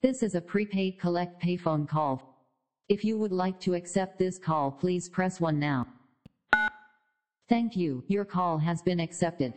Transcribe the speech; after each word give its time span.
This 0.00 0.22
is 0.22 0.36
a 0.36 0.40
prepaid 0.40 1.00
collect 1.00 1.42
payphone 1.42 1.88
call. 1.88 2.22
If 2.88 3.04
you 3.04 3.18
would 3.18 3.32
like 3.32 3.58
to 3.62 3.74
accept 3.74 4.16
this 4.16 4.38
call, 4.38 4.70
please 4.70 5.08
press 5.08 5.40
1 5.40 5.58
now. 5.58 5.88
Thank 7.48 7.76
you. 7.76 8.04
Your 8.06 8.24
call 8.24 8.58
has 8.58 8.80
been 8.80 9.00
accepted. 9.00 9.54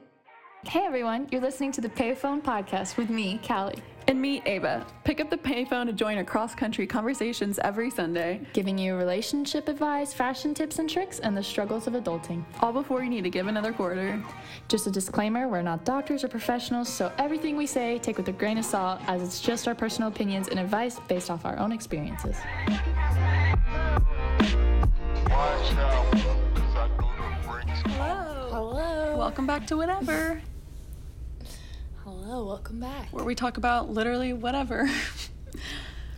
Hey 0.66 0.80
everyone, 0.80 1.28
you're 1.32 1.42
listening 1.42 1.72
to 1.74 1.82
the 1.82 1.90
Payphone 1.90 2.42
Podcast 2.42 2.98
with 2.98 3.12
me, 3.12 3.40
Callie, 3.48 3.84
And 4.12 4.22
me, 4.22 4.42
Ava. 4.46 4.86
Pick 5.06 5.22
up 5.22 5.30
the 5.30 5.38
payphone 5.38 5.86
to 5.86 5.94
join 5.94 6.18
our 6.18 6.26
cross 6.26 6.54
country 6.54 6.86
conversations 6.86 7.60
every 7.60 7.90
Sunday, 7.90 8.42
giving 8.52 8.78
you 8.78 8.98
relationship 8.98 9.70
advice, 9.70 10.14
fashion 10.14 10.54
tips 10.54 10.80
and 10.80 10.90
tricks, 10.90 11.20
and 11.20 11.36
the 11.38 11.42
struggles 11.42 11.88
of 11.88 11.94
adulting. 11.94 12.44
all 12.60 12.74
before 12.74 13.02
you 13.06 13.10
need 13.10 13.24
to 13.24 13.30
give 13.30 13.48
another 13.48 13.72
quarter. 13.72 14.22
Just 14.68 14.86
a 14.86 14.92
disclaimer 14.92 15.48
we're 15.48 15.62
not 15.62 15.86
doctors 15.86 16.26
or 16.26 16.28
professionals, 16.28 16.90
so 16.90 17.10
everything 17.18 17.56
we 17.56 17.66
say 17.66 18.00
take 18.00 18.18
with 18.18 18.28
a 18.28 18.34
grain 18.34 18.58
of 18.58 18.66
salt, 18.66 19.00
as 19.08 19.22
it's 19.22 19.40
just 19.40 19.66
our 19.66 19.74
personal 19.76 20.10
opinions 20.10 20.50
and 20.50 20.60
advice 20.60 21.00
based 21.08 21.32
off 21.32 21.46
our 21.46 21.58
own 21.58 21.72
experiences. 21.72 22.36
Watch 25.30 25.74
out, 25.78 26.12
'cause 26.12 26.76
I 26.76 26.90
know 27.00 27.12
the 27.16 27.48
brakes 27.48 27.82
Hello. 27.86 28.50
Hello. 28.52 29.18
Welcome 29.18 29.48
back 29.48 29.66
to 29.68 29.78
Whatever, 29.78 30.42
Hello, 32.32 32.46
welcome 32.46 32.80
back. 32.80 33.10
where 33.12 33.26
we 33.26 33.36
talk 33.36 33.58
about 33.58 33.90
literally 33.90 34.32
whatever. 34.32 34.90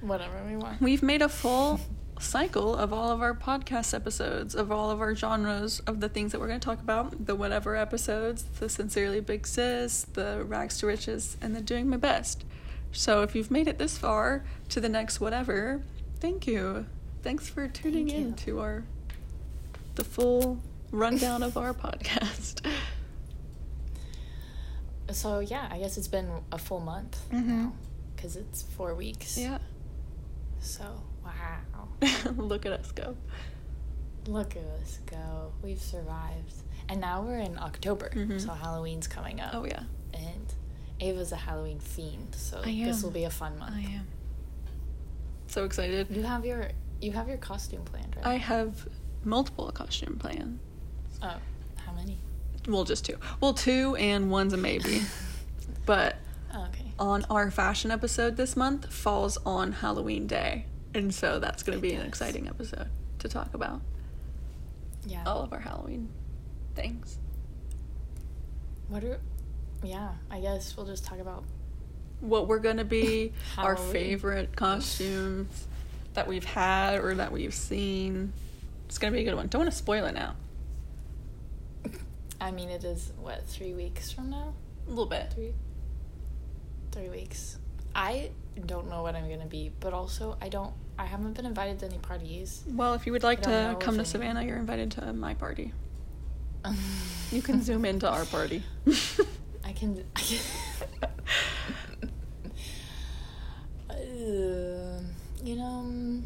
Whatever 0.01 0.43
we 0.47 0.55
want. 0.55 0.79
We've 0.79 1.01
made 1.01 1.23
a 1.23 1.27
full 1.27 1.79
cycle 2.19 2.75
of 2.75 2.93
all 2.93 3.09
of 3.09 3.23
our 3.23 3.33
podcast 3.33 3.95
episodes, 3.95 4.53
of 4.53 4.71
all 4.71 4.91
of 4.91 5.01
our 5.01 5.15
genres, 5.15 5.79
of 5.87 6.01
the 6.01 6.09
things 6.09 6.31
that 6.31 6.39
we're 6.39 6.49
going 6.49 6.59
to 6.59 6.65
talk 6.65 6.81
about 6.81 7.25
the 7.25 7.33
whatever 7.33 7.75
episodes, 7.75 8.43
the 8.59 8.69
Sincerely 8.69 9.21
Big 9.21 9.47
Sis, 9.47 10.03
the 10.13 10.43
Rags 10.45 10.77
to 10.81 10.85
Riches, 10.85 11.35
and 11.41 11.55
the 11.55 11.61
Doing 11.61 11.89
My 11.89 11.97
Best. 11.97 12.45
So 12.91 13.23
if 13.23 13.33
you've 13.33 13.49
made 13.49 13.67
it 13.67 13.79
this 13.79 13.97
far 13.97 14.45
to 14.69 14.79
the 14.79 14.89
next 14.89 15.19
whatever, 15.19 15.81
thank 16.19 16.45
you. 16.45 16.85
Thanks 17.23 17.49
for 17.49 17.67
tuning 17.67 18.09
Thank 18.09 18.19
in 18.19 18.33
to 18.35 18.59
our 18.59 18.83
the 19.95 20.03
full 20.03 20.59
rundown 20.91 21.41
of 21.41 21.57
our 21.57 21.73
podcast. 21.73 22.63
So, 25.11 25.39
yeah, 25.39 25.67
I 25.69 25.79
guess 25.79 25.97
it's 25.97 26.07
been 26.07 26.29
a 26.51 26.57
full 26.57 26.79
month 26.79 27.19
now, 27.31 27.39
mm-hmm. 27.39 27.67
because 28.15 28.35
it's 28.35 28.63
four 28.63 28.95
weeks. 28.95 29.37
Yeah. 29.37 29.57
So, 30.59 30.85
wow. 31.25 31.87
Look 32.37 32.65
at 32.65 32.71
us 32.71 32.91
go. 32.91 33.15
Look 34.27 34.55
at 34.55 34.63
us 34.81 34.99
go. 35.05 35.51
We've 35.61 35.81
survived. 35.81 36.53
And 36.89 37.01
now 37.01 37.21
we're 37.21 37.39
in 37.39 37.57
October, 37.57 38.11
mm-hmm. 38.13 38.37
so 38.39 38.53
Halloween's 38.53 39.07
coming 39.07 39.39
up. 39.39 39.53
Oh 39.53 39.65
yeah. 39.65 39.83
And 40.13 40.53
Ava's 40.99 41.31
a 41.31 41.35
Halloween 41.35 41.79
fiend, 41.79 42.35
so 42.35 42.61
this 42.61 43.03
will 43.03 43.11
be 43.11 43.23
a 43.23 43.29
fun 43.29 43.57
month. 43.57 43.75
I 43.75 43.81
am 43.81 44.07
so 45.47 45.65
excited. 45.65 46.07
You 46.09 46.23
have 46.23 46.45
your 46.45 46.69
you 47.01 47.11
have 47.11 47.27
your 47.27 47.37
costume 47.37 47.83
planned, 47.83 48.15
right? 48.17 48.25
I 48.25 48.35
have 48.35 48.87
multiple 49.23 49.71
costume 49.71 50.17
plans. 50.17 50.59
oh, 51.21 51.37
how 51.77 51.91
many? 51.93 52.17
Well, 52.67 52.83
just 52.85 53.05
two. 53.05 53.17
Well, 53.41 53.53
two 53.53 53.95
and 53.97 54.31
one's 54.31 54.53
a 54.53 54.57
maybe. 54.57 55.01
but 55.85 56.15
okay. 56.53 56.93
on 56.97 57.25
our 57.29 57.51
fashion 57.51 57.91
episode 57.91 58.37
this 58.37 58.55
month 58.55 58.91
falls 58.91 59.37
on 59.45 59.71
Halloween 59.73 60.27
Day. 60.27 60.65
And 60.93 61.13
so 61.13 61.39
that's 61.39 61.63
going 61.63 61.77
to 61.77 61.81
be 61.81 61.93
an 61.93 62.05
exciting 62.05 62.47
episode 62.47 62.87
to 63.19 63.27
talk 63.27 63.53
about 63.53 63.81
Yeah. 65.05 65.23
all 65.25 65.41
of 65.41 65.51
our 65.51 65.59
Halloween 65.59 66.09
things. 66.75 67.17
What 68.87 69.03
are? 69.03 69.19
Yeah, 69.83 70.11
I 70.31 70.39
guess 70.39 70.77
we'll 70.77 70.85
just 70.85 71.03
talk 71.03 71.19
about. 71.19 71.43
What 72.21 72.47
we're 72.47 72.59
going 72.59 72.77
to 72.77 72.85
be, 72.85 73.33
our 73.57 73.75
favorite 73.75 74.55
costumes 74.55 75.67
that 76.13 76.27
we've 76.27 76.45
had 76.45 76.99
or 76.99 77.15
that 77.15 77.31
we've 77.31 77.53
seen. 77.53 78.31
It's 78.87 78.97
going 78.97 79.11
to 79.11 79.17
be 79.17 79.21
a 79.23 79.25
good 79.25 79.35
one. 79.35 79.47
Don't 79.47 79.61
want 79.61 79.71
to 79.71 79.77
spoil 79.77 80.05
it 80.05 80.13
now. 80.13 80.35
I 82.43 82.51
mean, 82.51 82.69
it 82.69 82.83
is 82.83 83.13
what 83.21 83.47
three 83.47 83.73
weeks 83.73 84.11
from 84.11 84.29
now? 84.29 84.53
A 84.85 84.89
little 84.89 85.05
bit. 85.05 85.31
Three. 85.33 85.53
Three 86.91 87.07
weeks. 87.09 87.57
I 87.95 88.31
don't 88.65 88.89
know 88.89 89.01
what 89.01 89.15
I'm 89.15 89.29
gonna 89.29 89.45
be, 89.45 89.71
but 89.79 89.93
also 89.93 90.37
I 90.41 90.49
don't. 90.49 90.73
I 90.99 91.05
haven't 91.05 91.33
been 91.33 91.45
invited 91.45 91.79
to 91.79 91.85
any 91.85 91.99
parties. 91.99 92.63
Well, 92.67 92.93
if 92.95 93.05
you 93.05 93.13
would 93.13 93.23
like 93.23 93.41
to 93.43 93.77
come 93.79 93.95
to 93.95 94.01
if 94.01 94.05
any- 94.05 94.05
Savannah, 94.05 94.43
you're 94.43 94.57
invited 94.57 94.91
to 94.91 95.13
my 95.13 95.33
party. 95.33 95.71
You 97.31 97.41
can 97.41 97.63
zoom 97.63 97.83
into 97.83 98.07
our 98.07 98.25
party. 98.25 98.61
I 99.65 99.71
can. 99.73 100.03
I 100.15 100.19
can 100.21 100.39
Uh, 103.89 104.99
you 105.43 105.55
know, 105.55 106.21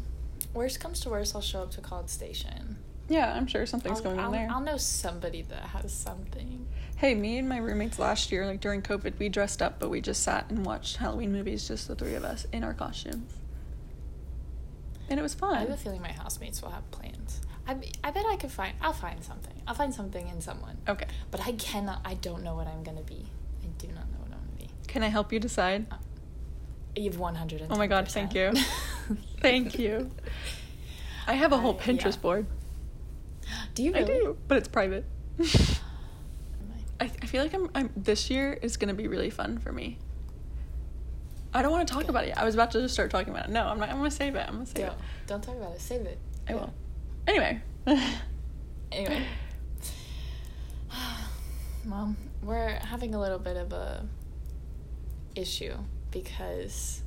worst 0.54 0.80
comes 0.80 1.00
to 1.00 1.08
worst, 1.10 1.34
I'll 1.34 1.40
show 1.40 1.62
up 1.62 1.70
to 1.72 1.80
College 1.80 2.08
Station. 2.08 2.76
Yeah, 3.08 3.32
I'm 3.34 3.46
sure 3.46 3.64
something's 3.66 3.98
I'll, 3.98 4.04
going 4.04 4.18
I'll, 4.18 4.26
on 4.26 4.32
there. 4.32 4.48
I'll 4.50 4.60
know 4.60 4.76
somebody 4.76 5.42
that 5.42 5.62
has 5.62 5.92
something. 5.92 6.66
Hey, 6.96 7.14
me 7.14 7.38
and 7.38 7.48
my 7.48 7.58
roommates 7.58 7.98
last 7.98 8.32
year, 8.32 8.44
like 8.46 8.60
during 8.60 8.82
COVID, 8.82 9.18
we 9.18 9.28
dressed 9.28 9.62
up, 9.62 9.78
but 9.78 9.88
we 9.88 10.00
just 10.00 10.22
sat 10.22 10.50
and 10.50 10.66
watched 10.66 10.96
Halloween 10.96 11.32
movies, 11.32 11.68
just 11.68 11.88
the 11.88 11.94
three 11.94 12.14
of 12.14 12.24
us 12.24 12.46
in 12.52 12.64
our 12.64 12.74
costumes. 12.74 13.32
And 15.08 15.18
it 15.18 15.22
was 15.22 15.34
fun. 15.34 15.54
I 15.54 15.60
have 15.60 15.70
a 15.70 15.76
feeling 15.76 16.02
my 16.02 16.12
housemates 16.12 16.60
will 16.60 16.70
have 16.70 16.88
plans. 16.90 17.40
I, 17.66 17.76
I 18.02 18.10
bet 18.10 18.24
I 18.26 18.36
could 18.36 18.50
find. 18.50 18.74
I'll 18.80 18.92
find 18.92 19.22
something. 19.22 19.54
I'll 19.66 19.74
find 19.74 19.94
something 19.94 20.28
in 20.28 20.40
someone. 20.40 20.76
Okay. 20.88 21.06
But 21.30 21.46
I 21.46 21.52
cannot. 21.52 22.00
I 22.04 22.14
don't 22.14 22.42
know 22.42 22.54
what 22.54 22.66
I'm 22.66 22.82
gonna 22.82 23.02
be. 23.02 23.26
I 23.62 23.66
do 23.78 23.88
not 23.88 24.10
know 24.10 24.18
what 24.18 24.32
I'm 24.32 24.38
gonna 24.38 24.58
be. 24.58 24.70
Can 24.86 25.02
I 25.02 25.08
help 25.08 25.32
you 25.32 25.38
decide? 25.38 25.86
Uh, 25.90 25.96
You've 26.96 27.18
100. 27.18 27.66
Oh 27.70 27.76
my 27.76 27.86
God, 27.86 28.08
thank 28.08 28.34
you. 28.34 28.52
Thank 29.40 29.78
you. 29.78 30.10
I 31.26 31.34
have 31.34 31.52
a 31.52 31.58
whole 31.58 31.78
I- 31.78 31.82
Pinterest 31.82 32.16
yeah. 32.16 32.20
board. 32.22 32.46
Do 33.74 33.82
you 33.82 33.94
I 33.94 34.02
do, 34.02 34.36
but 34.48 34.58
it's 34.58 34.68
private. 34.68 35.04
I, 37.00 37.04
I 37.04 37.26
feel 37.26 37.42
like 37.42 37.54
I'm, 37.54 37.70
I'm 37.74 37.90
this 37.96 38.28
year 38.30 38.52
is 38.60 38.76
gonna 38.76 38.94
be 38.94 39.06
really 39.06 39.30
fun 39.30 39.58
for 39.58 39.72
me. 39.72 39.98
I 41.54 41.62
don't 41.62 41.70
want 41.72 41.86
to 41.88 41.94
talk 41.94 42.02
Good. 42.02 42.10
about 42.10 42.24
it. 42.24 42.28
yet. 42.28 42.38
I 42.38 42.44
was 42.44 42.54
about 42.54 42.70
to 42.72 42.80
just 42.80 42.92
start 42.94 43.10
talking 43.10 43.32
about 43.32 43.48
it. 43.48 43.52
No, 43.52 43.66
I'm 43.66 43.78
not. 43.78 43.88
I'm 43.88 43.96
gonna 43.96 44.10
save 44.10 44.34
it. 44.34 44.44
I'm 44.46 44.54
gonna 44.54 44.66
save 44.66 44.76
Don't, 44.86 44.88
it. 44.92 44.98
don't 45.26 45.42
talk 45.42 45.56
about 45.56 45.72
it. 45.74 45.80
Save 45.80 46.02
it. 46.02 46.18
I 46.48 46.52
Yeah. 46.52 46.58
will. 46.58 46.72
Anyway. 47.26 47.60
Anyway. 48.92 49.22
Well, 51.86 52.14
we're 52.42 52.68
having 52.80 53.14
a 53.14 53.20
little 53.20 53.38
bit 53.38 53.56
of 53.56 53.72
a 53.72 54.04
issue 55.34 55.74
because 56.10 57.02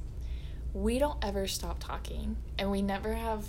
we 0.73 0.97
don't 0.97 1.17
ever 1.23 1.45
stop 1.47 1.79
talking 1.79 2.35
and 2.57 2.71
we 2.71 2.81
never 2.81 3.13
have 3.13 3.45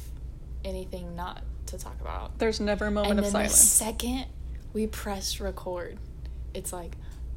anything 0.65 1.15
not 1.17 1.43
to 1.73 1.79
talk 1.79 2.01
about. 2.01 2.39
There's 2.39 2.61
never 2.61 2.87
a 2.87 2.91
moment 2.91 3.11
and 3.11 3.19
of 3.21 3.25
then 3.27 3.33
silence. 3.33 3.53
the 3.61 3.67
second 3.67 4.27
we 4.73 4.87
press 4.87 5.41
record, 5.41 5.99
it's 6.55 6.73
like, 6.73 6.97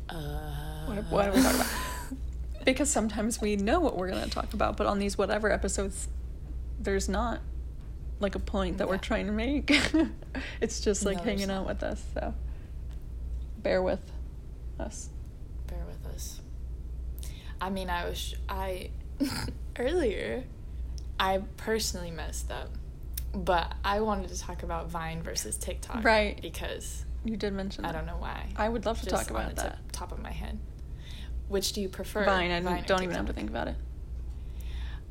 uh. 0.10 0.86
What, 0.86 0.98
what 1.10 1.28
are 1.28 1.32
we 1.34 1.42
talking 1.42 1.60
about? 1.62 1.72
because 2.66 2.90
sometimes 2.90 3.42
we 3.42 3.56
know 3.56 3.80
what 3.80 3.98
we're 3.98 4.10
gonna 4.10 4.28
talk 4.28 4.54
about, 4.54 4.78
but 4.78 4.88
on 4.88 5.00
these 5.00 5.18
whatever 5.18 5.52
episodes, 5.52 6.08
there's 6.80 7.10
not 7.10 7.40
like 8.20 8.36
a 8.36 8.40
point 8.40 8.78
that 8.78 8.88
we're 8.88 8.98
trying 8.98 9.26
to 9.26 9.32
make. 9.34 9.72
it's 10.62 10.80
just 10.80 11.06
like 11.06 11.18
No, 11.18 11.24
hanging 11.24 11.50
out 11.52 11.66
with 11.68 11.84
us. 11.84 12.02
So 12.14 12.34
bear 13.58 13.82
with 13.82 14.00
us. 14.80 15.10
bear 15.68 15.84
with 15.86 16.14
us. 16.14 16.40
I 17.60 17.70
mean, 17.70 17.90
I 17.90 18.06
was 18.06 18.36
I 18.48 18.90
earlier. 19.80 20.44
I 21.20 21.42
personally 21.58 22.12
messed 22.12 22.52
up, 22.52 22.70
but 23.36 23.74
I 23.84 24.00
wanted 24.02 24.30
to 24.30 24.40
talk 24.40 24.64
about 24.64 24.90
Vine 24.90 25.22
versus 25.22 25.58
TikTok, 25.58 26.04
Right. 26.04 26.42
Because 26.42 27.06
You 27.24 27.36
did 27.38 27.54
mention. 27.54 27.84
that. 27.84 27.90
I 27.90 27.98
don't 27.98 28.06
know 28.08 28.18
why. 28.18 28.48
I 28.56 28.70
would 28.70 28.86
love 28.86 29.00
to 29.02 29.10
Just 29.10 29.28
talk 29.28 29.32
about 29.32 29.56
that. 29.58 29.80
top 29.92 30.12
of 30.12 30.20
my 30.22 30.32
head. 30.32 30.58
Which 31.48 31.74
do 31.74 31.82
you 31.82 31.90
prefer? 31.90 32.26
Fine, 32.26 32.52
I 32.52 32.62
Vine 32.62 32.84
don't 32.88 33.04
even 33.04 33.16
have 33.16 33.28
to 33.28 33.34
think 33.34 33.50
about 33.50 33.68
it. 33.68 33.76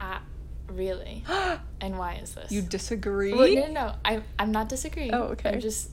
Uh, 0.01 0.19
really? 0.69 1.23
and 1.81 1.99
why 1.99 2.15
is 2.15 2.35
this? 2.35 2.51
you 2.51 2.63
disagree? 2.63 3.33
Well, 3.33 3.49
no, 3.55 3.67
no, 3.67 3.73
no. 3.73 3.95
I'm 4.05 4.25
I'm 4.39 4.51
not 4.53 4.69
disagreeing. 4.69 5.15
Oh, 5.15 5.25
okay. 5.35 5.51
I'm 5.51 5.61
just 5.61 5.91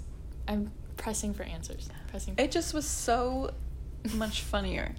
I'm 0.48 0.72
pressing 0.98 1.33
for 1.33 1.44
answers. 1.44 1.89
Pressing. 2.10 2.36
For 2.36 2.42
It 2.42 2.51
just 2.51 2.74
was 2.74 2.86
so 2.88 3.51
much 4.16 4.42
funnier. 4.42 4.95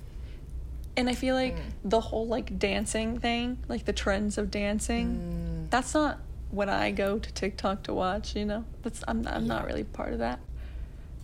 And 0.97 1.09
I 1.09 1.15
feel 1.15 1.35
like 1.35 1.57
Mm. 1.57 1.63
the 1.85 2.01
whole 2.01 2.27
like 2.27 2.59
dancing 2.59 3.19
thing, 3.19 3.59
like 3.67 3.85
the 3.87 3.93
trends 3.93 4.39
of 4.39 4.51
dancing, 4.51 5.65
Mm. 5.67 5.71
that's 5.71 5.95
not 5.95 6.21
what 6.53 6.69
I 6.69 6.91
go 6.93 7.19
to 7.19 7.33
TikTok 7.33 7.83
to 7.85 7.95
watch, 7.95 8.37
you 8.37 8.45
know? 8.45 8.65
That's 8.83 9.03
I'm 9.09 9.27
I'm 9.27 9.47
not 9.47 9.67
really 9.67 9.85
part 9.85 10.13
of 10.13 10.21
that. 10.21 10.39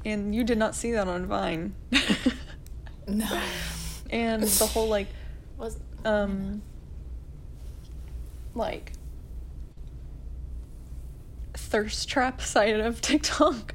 And 0.04 0.34
you 0.34 0.42
did 0.42 0.58
not 0.58 0.74
see 0.74 0.92
that 0.92 1.06
on 1.06 1.26
Vine. 1.26 1.74
no. 3.06 3.40
and 4.10 4.42
the 4.42 4.66
whole 4.66 4.88
like 4.88 5.08
Was 5.58 5.78
um 6.04 6.62
like 8.54 8.92
thirst 11.54 12.08
trap 12.08 12.40
side 12.40 12.80
of 12.80 13.00
TikTok. 13.00 13.74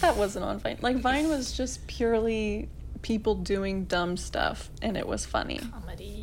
that 0.00 0.16
wasn't 0.16 0.44
on 0.44 0.58
Vine. 0.60 0.78
Like 0.80 0.98
Vine 0.98 1.28
was 1.28 1.52
just 1.52 1.86
purely 1.86 2.68
people 3.02 3.34
doing 3.34 3.84
dumb 3.84 4.16
stuff 4.16 4.70
and 4.80 4.96
it 4.96 5.06
was 5.08 5.26
funny. 5.26 5.58
comedy, 5.58 6.21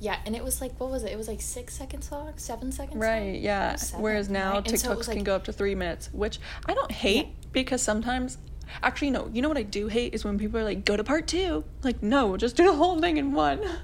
yeah. 0.00 0.12
Yeah, 0.12 0.20
and 0.26 0.36
it 0.36 0.44
was 0.44 0.60
like 0.60 0.78
what 0.78 0.90
was 0.90 1.04
it? 1.04 1.12
It 1.12 1.18
was 1.18 1.28
like 1.28 1.40
six 1.40 1.74
seconds 1.74 2.10
long, 2.12 2.32
seven 2.36 2.72
seconds. 2.72 2.94
long? 2.94 3.02
Right, 3.02 3.40
yeah. 3.40 3.76
Whereas 3.96 4.28
now 4.28 4.54
right? 4.54 4.68
And 4.68 4.80
so 4.80 4.94
TikToks 4.94 5.12
can 5.12 5.24
go 5.24 5.34
up 5.34 5.44
to 5.44 5.52
three 5.52 5.74
minutes, 5.74 6.08
which 6.12 6.38
I 6.66 6.74
don't 6.74 6.92
hate 6.92 7.28
because 7.52 7.82
sometimes, 7.82 8.38
actually, 8.82 9.10
no, 9.10 9.28
you 9.32 9.42
know 9.42 9.48
what 9.48 9.58
I 9.58 9.62
do 9.62 9.88
hate 9.88 10.14
is 10.14 10.24
when 10.24 10.38
people 10.38 10.60
are 10.60 10.64
like, 10.64 10.84
go 10.84 10.96
to 10.96 11.04
part 11.04 11.26
two. 11.26 11.64
Like, 11.82 12.02
no, 12.02 12.36
just 12.36 12.56
do 12.56 12.64
the 12.64 12.74
whole 12.74 12.98
thing 13.00 13.16
in 13.16 13.32
one. 13.32 13.60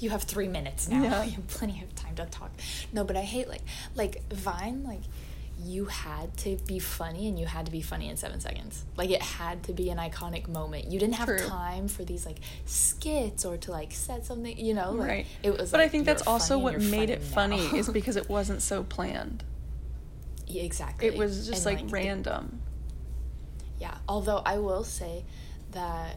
You 0.00 0.10
have 0.10 0.24
three 0.24 0.48
minutes 0.48 0.88
now. 0.88 1.02
Yeah. 1.02 1.24
You 1.24 1.30
have 1.32 1.46
plenty 1.48 1.82
of 1.82 1.94
time 1.94 2.14
to 2.16 2.26
talk. 2.26 2.50
No, 2.92 3.04
but 3.04 3.16
I 3.16 3.22
hate 3.22 3.48
like 3.48 3.62
like 3.94 4.28
Vine. 4.30 4.84
Like 4.84 5.00
you 5.62 5.86
had 5.86 6.36
to 6.38 6.56
be 6.66 6.78
funny, 6.78 7.28
and 7.28 7.38
you 7.38 7.46
had 7.46 7.66
to 7.66 7.72
be 7.72 7.80
funny 7.80 8.08
in 8.08 8.16
seven 8.16 8.40
seconds. 8.40 8.84
Like 8.96 9.10
it 9.10 9.22
had 9.22 9.62
to 9.64 9.72
be 9.72 9.90
an 9.90 9.98
iconic 9.98 10.48
moment. 10.48 10.90
You 10.90 10.98
didn't 10.98 11.14
have 11.14 11.28
True. 11.28 11.38
time 11.38 11.88
for 11.88 12.04
these 12.04 12.26
like 12.26 12.38
skits 12.66 13.44
or 13.44 13.56
to 13.58 13.70
like 13.70 13.92
set 13.92 14.26
something. 14.26 14.58
You 14.58 14.74
know, 14.74 14.92
like, 14.92 15.08
right. 15.08 15.26
It 15.42 15.56
was. 15.58 15.70
but 15.70 15.80
I 15.80 15.88
think 15.88 16.04
that's 16.06 16.26
also 16.26 16.58
what 16.58 16.80
made 16.80 17.10
it 17.10 17.22
funny 17.22 17.66
now. 17.68 17.76
is 17.78 17.88
because 17.92 18.16
it 18.16 18.28
wasn't 18.28 18.62
so 18.62 18.82
planned. 18.84 19.44
Yeah, 20.46 20.62
exactly. 20.62 21.06
It 21.06 21.16
was 21.16 21.46
just 21.48 21.66
And, 21.66 21.76
like, 21.76 21.86
the- 21.86 21.92
random. 21.92 22.60
Yeah, 23.80 23.96
although 24.08 24.42
I 24.44 24.58
will 24.58 24.84
say 24.84 25.24
that 25.72 26.16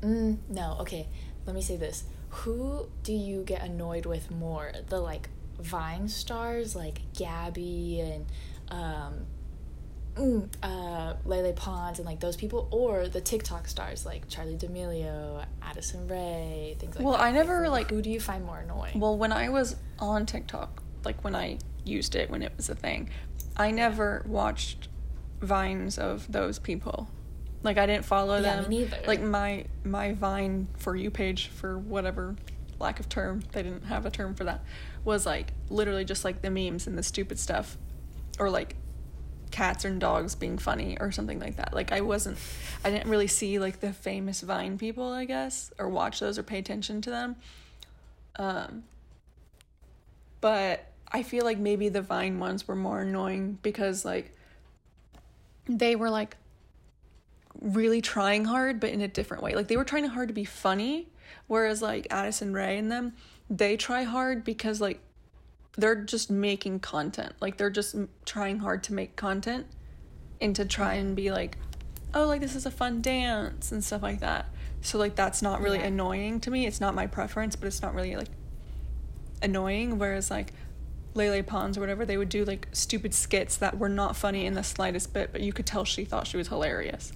mm, 0.00 0.38
no, 0.48 0.76
okay, 0.80 1.08
let 1.46 1.54
me 1.54 1.62
say 1.62 1.76
this. 1.76 2.04
Who 2.30 2.88
do 3.02 3.12
you 3.12 3.42
get 3.42 3.62
annoyed 3.62 4.06
with 4.06 4.30
more? 4.30 4.72
The 4.88 5.00
like 5.00 5.28
Vine 5.60 6.08
stars 6.08 6.74
like 6.74 7.00
Gabbie 7.14 8.00
and 8.00 8.26
um 8.70 9.26
mm, 10.16 10.48
uh 10.62 11.14
Lele 11.24 11.52
Pons 11.52 11.98
and 11.98 12.06
like 12.06 12.20
those 12.20 12.36
people 12.36 12.68
or 12.70 13.08
the 13.08 13.20
TikTok 13.20 13.66
stars 13.68 14.06
like 14.06 14.28
Charli 14.28 14.58
D'Amelio, 14.58 15.44
Addison 15.62 16.06
Rae, 16.08 16.76
things 16.78 16.96
like 16.96 17.04
Well, 17.04 17.14
that. 17.14 17.22
I 17.22 17.30
never, 17.32 17.68
like- 17.68 17.90
who 17.90 18.00
do 18.02 18.10
you 18.10 18.20
find 18.20 18.44
more 18.44 18.58
annoying? 18.58 18.98
Well, 19.00 19.16
when 19.18 19.32
I 19.32 19.48
was 19.48 19.76
on 19.98 20.26
TikTok, 20.26 20.82
like 21.04 21.22
when 21.24 21.34
I 21.34 21.58
used 21.84 22.14
it 22.14 22.30
when 22.30 22.42
it 22.42 22.52
was 22.56 22.68
a 22.68 22.74
thing, 22.74 23.10
I 23.56 23.70
never 23.70 24.24
watched 24.26 24.88
vines 25.40 25.98
of 25.98 26.30
those 26.32 26.58
people. 26.58 27.08
Like 27.62 27.76
I 27.78 27.86
didn't 27.86 28.04
follow 28.04 28.36
Yeah, 28.40 28.56
me 28.56 28.62
them. 28.62 28.70
neither. 28.70 28.98
Like 29.06 29.20
my 29.22 29.64
my 29.84 30.12
Vine 30.12 30.68
for 30.76 30.94
you 30.96 31.10
page 31.10 31.48
for 31.48 31.78
whatever 31.78 32.36
lack 32.80 33.00
of 33.00 33.08
term, 33.08 33.42
they 33.52 33.62
didn't 33.62 33.84
have 33.84 34.04
a 34.06 34.10
term 34.10 34.34
for 34.34 34.44
that, 34.44 34.62
was 35.04 35.24
like 35.26 35.52
literally 35.70 36.04
just 36.04 36.24
like 36.24 36.42
the 36.42 36.50
memes 36.50 36.86
and 36.86 36.96
the 36.98 37.02
stupid 37.02 37.38
stuff 37.38 37.76
or 38.38 38.50
like 38.50 38.76
cats 39.54 39.84
and 39.84 40.00
dogs 40.00 40.34
being 40.34 40.58
funny 40.58 40.96
or 40.98 41.12
something 41.12 41.38
like 41.38 41.56
that. 41.56 41.72
Like 41.72 41.92
I 41.92 42.00
wasn't 42.00 42.38
I 42.84 42.90
didn't 42.90 43.08
really 43.08 43.28
see 43.28 43.60
like 43.60 43.78
the 43.78 43.92
famous 43.92 44.40
Vine 44.40 44.78
people, 44.78 45.12
I 45.12 45.26
guess, 45.26 45.72
or 45.78 45.88
watch 45.88 46.18
those 46.18 46.38
or 46.38 46.42
pay 46.42 46.58
attention 46.58 47.00
to 47.02 47.10
them. 47.10 47.36
Um 48.36 48.82
but 50.40 50.90
I 51.12 51.22
feel 51.22 51.44
like 51.44 51.58
maybe 51.58 51.88
the 51.88 52.02
Vine 52.02 52.40
ones 52.40 52.66
were 52.66 52.74
more 52.74 53.02
annoying 53.02 53.58
because 53.62 54.04
like 54.04 54.36
they 55.66 55.94
were 55.94 56.10
like 56.10 56.36
really 57.60 58.00
trying 58.00 58.44
hard 58.44 58.80
but 58.80 58.90
in 58.90 59.00
a 59.00 59.08
different 59.08 59.42
way. 59.42 59.54
Like 59.54 59.68
they 59.68 59.76
were 59.76 59.84
trying 59.84 60.06
hard 60.06 60.28
to 60.28 60.34
be 60.34 60.44
funny, 60.44 61.06
whereas 61.46 61.80
like 61.80 62.08
Addison 62.10 62.52
Rae 62.52 62.76
and 62.76 62.90
them, 62.90 63.12
they 63.48 63.76
try 63.76 64.02
hard 64.02 64.42
because 64.42 64.80
like 64.80 65.00
they're 65.76 65.96
just 65.96 66.30
making 66.30 66.80
content. 66.80 67.32
Like 67.40 67.56
they're 67.56 67.70
just 67.70 67.96
trying 68.24 68.58
hard 68.58 68.82
to 68.84 68.94
make 68.94 69.16
content 69.16 69.66
and 70.40 70.54
to 70.56 70.64
try 70.64 70.94
and 70.94 71.16
be 71.16 71.30
like, 71.30 71.58
oh, 72.14 72.26
like 72.26 72.40
this 72.40 72.54
is 72.54 72.66
a 72.66 72.70
fun 72.70 73.02
dance 73.02 73.72
and 73.72 73.82
stuff 73.82 74.02
like 74.02 74.20
that. 74.20 74.46
So 74.82 74.98
like 74.98 75.16
that's 75.16 75.42
not 75.42 75.60
really 75.60 75.78
Yeah. 75.78 75.86
annoying 75.86 76.40
to 76.40 76.50
me. 76.50 76.66
It's 76.66 76.80
not 76.80 76.94
my 76.94 77.06
preference, 77.06 77.56
but 77.56 77.66
it's 77.66 77.82
not 77.82 77.94
really 77.94 78.14
like 78.16 78.28
annoying. 79.42 79.98
Whereas 79.98 80.30
like 80.30 80.52
Lele 81.14 81.42
Pons 81.42 81.76
or 81.76 81.80
whatever, 81.80 82.04
they 82.04 82.16
would 82.16 82.28
do 82.28 82.44
like 82.44 82.68
stupid 82.72 83.14
skits 83.14 83.56
that 83.56 83.78
were 83.78 83.88
not 83.88 84.16
funny 84.16 84.46
in 84.46 84.54
the 84.54 84.62
slightest 84.64 85.12
bit, 85.12 85.30
but 85.32 85.40
you 85.40 85.52
could 85.52 85.66
tell 85.66 85.84
she 85.84 86.04
thought 86.04 86.26
she 86.26 86.36
was 86.36 86.48
hilarious. 86.48 87.12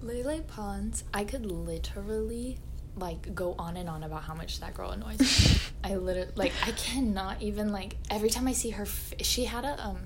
Lele 0.00 0.42
Pons, 0.42 1.04
I 1.14 1.24
could 1.24 1.46
literally 1.46 2.58
like 2.96 3.34
go 3.34 3.54
on 3.58 3.76
and 3.76 3.88
on 3.88 4.02
about 4.04 4.22
how 4.22 4.34
much 4.34 4.60
that 4.60 4.74
girl 4.74 4.90
annoys 4.90 5.18
me. 5.20 5.60
I 5.84 5.96
literally 5.96 6.30
like 6.36 6.52
I 6.66 6.70
cannot 6.72 7.42
even 7.42 7.72
like 7.72 7.96
every 8.10 8.30
time 8.30 8.46
I 8.46 8.52
see 8.52 8.70
her. 8.70 8.84
F- 8.84 9.14
she 9.20 9.44
had 9.44 9.64
a 9.64 9.84
um. 9.84 9.98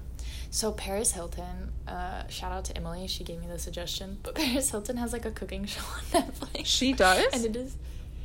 So 0.50 0.72
Paris 0.72 1.12
Hilton, 1.12 1.72
uh, 1.86 2.26
shout 2.28 2.52
out 2.52 2.64
to 2.66 2.76
Emily. 2.76 3.06
She 3.06 3.22
gave 3.22 3.38
me 3.38 3.46
the 3.46 3.58
suggestion. 3.58 4.16
But 4.22 4.34
Paris 4.36 4.70
Hilton 4.70 4.96
has 4.96 5.12
like 5.12 5.26
a 5.26 5.30
cooking 5.30 5.66
show 5.66 5.82
on 5.82 6.22
Netflix. 6.22 6.66
She 6.66 6.94
does? 6.94 7.26
and 7.34 7.44
it 7.44 7.54
is 7.54 7.76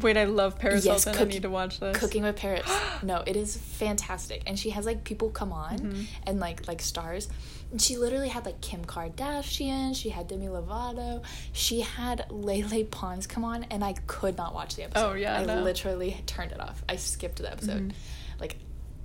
Wait, 0.04 0.18
I 0.18 0.26
love 0.26 0.60
Paris 0.60 0.86
Yes, 0.86 1.06
Hilton. 1.06 1.22
I 1.22 1.32
need 1.32 1.42
to 1.44 1.50
watch 1.50 1.80
this. 1.80 1.98
Cooking 1.98 2.24
with 2.24 2.36
Paris. 2.36 2.70
no, 3.04 3.24
it 3.26 3.36
is 3.36 3.58
fantastic, 3.58 4.44
and 4.46 4.60
she 4.60 4.70
has 4.72 4.86
like 4.86 5.04
people 5.04 5.30
come 5.30 5.52
on 5.52 5.80
Mm-hmm. 5.80 6.02
and 6.28 6.40
like 6.40 6.68
like 6.68 6.82
stars. 6.82 7.30
And 7.72 7.82
she 7.82 7.98
literally 7.98 8.28
had 8.30 8.46
like 8.46 8.62
Kim 8.62 8.86
Kardashian. 8.86 9.96
She 9.96 10.10
had 10.10 10.28
Demi 10.28 10.46
Lovato. 10.48 11.24
She 11.54 11.82
had 11.82 12.28
Lele 12.30 12.84
Pons 12.86 13.26
come 13.26 13.44
on, 13.44 13.64
and 13.72 13.84
I 13.84 13.94
could 14.06 14.38
not 14.38 14.54
watch 14.54 14.76
the 14.76 14.84
episode. 14.84 15.10
Oh, 15.10 15.14
yeah, 15.14 15.40
I 15.40 15.44
no. 15.46 15.56
Mm-hmm. 15.56 15.64
literally 15.64 16.24
turned 16.28 16.52
it 16.52 16.60
off. 16.60 16.84
I 16.88 16.98
skipped 16.98 17.38
the 17.38 17.52
episode. 17.52 17.94
Like, 18.40 18.58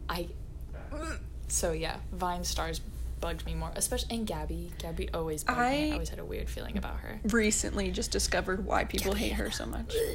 I. 0.09 0.29
So 1.49 1.73
yeah, 1.73 1.97
Vine 2.13 2.45
stars 2.45 2.81
bugged 3.21 3.47
me 3.47 3.55
more, 3.55 3.71
especially 3.75 4.17
and 4.17 4.27
Gabbie. 4.29 4.71
Gabbie 4.79 5.09
always 5.15 5.45
bugged 5.45 5.59
me. 5.59 5.65
I- 5.65 5.89
I 5.89 5.93
always 5.93 6.09
had 6.11 6.19
a 6.19 6.25
weird 6.25 6.49
feeling 6.49 6.77
about 6.77 6.97
her. 7.01 7.21
recently 7.31 7.91
just 7.91 8.11
discovered 8.11 8.65
why 8.67 8.85
people 8.85 9.15
hate 9.15 9.33
her 9.33 9.51
so 9.51 9.65
much. 9.67 9.95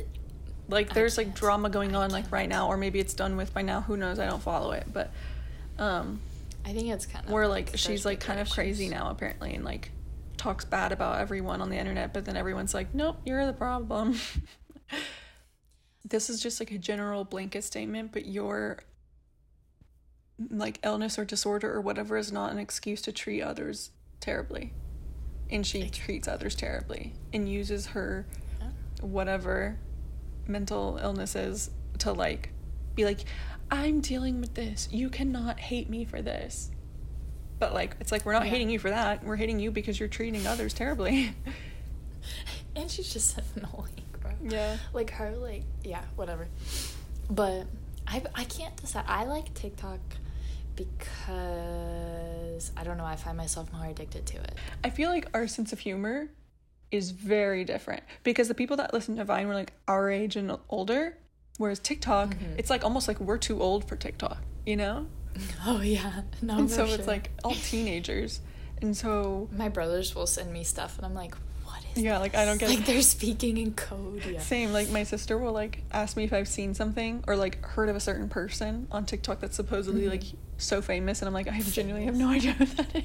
Like 0.69 0.93
there's 0.93 1.17
like 1.17 1.35
drama 1.35 1.69
going 1.69 1.95
on 1.95 2.09
like 2.11 2.31
right 2.31 2.47
now 2.47 2.67
or 2.67 2.77
maybe 2.77 2.99
it's 2.99 3.13
done 3.13 3.35
with 3.35 3.53
by 3.53 3.61
now, 3.61 3.81
who 3.81 3.97
knows? 3.97 4.19
I 4.19 4.25
don't 4.25 4.41
follow 4.41 4.71
it, 4.71 4.87
but 4.91 5.11
um 5.77 6.21
I 6.65 6.73
think 6.73 6.89
it's 6.89 7.05
kind 7.05 7.25
of 7.25 7.31
where 7.31 7.47
like 7.47 7.71
she's 7.75 8.05
like 8.05 8.19
kind 8.19 8.39
of 8.39 8.49
crazy 8.49 8.87
now 8.87 9.09
apparently 9.09 9.53
and 9.53 9.65
like 9.65 9.91
talks 10.37 10.65
bad 10.65 10.91
about 10.91 11.19
everyone 11.19 11.61
on 11.61 11.69
the 11.69 11.77
internet, 11.77 12.13
but 12.13 12.25
then 12.25 12.35
everyone's 12.35 12.73
like, 12.73 12.93
"Nope, 12.93 13.17
you're 13.25 13.45
the 13.45 13.53
problem." 13.53 14.19
this 16.05 16.29
is 16.29 16.41
just 16.41 16.59
like 16.59 16.71
a 16.71 16.77
general 16.77 17.23
blanket 17.23 17.63
statement, 17.63 18.11
but 18.11 18.25
your 18.25 18.79
like 20.49 20.79
illness 20.83 21.17
or 21.17 21.25
disorder 21.25 21.73
or 21.73 21.81
whatever 21.81 22.17
is 22.17 22.31
not 22.31 22.51
an 22.51 22.57
excuse 22.57 23.01
to 23.03 23.11
treat 23.11 23.41
others 23.41 23.91
terribly. 24.19 24.73
And 25.49 25.65
she 25.65 25.89
treats 25.89 26.27
others 26.27 26.55
terribly 26.55 27.13
and 27.31 27.47
uses 27.47 27.87
her 27.87 28.25
whatever 29.01 29.77
mental 30.47 30.99
illnesses 31.01 31.69
to 31.99 32.11
like 32.13 32.49
be 32.95 33.05
like 33.05 33.19
I'm 33.71 34.01
dealing 34.01 34.39
with 34.41 34.53
this. 34.53 34.87
You 34.91 35.09
cannot 35.09 35.59
hate 35.59 35.89
me 35.89 36.05
for 36.05 36.21
this. 36.21 36.69
But 37.59 37.73
like 37.73 37.95
it's 37.99 38.11
like 38.11 38.25
we're 38.25 38.33
not 38.33 38.43
Yeah. 38.45 38.51
hating 38.51 38.69
you 38.69 38.79
for 38.79 38.89
that. 38.89 39.23
We're 39.23 39.35
hating 39.37 39.59
you 39.59 39.71
because 39.71 39.99
you're 39.99 40.09
treating 40.09 40.45
others 40.47 40.73
terribly. 40.73 41.33
And 42.75 42.89
she's 42.89 43.11
just 43.13 43.37
annoying, 43.55 44.01
bro. 44.21 44.31
Yeah. 44.41 44.77
Like 44.93 45.11
her, 45.11 45.35
like 45.35 45.63
yeah, 45.83 46.01
whatever. 46.15 46.47
But 47.29 47.65
I 48.07 48.23
I 48.33 48.45
can't 48.45 48.75
decide. 48.77 49.05
I 49.07 49.25
like 49.25 49.53
TikTok 49.53 49.99
because 50.75 52.71
I 52.77 52.83
don't 52.83 52.97
know. 52.97 53.05
I 53.05 53.15
find 53.15 53.37
myself 53.37 53.71
more 53.73 53.85
addicted 53.85 54.25
to 54.27 54.37
it. 54.37 54.55
I 54.83 54.89
feel 54.89 55.09
like 55.09 55.27
our 55.33 55.47
sense 55.47 55.71
of 55.73 55.79
humor 55.79 56.29
is 56.93 57.11
very 57.11 57.65
different 57.65 58.03
because 58.23 58.47
the 58.47 58.53
people 58.53 58.77
that 58.77 58.93
listen 58.93 59.17
to 59.17 59.25
Vine 59.25 59.47
were 59.47 59.55
like 59.55 59.73
our 59.87 60.09
age 60.09 60.35
and 60.37 60.55
older, 60.69 61.17
whereas 61.57 61.79
TikTok, 61.79 62.29
Mm-hmm. 62.35 62.59
it's 62.59 62.69
like 62.69 62.83
almost 62.85 63.07
like 63.07 63.19
we're 63.19 63.37
too 63.39 63.61
old 63.61 63.87
for 63.89 63.95
TikTok, 63.95 64.37
you 64.65 64.75
know? 64.77 65.07
Oh 65.65 65.81
yeah, 65.81 66.21
no. 66.41 66.57
and 66.59 66.69
so 66.69 66.85
sure. 66.85 66.95
it's 66.95 67.07
like 67.07 67.31
all 67.43 67.55
teenagers. 67.55 68.39
And 68.81 68.95
so 68.95 69.49
my 69.57 69.67
brothers 69.69 70.13
will 70.13 70.27
send 70.27 70.53
me 70.53 70.63
stuff, 70.63 70.97
and 70.97 71.05
I'm 71.07 71.15
like, 71.15 71.33
what 71.65 71.81
is? 71.95 72.03
Yeah, 72.03 72.19
like, 72.19 72.35
I 72.35 72.45
don't 72.45 72.59
get- 72.59 72.69
Like 72.69 72.85
they're 72.85 73.01
speaking 73.01 73.57
in 73.57 73.73
code. 73.73 74.23
Yeah. 74.29 74.39
Same, 74.39 74.71
like 74.71 74.89
my 74.89 75.03
sister 75.03 75.37
will 75.39 75.53
like 75.53 75.81
ask 75.91 76.15
me 76.15 76.25
if 76.25 76.33
I've 76.33 76.47
seen 76.47 76.73
something 76.75 77.23
or 77.27 77.35
like 77.35 77.65
heard 77.65 77.89
of 77.89 77.95
a 77.95 77.99
certain 77.99 78.29
person 78.29 78.87
on 78.91 79.05
TikTok 79.05 79.39
that's 79.39 79.55
supposedly 79.55 80.07
like 80.07 80.23
so 80.57 80.81
famous, 80.83 81.21
and 81.21 81.27
I'm 81.27 81.33
like, 81.33 81.47
I 81.47 81.59
genuinely 81.61 82.05
have 82.05 82.15
no 82.15 82.29
idea 82.37 82.51
who 82.53 82.65
that 82.65 82.95
is. 82.95 83.03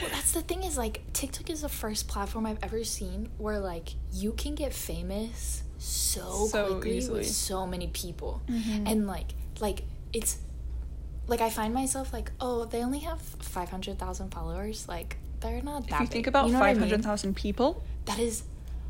Well, 0.00 0.10
that's 0.10 0.32
the 0.32 0.42
thing 0.42 0.62
is 0.62 0.76
like 0.78 1.02
TikTok 1.12 1.50
is 1.50 1.62
the 1.62 1.68
first 1.68 2.08
platform 2.08 2.46
I've 2.46 2.58
ever 2.62 2.84
seen 2.84 3.28
where 3.38 3.58
like 3.58 3.90
you 4.12 4.32
can 4.32 4.54
get 4.54 4.72
famous 4.72 5.62
so, 5.78 6.46
So 6.46 6.66
quickly 6.74 6.98
easily. 6.98 7.18
with 7.20 7.28
so 7.28 7.66
many 7.66 7.88
people, 7.88 8.42
and 8.48 9.06
like 9.06 9.32
like 9.60 9.82
it's 10.12 10.38
like 11.26 11.40
I 11.40 11.50
find 11.50 11.72
myself 11.74 12.12
like 12.12 12.32
oh 12.40 12.64
they 12.64 12.82
only 12.82 13.00
have 13.00 13.20
five 13.20 13.68
hundred 13.70 13.98
thousand 13.98 14.30
followers 14.30 14.86
like 14.88 15.16
they're 15.40 15.62
not 15.62 15.88
that 15.88 15.94
if 15.94 16.00
you 16.00 16.06
big. 16.06 16.12
think 16.12 16.26
about 16.26 16.46
You 16.46 16.52
know 16.52 16.60
what 16.60 16.68
I 16.68 16.74
mean? 16.74 17.34
people, 17.34 17.82
that 18.04 18.18
is 18.18 18.42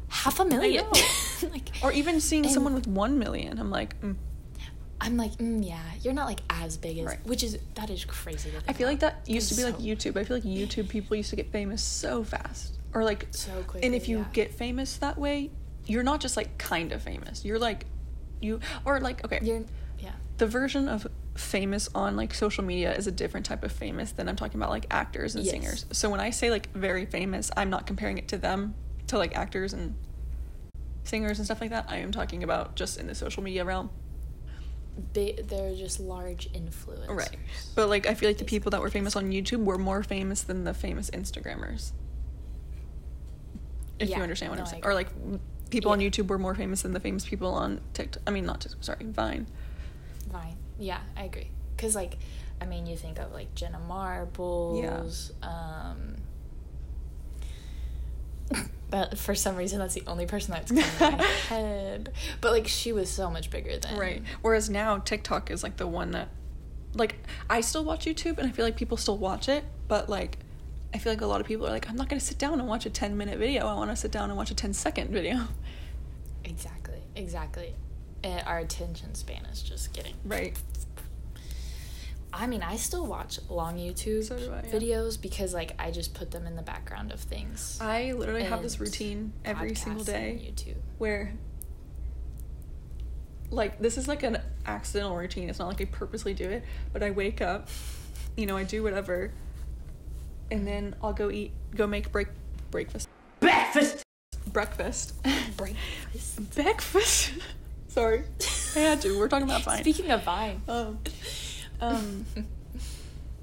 half 0.09 0.41
a 0.41 0.45
million. 0.45 0.85
like 1.51 1.69
or 1.83 1.93
even 1.93 2.21
seeing 2.21 2.45
someone 2.49 2.75
with 2.75 2.87
one 2.87 3.19
million, 3.19 3.59
I'm 3.59 3.71
like, 3.71 4.01
mm. 4.01 4.17
I'm 5.03 5.17
like 5.17 5.33
mm, 5.39 5.67
yeah 5.67 5.81
you're 6.03 6.13
not 6.15 6.27
like 6.27 6.41
as 6.51 6.77
big 6.77 6.99
as 6.99 7.07
Right. 7.07 7.19
which 7.27 7.43
is 7.43 7.59
that 7.75 7.89
is 7.91 8.05
crazy. 8.05 8.51
I 8.69 8.73
feel 8.73 8.87
like 8.89 9.01
that 9.01 9.23
used 9.27 9.49
to 9.51 9.57
be 9.57 9.65
like 9.65 9.79
YouTube. 9.79 10.17
I 10.19 10.25
feel 10.25 10.37
like 10.37 10.45
YouTube 10.45 10.89
people 10.89 11.17
used 11.17 11.31
to 11.31 11.37
get 11.37 11.51
famous 11.51 11.83
so 11.83 12.23
fast, 12.23 12.75
or 12.95 13.03
like 13.05 13.27
So 13.31 13.51
quickly. 13.67 13.83
And 13.85 13.95
if 13.95 14.09
you 14.09 14.19
yeah. 14.19 14.25
get 14.33 14.53
famous 14.55 14.97
that 14.99 15.17
way, 15.19 15.51
you're 15.87 16.03
not 16.03 16.21
just 16.21 16.37
like 16.37 16.59
kind 16.59 16.93
of 16.93 17.03
famous. 17.03 17.45
You're 17.45 17.59
like 17.59 17.87
you 18.41 18.61
or 18.85 19.01
like 19.01 19.25
okay, 19.25 19.39
You're 19.43 19.63
yeah. 19.99 20.13
the 20.39 20.47
version 20.47 20.89
of 20.89 21.07
famous 21.35 21.89
on 21.95 22.17
like 22.17 22.35
social 22.35 22.63
media 22.65 22.95
is 22.95 23.07
a 23.07 23.13
different 23.13 23.47
type 23.47 23.63
of 23.65 23.73
famous 23.73 24.13
than 24.13 24.29
I'm 24.29 24.37
talking 24.37 24.61
about 24.61 24.71
like 24.71 24.87
actors 24.91 25.35
and 25.35 25.45
Yes. 25.45 25.53
singers. 25.53 25.87
So 25.93 26.11
when 26.11 26.21
I 26.21 26.31
say 26.31 26.51
like 26.51 26.71
very 26.75 27.07
famous, 27.07 27.51
I'm 27.57 27.71
not 27.71 27.87
comparing 27.87 28.19
it 28.19 28.29
to 28.29 28.39
them 28.39 28.75
to 29.07 29.17
like 29.17 29.35
actors 29.37 29.73
and 29.73 29.95
singers 31.05 31.39
and 31.39 31.47
stuff 31.47 31.61
like 31.61 31.71
that. 31.71 31.87
I 31.89 31.97
am 31.99 32.13
talking 32.13 32.43
about 32.43 32.77
just 32.77 32.99
in 32.99 33.07
the 33.07 33.15
social 33.15 33.43
media 33.43 33.65
realm. 33.65 33.91
They 35.13 35.33
they're 35.33 35.75
just 35.75 36.01
large 36.01 36.51
influencers. 36.53 37.09
Right. 37.09 37.37
But 37.75 37.89
like 37.89 38.07
I 38.07 38.15
feel 38.15 38.29
like 38.29 38.39
the 38.39 38.45
people 38.45 38.71
that 38.71 38.81
were 38.81 38.91
famous 38.91 39.17
on 39.17 39.31
YouTube 39.31 39.65
were 39.65 39.79
more 39.79 40.03
famous 40.03 40.43
than 40.43 40.65
the 40.65 40.75
famous 40.75 41.11
Instagrammers. 41.11 41.93
If 43.99 44.09
Yeah, 44.09 44.19
you 44.19 44.23
understand 44.23 44.51
what 44.51 44.57
no, 44.57 44.65
I'm 44.65 44.71
saying. 44.71 44.83
Or 44.85 44.95
like 44.95 45.09
people 45.71 45.93
on 45.93 46.01
YouTube 46.01 46.29
were 46.29 46.39
more 46.39 46.55
famous 46.55 46.83
than 46.83 46.93
the 46.93 47.01
famous 47.01 47.25
people 47.25 47.53
on 47.55 47.81
TikTok. 47.95 48.23
I 48.27 48.31
mean 48.31 48.47
not 48.47 48.61
TikTok, 48.61 48.83
sorry, 48.85 49.05
Vine. 49.05 49.47
Vine. 50.31 50.57
Yeah, 50.79 51.01
I 51.17 51.25
agree. 51.25 51.51
Cause 51.77 51.95
like, 51.95 52.19
I 52.61 52.67
mean, 52.67 52.87
you 52.87 52.97
think 52.97 53.19
of 53.19 53.33
like 53.33 53.55
Jenna 53.55 53.79
Marbles. 53.79 55.33
Um. 55.43 56.17
But 58.91 59.17
for 59.19 59.37
some 59.37 59.55
reason, 59.55 59.79
that's 59.79 59.95
the 59.95 60.03
only 60.09 60.27
person 60.27 60.53
that's 60.53 60.73
coming 60.73 60.85
to 60.85 61.17
my 61.19 61.23
head. 61.49 62.13
But 62.41 62.51
like, 62.53 62.67
she 62.67 62.93
was 62.93 63.09
so 63.09 63.31
much 63.31 63.51
bigger 63.51 63.77
than. 63.77 63.97
Right. 63.97 64.23
Whereas 64.43 64.69
now 64.69 64.99
TikTok 64.99 65.51
is 65.51 65.63
like 65.63 65.77
the 65.77 65.87
one 65.87 66.11
that 66.11 66.29
like 66.95 67.17
I 67.49 67.61
still 67.61 67.85
watch 67.85 68.05
YouTube 68.07 68.39
and 68.39 68.49
I 68.49 68.51
feel 68.51 68.65
like 68.65 68.77
people 68.77 68.97
still 68.97 69.19
watch 69.19 69.49
it, 69.49 69.65
but 69.89 70.09
like 70.09 70.39
I 70.93 70.99
feel 70.99 71.13
like 71.13 71.21
a 71.21 71.27
lot 71.27 71.41
of 71.41 71.47
people 71.47 71.67
are 71.67 71.71
like 71.71 71.89
I'm 71.89 71.97
not 71.97 72.09
going 72.09 72.19
to 72.19 72.25
sit 72.25 72.39
down 72.39 72.59
and 72.59 72.69
watch 72.69 72.87
a 72.87 72.91
10 72.91 73.17
minute 73.17 73.39
video. 73.39 73.67
I 73.67 73.75
want 73.75 73.91
to 73.91 73.97
sit 73.97 74.11
down 74.11 74.29
and 74.31 74.37
watch 74.37 74.51
a 74.51 74.55
10 74.55 74.73
second 74.73 75.11
video. 75.11 75.47
Exactly. 76.45 76.99
Exactly. 77.15 77.75
And 78.23 78.47
our 78.47 78.59
attention 78.59 79.15
span 79.15 79.45
is 79.47 79.63
just 79.63 79.93
getting. 79.93 80.15
Right. 80.25 80.59
I 82.33 82.47
mean, 82.47 82.63
I 82.63 82.77
still 82.77 83.07
watch 83.07 83.39
long 83.49 83.77
YouTube 83.77 84.25
So 84.25 84.37
do 84.39 84.53
I, 84.53 84.63
yeah. 84.65 84.71
videos 84.71 85.21
because 85.21 85.53
like 85.53 85.75
I 85.79 85.91
just 85.91 86.15
put 86.15 86.31
them 86.31 86.47
in 86.47 86.57
the 86.57 86.63
background 86.63 87.13
of 87.13 87.21
things. 87.21 87.79
I 87.81 88.13
literally 88.13 88.45
have 88.45 88.63
this 88.63 88.79
routine 88.81 89.33
every 89.45 89.75
single 89.75 90.05
podcasts 90.05 90.09
on 90.09 90.15
day 90.15 90.53
YouTube. 90.55 90.77
where 90.99 91.35
like 93.51 93.81
this 93.81 93.99
is 93.99 94.07
like 94.09 94.23
an 94.23 94.39
accidental 94.67 95.17
routine. 95.17 95.49
It's 95.49 95.59
not 95.59 95.69
like 95.69 95.81
I 95.81 95.85
purposely 95.87 96.35
do 96.35 96.49
it, 96.49 96.65
but 96.93 97.03
I 97.03 97.11
wake 97.11 97.41
up, 97.41 97.69
you 98.37 98.47
know, 98.47 98.57
I 98.57 98.65
do 98.65 98.83
whatever, 98.83 99.33
and 100.51 100.67
then 100.67 100.95
I'll 101.03 101.13
go 101.13 101.31
eat, 101.31 101.53
go 101.75 101.87
make 101.87 102.13
break 102.13 102.29
breakfast. 102.71 103.09
Breakfast. 103.41 104.05
Breakfast. 104.53 105.15
Breakfast. 105.57 106.55
breakfast. 106.55 107.33
Sorry, 107.89 108.23
I 108.77 108.79
had 108.79 109.01
to. 109.03 109.19
We're 109.19 109.29
talking 109.29 109.49
about 109.49 109.63
Vine. 109.63 109.81
Speaking 109.81 110.11
of 110.13 110.23
Vine. 110.23 110.63
Um, 110.69 110.99
um, 111.81 112.25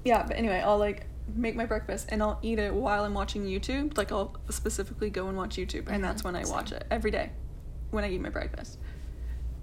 yeah, 0.04 0.22
but 0.26 0.36
anyway, 0.36 0.60
I'll 0.64 0.78
like 0.78 1.06
make 1.34 1.54
my 1.56 1.66
breakfast 1.66 2.08
and 2.10 2.22
I'll 2.22 2.38
eat 2.42 2.58
it 2.58 2.72
while 2.72 3.04
I'm 3.04 3.14
watching 3.14 3.44
YouTube. 3.44 3.96
Like 3.98 4.12
I'll 4.12 4.34
specifically 4.50 5.10
go 5.10 5.28
and 5.28 5.36
watch 5.36 5.56
YouTube, 5.56 5.88
and 5.88 6.02
that's 6.02 6.24
when 6.24 6.34
I 6.36 6.44
watch 6.46 6.72
it 6.72 6.84
every 6.90 7.10
day 7.10 7.30
when 7.90 8.04
I 8.04 8.10
eat 8.10 8.20
my 8.20 8.30
breakfast. 8.30 8.78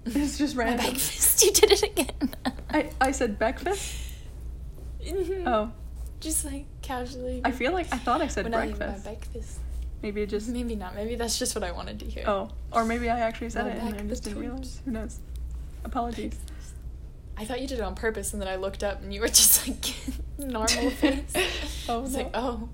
It's 0.08 0.38
just 0.38 0.54
My 0.54 0.64
random. 0.64 0.86
breakfast. 0.86 1.42
You 1.44 1.50
did 1.52 1.72
it 1.72 1.82
again. 1.82 2.34
I 2.70 2.90
I 3.00 3.10
said 3.10 3.38
breakfast. 3.38 4.12
Mhm. 5.04 5.42
Oh, 5.46 5.72
Just 6.20 6.44
like 6.44 6.66
casually. 6.82 7.40
I 7.44 7.50
feel 7.50 7.72
like 7.72 7.92
I 7.92 7.98
thought 7.98 8.20
I 8.20 8.28
said 8.28 8.44
when 8.44 8.54
I 8.54 8.68
eat 8.68 8.76
breakfast. 8.78 9.04
my 9.04 9.10
breakfast. 9.12 9.58
Maybe 10.02 10.22
it 10.22 10.28
just 10.28 10.48
Maybe 10.48 10.76
not. 10.76 10.94
Maybe 10.94 11.16
that's 11.16 11.38
just 11.38 11.54
what 11.56 11.64
I 11.64 11.72
wanted 11.72 11.98
to 12.00 12.06
hear. 12.06 12.24
oh, 12.28 12.50
or 12.70 12.84
maybe 12.84 13.10
I 13.10 13.18
actually 13.18 13.50
said 13.50 13.64
My 13.66 13.72
it 13.72 13.78
and 13.82 13.94
I 13.96 14.02
just 14.08 14.22
didn't 14.24 14.38
realize. 14.38 14.80
Who 14.84 14.90
knows? 14.92 15.18
Apologies. 15.84 16.38
I 17.38 17.44
thought 17.44 17.60
you 17.60 17.68
did 17.68 17.78
it 17.78 17.82
on 17.82 17.94
purpose, 17.94 18.32
and 18.32 18.40
then 18.40 18.48
I 18.48 18.56
looked 18.56 18.82
up, 18.82 19.02
and 19.02 19.12
you 19.12 19.20
were 19.20 19.28
just 19.42 19.68
like 19.68 19.94
normal 20.38 20.90
face. 20.90 21.86
Oh, 21.88 21.98
I 21.98 22.02
was 22.02 22.12
no. 22.16 22.18
like, 22.22 22.30
oh. 22.34 22.68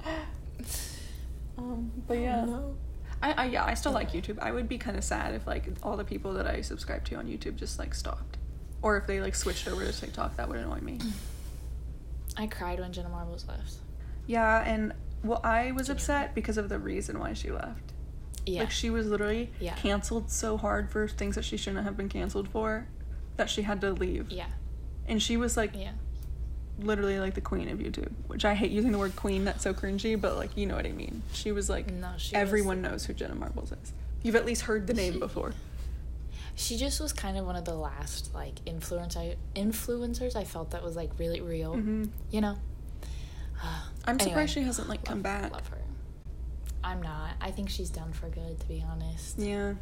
Um, 1.59 1.91
but 2.07 2.19
yeah. 2.19 2.45
No. 2.45 2.75
I, 3.23 3.33
I 3.33 3.45
yeah, 3.47 3.65
I 3.65 3.75
still 3.75 3.93
like 3.93 4.13
YouTube. 4.13 4.39
I 4.41 4.51
would 4.51 4.69
be 4.69 4.79
kind 4.79 4.97
of 4.97 5.05
sad 5.05 5.35
if 5.35 5.47
like 5.47 5.65
all 5.83 5.97
the 5.97 6.05
people 6.05 6.33
that 6.35 6.47
I 6.47 6.61
subscribe 6.61 7.05
to 7.07 7.15
on 7.17 7.27
YouTube 7.27 7.57
just 7.57 7.79
like 7.79 7.95
stopped, 7.95 8.37
or 8.83 8.97
if 8.97 9.07
they 9.07 9.21
like 9.21 9.35
switched 9.35 9.69
over 9.69 9.85
to 9.85 9.93
TikTok. 9.93 10.37
That 10.37 10.49
would 10.49 10.59
annoy 10.59 10.81
me. 10.81 10.99
I 12.37 12.47
cried 12.47 12.81
when 12.81 12.93
Jenna 12.93 13.11
Marbles 13.11 13.47
left. 13.47 13.75
Yeah, 14.27 14.63
and 14.65 14.93
well, 15.23 15.41
I 15.45 15.73
was 15.73 15.89
upset 15.91 16.35
because 16.35 16.57
of 16.57 16.69
the 16.69 16.79
reason 16.79 17.19
why 17.21 17.35
she 17.35 17.51
left. 17.53 17.93
Yeah. 18.47 18.61
Like 18.61 18.71
she 18.73 18.91
was 18.91 19.07
literally 19.07 19.51
Yeah. 19.61 19.75
canceled 19.75 20.31
so 20.31 20.57
hard 20.57 20.91
for 20.91 21.07
things 21.07 21.37
that 21.37 21.45
she 21.45 21.57
shouldn't 21.57 21.85
have 21.85 21.97
been 21.97 22.09
canceled 22.09 22.49
for, 22.49 22.89
that 23.37 23.49
she 23.51 23.63
had 23.63 23.81
to 23.81 23.93
leave. 23.93 24.31
yeah. 24.31 24.47
And 25.07 25.21
she 25.23 25.37
was 25.37 25.57
like 25.57 25.75
Yeah. 25.75 25.93
literally 26.79 27.19
like 27.19 27.35
the 27.35 27.41
queen 27.41 27.69
of 27.69 27.79
YouTube, 27.79 28.13
which 28.29 28.45
I 28.45 28.55
hate 28.55 28.71
using 28.71 28.93
the 28.93 28.99
word 28.99 29.17
queen. 29.17 29.45
That's 29.45 29.63
so 29.65 29.75
cringy, 29.75 30.21
but 30.21 30.37
like 30.37 30.57
you 30.57 30.67
know 30.67 30.77
what 30.77 30.87
I 30.87 30.93
mean. 30.93 31.23
She 31.33 31.53
was 31.53 31.69
like 31.69 31.91
No, 31.93 32.13
she 32.17 32.35
was- 32.37 32.41
everyone 32.41 32.83
knows 32.83 33.05
who 33.07 33.13
Jenna 33.15 33.35
Marbles 33.35 33.73
is. 33.73 33.93
You've 34.23 34.37
at 34.37 34.47
least 34.47 34.63
heard 34.63 34.87
the 34.87 34.95
name 34.95 35.19
before. 35.27 35.53
She 36.55 36.77
just 36.77 37.01
was 37.01 37.13
kind 37.13 37.37
of 37.39 37.47
one 37.47 37.57
of 37.57 37.65
the 37.65 37.75
last 37.75 38.35
like 38.35 38.55
influence 38.67 39.17
I, 39.17 39.37
influencers 39.57 40.37
I 40.37 40.45
felt 40.45 40.71
that 40.73 40.83
was 40.83 40.97
like 40.97 41.11
really 41.19 41.41
real. 41.41 41.73
hmm 41.75 42.05
You 42.31 42.41
know. 42.43 42.57
I'm 44.05 44.15
Anyway, 44.15 44.29
surprised 44.31 44.53
she 44.55 44.63
hasn't 44.63 44.89
like 44.89 45.05
come 45.05 45.19
love- 45.19 45.23
back. 45.23 45.53
Love 45.53 45.69
her. 45.69 45.79
I'm 46.85 47.01
not. 47.01 47.31
I 47.41 47.51
think 47.53 47.71
she's 47.71 47.91
done 47.91 48.13
for 48.13 48.29
good, 48.29 48.59
to 48.59 48.67
be 48.67 48.85
honest. 48.89 49.39
Yeah. 49.39 49.75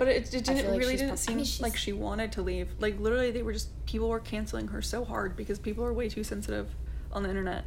But 0.00 0.08
it, 0.08 0.32
it 0.32 0.44
didn't 0.44 0.70
like 0.70 0.80
really 0.80 0.96
didn't 0.96 1.08
prob- 1.08 1.18
I 1.18 1.20
seem 1.20 1.36
mean, 1.36 1.46
like 1.60 1.76
she 1.76 1.92
wanted 1.92 2.32
to 2.32 2.40
leave. 2.40 2.70
Like 2.78 2.98
literally 2.98 3.32
they 3.32 3.42
were 3.42 3.52
just 3.52 3.68
people 3.84 4.08
were 4.08 4.18
canceling 4.18 4.68
her 4.68 4.80
so 4.80 5.04
hard 5.04 5.36
because 5.36 5.58
people 5.58 5.84
are 5.84 5.92
way 5.92 6.08
too 6.08 6.24
sensitive 6.24 6.74
on 7.12 7.22
the 7.22 7.28
internet. 7.28 7.66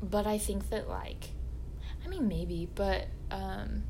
But 0.00 0.28
I 0.28 0.38
think 0.38 0.70
that 0.70 0.88
like, 0.88 1.30
I 2.04 2.08
mean 2.08 2.28
maybe, 2.28 2.68
but 2.72 3.08
um, 3.32 3.82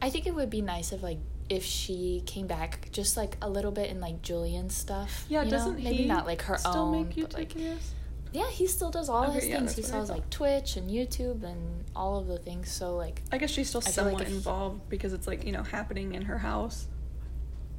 I 0.00 0.08
think 0.08 0.26
it 0.26 0.34
would 0.34 0.48
be 0.48 0.62
nice 0.62 0.90
if 0.90 1.02
like 1.02 1.18
if 1.50 1.66
she 1.66 2.22
came 2.24 2.46
back 2.46 2.88
just 2.90 3.18
like 3.18 3.36
a 3.42 3.50
little 3.50 3.70
bit 3.70 3.90
in 3.90 4.00
like 4.00 4.22
Julien's 4.22 4.74
stuff. 4.74 5.26
Yeah, 5.28 5.42
you 5.42 5.50
doesn't 5.50 5.84
maybe 5.84 5.96
he 5.96 6.04
not 6.06 6.24
like 6.24 6.40
her 6.40 6.56
still 6.56 6.72
own, 6.72 6.92
make 6.92 7.08
but 7.08 7.28
YouTube 7.28 7.34
like 7.34 7.52
videos? 7.52 7.90
Yeah, 8.34 8.50
he 8.50 8.66
still 8.66 8.90
does 8.90 9.08
all 9.08 9.24
Okay, 9.24 9.34
his 9.34 9.48
yeah, 9.48 9.56
things. 9.58 9.76
He 9.76 9.82
sells 9.82 10.10
like 10.10 10.28
Twitch 10.28 10.76
and 10.76 10.90
YouTube 10.90 11.44
and 11.44 11.84
all 11.96 12.18
of 12.18 12.26
the 12.26 12.36
things. 12.38 12.70
So 12.70 12.96
like, 12.96 13.22
I 13.32 13.38
guess 13.38 13.48
she's 13.50 13.68
still 13.68 13.80
I 13.82 13.86
like 13.86 13.94
somewhat 13.94 14.22
if- 14.22 14.28
involved 14.28 14.88
because 14.90 15.12
it's 15.12 15.26
like, 15.26 15.44
you 15.46 15.52
know, 15.52 15.62
happening 15.62 16.14
in 16.14 16.22
her 16.22 16.38
house. 16.38 16.88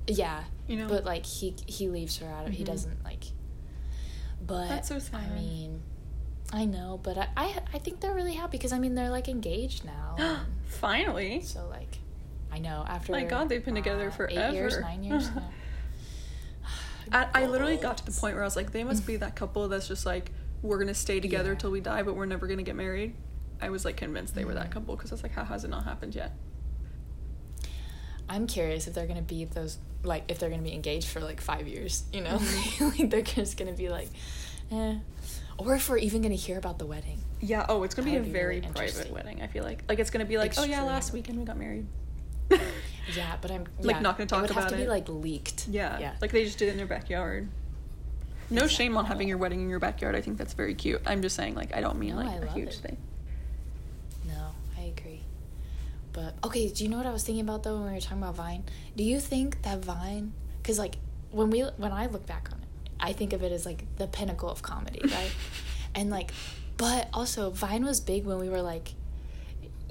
yeah, 0.07 0.43
You 0.67 0.77
know? 0.77 0.87
but 0.87 1.03
like 1.05 1.25
he 1.25 1.53
he 1.67 1.89
leaves 1.89 2.17
her 2.19 2.27
out 2.27 2.47
of. 2.47 2.53
He 2.53 2.63
Mhm. 2.63 2.67
doesn't 2.67 3.03
like. 3.03 3.25
But 4.47 4.69
That's 4.69 4.87
so 4.87 4.99
sad. 4.99 5.29
I 5.31 5.35
mean, 5.35 5.81
I 6.53 6.65
know, 6.65 6.99
but 7.03 7.17
I, 7.17 7.27
I 7.35 7.59
I 7.73 7.79
think 7.79 7.99
they're 7.99 8.13
really 8.13 8.35
happy 8.35 8.57
because 8.57 8.71
I 8.71 8.79
mean 8.79 8.95
they're 8.95 9.09
like 9.09 9.27
engaged 9.27 9.83
now. 9.83 10.41
Finally. 10.67 11.41
so 11.41 11.67
like, 11.67 11.97
I 12.51 12.59
know 12.59 12.85
after. 12.87 13.11
My 13.11 13.25
God, 13.25 13.49
they've 13.49 13.65
been 13.65 13.75
together 13.75 14.09
uh, 14.17 14.23
Eight 14.29 14.53
years, 14.53 14.79
nine 14.79 15.03
years. 15.03 15.29
yeah. 15.35 15.41
I, 17.11 17.43
I 17.43 17.45
literally 17.47 17.77
got 17.77 17.97
to 17.97 18.05
the 18.05 18.11
point 18.21 18.35
where 18.35 18.43
I 18.43 18.47
was 18.47 18.55
like, 18.55 18.71
they 18.71 18.83
must 18.83 19.05
be 19.05 19.17
that 19.17 19.35
couple 19.35 19.67
that's 19.67 19.87
just 19.87 20.05
like, 20.05 20.31
we're 20.61 20.79
gonna 20.79 20.93
stay 20.93 21.19
together 21.19 21.51
Yeah. 21.53 21.57
till 21.59 21.71
we 21.71 21.79
die, 21.81 22.03
but 22.03 22.15
we're 22.15 22.25
never 22.25 22.47
gonna 22.47 22.63
get 22.63 22.75
married. 22.75 23.13
I 23.61 23.69
was 23.69 23.85
like 23.85 23.97
convinced 23.97 24.35
they 24.35 24.45
were 24.45 24.53
that 24.55 24.67
Mhm. 24.69 24.73
couple 24.73 24.95
because 24.95 25.11
I 25.11 25.15
was 25.15 25.23
like, 25.23 25.31
how 25.33 25.43
has 25.45 25.63
it 25.63 25.69
not 25.69 25.83
happened 25.85 26.15
yet? 26.15 26.31
I'm 28.27 28.47
curious 28.47 28.87
if 28.87 28.93
they're 28.93 29.07
gonna 29.07 29.21
be 29.21 29.45
those 29.45 29.77
like 30.03 30.23
if 30.27 30.39
they're 30.39 30.49
gonna 30.49 30.61
be 30.61 30.73
engaged 30.73 31.07
for 31.07 31.19
like 31.19 31.41
five 31.41 31.67
years. 31.67 32.03
You 32.11 32.21
know, 32.21 32.37
Mm-hmm. 32.37 32.85
like 33.01 33.09
they're 33.09 33.21
just 33.21 33.57
gonna 33.57 33.73
be 33.73 33.89
like, 33.89 34.09
eh, 34.71 34.95
or 35.57 35.75
if 35.75 35.89
we're 35.89 35.97
even 35.97 36.21
gonna 36.21 36.35
hear 36.35 36.57
about 36.57 36.79
the 36.79 36.85
wedding. 36.85 37.19
Yeah. 37.39 37.65
Oh, 37.69 37.83
it's 37.83 37.93
gonna 37.95 38.09
be 38.09 38.17
a 38.17 38.21
be 38.21 38.29
very 38.29 38.59
really 38.61 38.71
private 38.73 39.11
wedding. 39.11 39.41
I 39.41 39.47
feel 39.47 39.63
like 39.63 39.83
like 39.87 39.99
it's 39.99 40.09
gonna 40.09 40.25
be 40.25 40.37
like, 40.37 40.53
oh 40.57 40.63
yeah, 40.63 40.81
last 40.83 41.13
weekend 41.13 41.37
we 41.39 41.45
got 41.45 41.57
married. 41.57 41.85
Yeah, 43.15 43.37
but 43.41 43.51
I'm 43.51 43.65
Like, 43.81 44.01
not 44.01 44.17
gonna 44.17 44.27
talk 44.27 44.39
about 44.39 44.49
it 44.49 44.49
would 44.49 44.51
about 44.51 44.63
have 44.63 44.71
to 44.71 44.77
it. 44.77 44.85
be 44.85 44.89
like 44.89 45.07
leaked. 45.09 45.67
yeah. 45.67 45.99
yeah. 45.99 46.15
Like 46.21 46.31
they 46.31 46.43
just 46.45 46.57
did 46.57 46.69
it 46.69 46.71
in 46.71 46.77
their 46.77 46.87
backyard. 46.87 47.47
No 48.49 48.63
Exactly. 48.63 48.75
shame 48.85 48.97
on 48.97 49.05
having 49.05 49.27
your 49.27 49.37
wedding 49.37 49.61
in 49.61 49.69
your 49.69 49.79
backyard. 49.79 50.15
I 50.15 50.21
think 50.21 50.37
that's 50.37 50.53
very 50.53 50.75
cute. 50.75 51.01
I'm 51.05 51.21
just 51.21 51.35
saying, 51.35 51.55
like, 51.55 51.75
I 51.75 51.81
don't 51.81 51.97
mean 51.97 52.11
No, 52.15 52.21
like 52.21 52.43
I 52.43 52.45
a 52.45 52.51
huge 52.51 52.69
it. 52.69 52.75
thing. 52.75 52.97
No, 54.27 54.51
I 54.77 54.81
agree. 54.97 55.21
But 56.13 56.35
okay, 56.43 56.69
do 56.69 56.83
you 56.83 56.89
know 56.89 56.97
what 56.97 57.05
I 57.05 57.11
was 57.11 57.23
thinking 57.23 57.43
about 57.43 57.63
though 57.63 57.75
when 57.75 57.87
we 57.87 57.93
were 57.93 57.99
talking 57.99 58.19
about 58.19 58.35
Vine? 58.35 58.63
Do 58.95 59.03
you 59.03 59.19
think 59.19 59.61
that 59.63 59.79
Vine, 59.83 60.31
because 60.61 60.77
like 60.79 60.95
when 61.31 61.49
we 61.49 61.61
when 61.77 61.91
I 61.91 62.05
look 62.07 62.25
back 62.25 62.49
on 62.51 62.59
it, 62.59 62.67
I 62.99 63.13
think 63.13 63.33
of 63.33 63.43
it 63.43 63.51
as 63.51 63.65
like 63.65 63.83
the 63.97 64.07
pinnacle 64.07 64.49
of 64.49 64.61
comedy, 64.61 65.01
right? 65.03 65.31
and 65.93 66.09
like, 66.09 66.31
but 66.77 67.09
also 67.13 67.49
Vine 67.49 67.83
was 67.83 67.99
big 67.99 68.25
when 68.25 68.37
we 68.39 68.47
were 68.49 68.61
like 68.61 68.93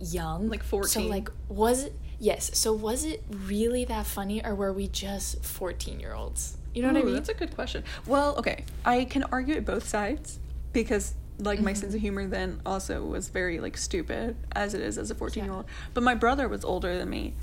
young, 0.00 0.49
Like 0.49 0.62
fourteen. 0.62 0.88
So 0.88 1.00
14. 1.00 1.11
like, 1.11 1.28
was 1.49 1.84
it? 1.84 1.92
Yes. 2.18 2.56
So 2.56 2.73
was 2.73 3.04
it 3.04 3.23
really 3.28 3.84
that 3.87 4.06
funny, 4.06 4.42
or 4.44 4.54
were 4.54 4.73
we 4.73 4.88
just 4.88 5.44
fourteen 5.44 6.00
year 6.00 6.14
olds? 6.14 6.56
You 6.75 6.83
know 6.83 6.88
what 6.88 6.97
I 6.97 7.02
mean? 7.04 7.14
That's 7.14 7.28
a 7.28 7.35
good 7.35 7.54
question. 7.54 7.85
Well, 8.07 8.37
okay, 8.38 8.64
I 8.85 9.04
can 9.04 9.23
argue 9.25 9.54
it 9.54 9.64
both 9.64 9.88
sides 9.88 10.38
because 10.73 11.14
like 11.38 11.61
my 11.61 11.73
Mm-hmm. 11.73 11.81
sense 11.81 11.95
of 11.95 12.00
humor 12.00 12.26
then 12.26 12.61
also 12.66 13.04
was 13.04 13.28
very 13.28 13.59
like 13.61 13.76
stupid 13.76 14.37
as 14.52 14.75
it 14.75 14.81
is 14.81 14.99
as 14.99 15.11
a 15.11 15.14
14 15.14 15.45
year 15.45 15.52
old. 15.52 15.64
But 15.95 16.02
my 16.02 16.14
brother 16.14 16.49
was 16.49 16.64
older 16.64 16.97
than 16.99 17.09
me, 17.11 17.35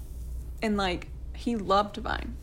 and 0.61 0.75
like 0.77 1.07
he 1.35 1.55
loved 1.55 1.97
Vine. 1.97 2.35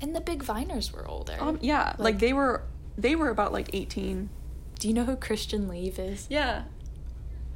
And 0.00 0.14
the 0.14 0.20
big 0.20 0.42
Viners 0.44 0.92
were 0.92 1.06
older. 1.08 1.36
Um, 1.40 1.58
yeah, 1.62 1.90
like, 1.90 1.98
Like- 1.98 2.18
they 2.18 2.32
were 2.32 2.62
they 2.98 3.14
were 3.16 3.28
about 3.30 3.52
like 3.52 3.70
18. 3.72 4.28
Do 4.78 4.88
you 4.88 4.94
know 4.94 5.04
who 5.04 5.16
Christian 5.16 5.68
Leave 5.68 5.98
is? 5.98 6.26
Yeah. 6.28 6.64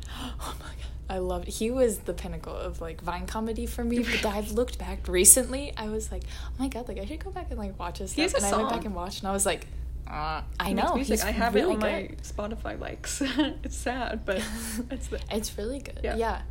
Oh 0.13 0.55
my 0.61 0.67
god. 0.67 0.90
I 1.11 1.19
loved 1.19 1.49
he 1.49 1.71
was 1.73 1.99
the 1.99 2.15
pinnacle 2.15 2.55
of 2.55 2.81
like 2.81 3.01
Vine 3.03 3.27
comedy 3.27 3.67
for 3.67 3.83
me. 3.83 3.99
But 3.99 4.27
I've 4.27 4.53
looked 4.61 4.79
back 4.79 5.09
recently, 5.09 5.73
I 5.77 5.89
was 5.89 6.13
like, 6.13 6.23
oh 6.47 6.53
my 6.59 6.69
god, 6.69 6.87
like 6.87 6.99
I 6.99 7.05
should 7.05 7.23
go 7.23 7.31
back 7.33 7.49
and 7.51 7.59
like 7.59 7.77
watch 7.79 7.99
has 7.99 8.13
stuff. 8.13 8.35
And 8.35 8.47
I 8.47 8.57
went 8.57 8.71
back 8.71 8.85
and 8.85 8.95
watched 8.95 9.19
and 9.21 9.29
I 9.29 9.33
was 9.33 9.45
like, 9.45 9.67
uh, 10.07 10.43
I 10.59 10.73
know. 10.73 10.95
music. 10.95 11.25
I 11.25 11.33
have 11.33 11.55
really 11.55 11.73
it 11.73 11.75
on 11.75 11.81
my 11.81 12.03
good. 12.03 12.23
Spotify 12.23 12.79
likes. 12.79 13.21
it's 13.65 13.77
sad, 13.77 14.25
but 14.25 14.37
it's 14.91 15.09
the 15.09 15.21
It's 15.31 15.59
really 15.59 15.81
good. 15.81 16.01
Yeah. 16.05 16.17
Yeah. 16.17 16.43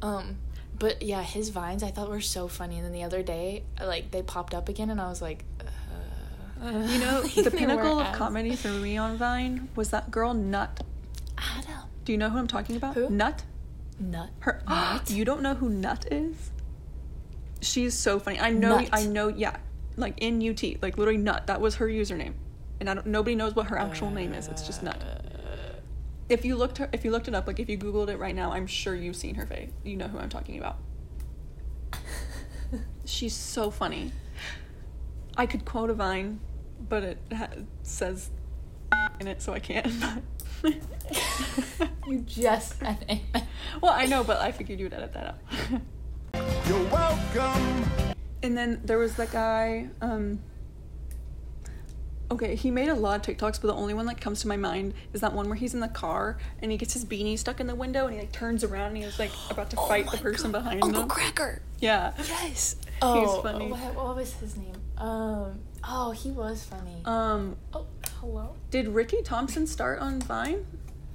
Um, 0.00 0.38
but 0.78 1.02
yeah, 1.02 1.22
his 1.22 1.50
vines 1.50 1.82
I 1.82 1.90
thought 1.90 2.08
were 2.08 2.22
so 2.22 2.48
funny. 2.48 2.76
And 2.76 2.86
then 2.86 2.92
the 2.92 3.02
other 3.02 3.22
day, 3.22 3.64
like 3.78 4.10
they 4.12 4.22
popped 4.22 4.54
up 4.54 4.70
again, 4.70 4.88
and 4.88 4.98
I 4.98 5.08
was 5.10 5.20
like, 5.20 5.44
uh, 5.60 6.70
You 6.70 6.98
know, 6.98 7.22
the 7.22 7.50
pinnacle 7.50 8.00
of 8.00 8.06
as- 8.06 8.16
comedy 8.16 8.56
for 8.56 8.68
me 8.68 8.96
on 8.96 9.18
Vine 9.18 9.68
was 9.76 9.90
that 9.90 10.10
girl 10.10 10.32
Nut. 10.32 10.82
Adam. 11.36 11.82
Do 12.04 12.12
you 12.12 12.18
know 12.18 12.30
who 12.30 12.38
I'm 12.38 12.46
talking 12.46 12.76
about? 12.76 12.94
Who? 12.94 13.10
Nut. 13.10 13.42
Nut. 14.00 14.30
Her. 14.40 14.62
Nut? 14.68 15.10
you 15.14 15.24
don't 15.24 15.42
know 15.42 15.54
who 15.54 15.68
Nut 15.68 16.06
is? 16.10 16.50
She's 17.60 17.94
so 17.94 18.18
funny. 18.18 18.40
I 18.40 18.50
know. 18.50 18.80
Nut. 18.80 18.88
I 18.92 19.04
know. 19.04 19.28
Yeah, 19.28 19.56
like 19.96 20.14
in 20.18 20.46
UT, 20.46 20.62
like 20.82 20.96
literally 20.98 21.18
Nut. 21.18 21.46
That 21.46 21.60
was 21.60 21.76
her 21.76 21.86
username, 21.86 22.32
and 22.80 22.88
I 22.88 22.94
don't. 22.94 23.06
Nobody 23.06 23.36
knows 23.36 23.54
what 23.54 23.66
her 23.66 23.78
actual 23.78 24.10
name 24.10 24.32
is. 24.32 24.48
It's 24.48 24.66
just 24.66 24.82
Nut. 24.82 25.02
Uh. 25.02 25.18
If 26.28 26.44
you 26.44 26.56
looked 26.56 26.78
her, 26.78 26.88
if 26.92 27.04
you 27.04 27.10
looked 27.10 27.28
it 27.28 27.34
up, 27.34 27.46
like 27.46 27.58
if 27.58 27.68
you 27.68 27.76
googled 27.76 28.08
it 28.08 28.18
right 28.18 28.34
now, 28.34 28.52
I'm 28.52 28.66
sure 28.66 28.94
you've 28.94 29.16
seen 29.16 29.34
her 29.34 29.46
face. 29.46 29.70
You 29.84 29.96
know 29.96 30.06
who 30.08 30.18
I'm 30.18 30.28
talking 30.28 30.58
about. 30.58 30.78
She's 33.04 33.34
so 33.34 33.70
funny. 33.70 34.12
I 35.36 35.46
could 35.46 35.64
quote 35.64 35.90
a 35.90 35.94
vine, 35.94 36.40
but 36.88 37.02
it 37.02 37.18
ha- 37.32 37.48
says 37.82 38.30
in 39.20 39.26
it, 39.26 39.42
so 39.42 39.52
I 39.52 39.58
can't. 39.58 39.92
You 42.06 42.18
just 42.20 42.74
well, 42.82 43.92
I 43.92 44.06
know, 44.06 44.24
but 44.24 44.38
I 44.40 44.50
figured 44.50 44.80
you'd 44.80 44.92
edit 44.92 45.12
that 45.14 45.26
out. 45.26 45.38
You're 46.68 46.84
welcome. 46.88 47.84
and 48.42 48.56
then 48.56 48.80
there 48.84 48.98
was 48.98 49.14
that 49.16 49.30
guy. 49.30 49.88
Um, 50.00 50.40
okay, 52.32 52.54
he 52.56 52.70
made 52.70 52.88
a 52.88 52.94
lot 52.94 53.16
of 53.28 53.36
TikToks, 53.36 53.60
but 53.60 53.68
the 53.68 53.74
only 53.74 53.94
one 53.94 54.06
that 54.06 54.20
comes 54.20 54.40
to 54.42 54.48
my 54.48 54.56
mind 54.56 54.94
is 55.12 55.20
that 55.20 55.32
one 55.32 55.46
where 55.46 55.56
he's 55.56 55.74
in 55.74 55.80
the 55.80 55.88
car 55.88 56.38
and 56.60 56.72
he 56.72 56.78
gets 56.78 56.94
his 56.94 57.04
beanie 57.04 57.38
stuck 57.38 57.60
in 57.60 57.66
the 57.68 57.74
window 57.76 58.06
and 58.06 58.14
he 58.14 58.20
like 58.20 58.32
turns 58.32 58.64
around 58.64 58.88
and 58.88 59.04
he's 59.04 59.18
like 59.18 59.30
about 59.50 59.70
to 59.70 59.76
fight 59.76 60.10
the 60.10 60.18
person 60.18 60.50
behind 60.52 60.82
Uncle 60.82 61.02
him. 61.02 61.08
Cracker. 61.08 61.62
Yeah. 61.80 62.12
Yes. 62.18 62.76
Oh, 63.02 63.40
funny. 63.42 63.70
What, 63.70 63.94
what 63.94 64.16
was 64.16 64.32
his 64.34 64.56
name? 64.56 64.74
Um. 64.98 65.60
Oh, 65.82 66.10
he 66.10 66.30
was 66.30 66.62
funny. 66.64 67.00
Um, 67.06 67.56
oh, 67.72 67.86
hello. 68.20 68.54
did 68.70 68.88
Ricky 68.88 69.22
Thompson 69.22 69.66
start 69.66 69.98
on 69.98 70.20
Vine? 70.20 70.66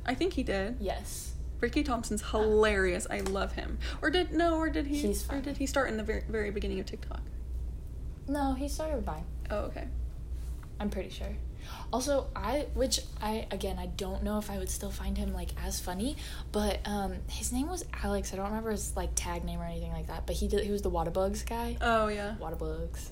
I 0.05 0.13
think 0.13 0.33
he 0.33 0.43
did. 0.43 0.77
Yes. 0.79 1.33
Ricky 1.61 1.83
Thompson's 1.83 2.21
hilarious. 2.31 3.07
I 3.09 3.21
love 3.21 3.53
him. 3.53 3.79
Or 4.01 4.09
did 4.09 4.31
no? 4.33 4.57
Or 4.57 4.69
did 4.69 4.87
he? 4.87 4.97
He's 4.97 5.31
or 5.31 5.39
did 5.39 5.57
he 5.57 5.65
start 5.65 5.89
in 5.89 5.97
the 5.97 6.03
very, 6.03 6.23
very 6.27 6.51
beginning 6.51 6.79
of 6.79 6.85
TikTok? 6.85 7.21
No, 8.27 8.53
he 8.53 8.67
started 8.67 8.97
with 8.97 9.05
Vine. 9.05 9.23
Oh, 9.49 9.59
okay. 9.59 9.87
I'm 10.79 10.89
pretty 10.89 11.09
sure. 11.09 11.35
Also, 11.91 12.27
I 12.35 12.67
which 12.73 12.99
I 13.21 13.47
again 13.51 13.79
I 13.79 13.87
don't 13.87 14.23
know 14.23 14.37
if 14.37 14.51
I 14.51 14.57
would 14.57 14.69
still 14.69 14.91
find 14.91 15.17
him 15.17 15.33
like 15.33 15.49
as 15.63 15.79
funny, 15.79 16.17
but 16.51 16.79
um 16.85 17.13
his 17.29 17.51
name 17.51 17.69
was 17.69 17.85
Alex. 18.03 18.33
I 18.33 18.35
don't 18.35 18.47
remember 18.47 18.71
his 18.71 18.95
like 18.95 19.11
tag 19.15 19.43
name 19.43 19.59
or 19.59 19.65
anything 19.65 19.91
like 19.91 20.07
that. 20.07 20.25
But 20.27 20.35
he 20.35 20.47
did 20.47 20.63
he 20.63 20.71
was 20.71 20.81
the 20.81 20.89
Waterbugs 20.89 21.43
guy. 21.43 21.77
Oh 21.81 22.07
yeah. 22.07 22.35
Waterbugs. 22.37 23.11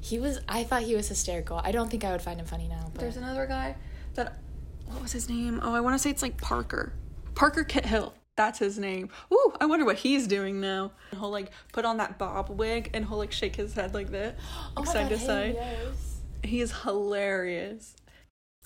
He 0.00 0.18
was. 0.18 0.40
I 0.48 0.64
thought 0.64 0.82
he 0.82 0.94
was 0.94 1.08
hysterical. 1.08 1.60
I 1.62 1.72
don't 1.72 1.90
think 1.90 2.04
I 2.04 2.12
would 2.12 2.22
find 2.22 2.40
him 2.40 2.46
funny 2.46 2.68
now. 2.68 2.90
But 2.92 3.00
There's 3.00 3.16
another 3.16 3.46
guy 3.46 3.76
that 4.14 4.38
what 4.86 5.02
was 5.02 5.12
his 5.12 5.28
name? 5.28 5.60
Oh, 5.62 5.74
I 5.74 5.80
want 5.80 5.94
to 5.94 5.98
say 5.98 6.10
it's 6.10 6.22
like 6.22 6.40
Parker. 6.40 6.92
Parker 7.34 7.64
Kit 7.64 7.86
Hill. 7.86 8.14
That's 8.36 8.58
his 8.58 8.78
name. 8.78 9.10
Ooh, 9.32 9.52
I 9.60 9.66
wonder 9.66 9.84
what 9.84 9.96
he's 9.96 10.26
doing 10.26 10.60
now. 10.60 10.92
He'll 11.10 11.30
like 11.30 11.50
put 11.72 11.84
on 11.84 11.98
that 11.98 12.16
bob 12.18 12.48
wig 12.48 12.90
and 12.94 13.06
he'll 13.06 13.18
like 13.18 13.32
shake 13.32 13.56
his 13.56 13.74
head 13.74 13.92
like 13.92 14.10
that, 14.12 14.36
oh 14.76 14.84
side 14.84 15.08
God, 15.08 15.08
to 15.10 15.18
side. 15.18 15.54
yes. 15.54 16.20
He 16.42 16.60
is 16.60 16.72
hilarious. 16.82 17.94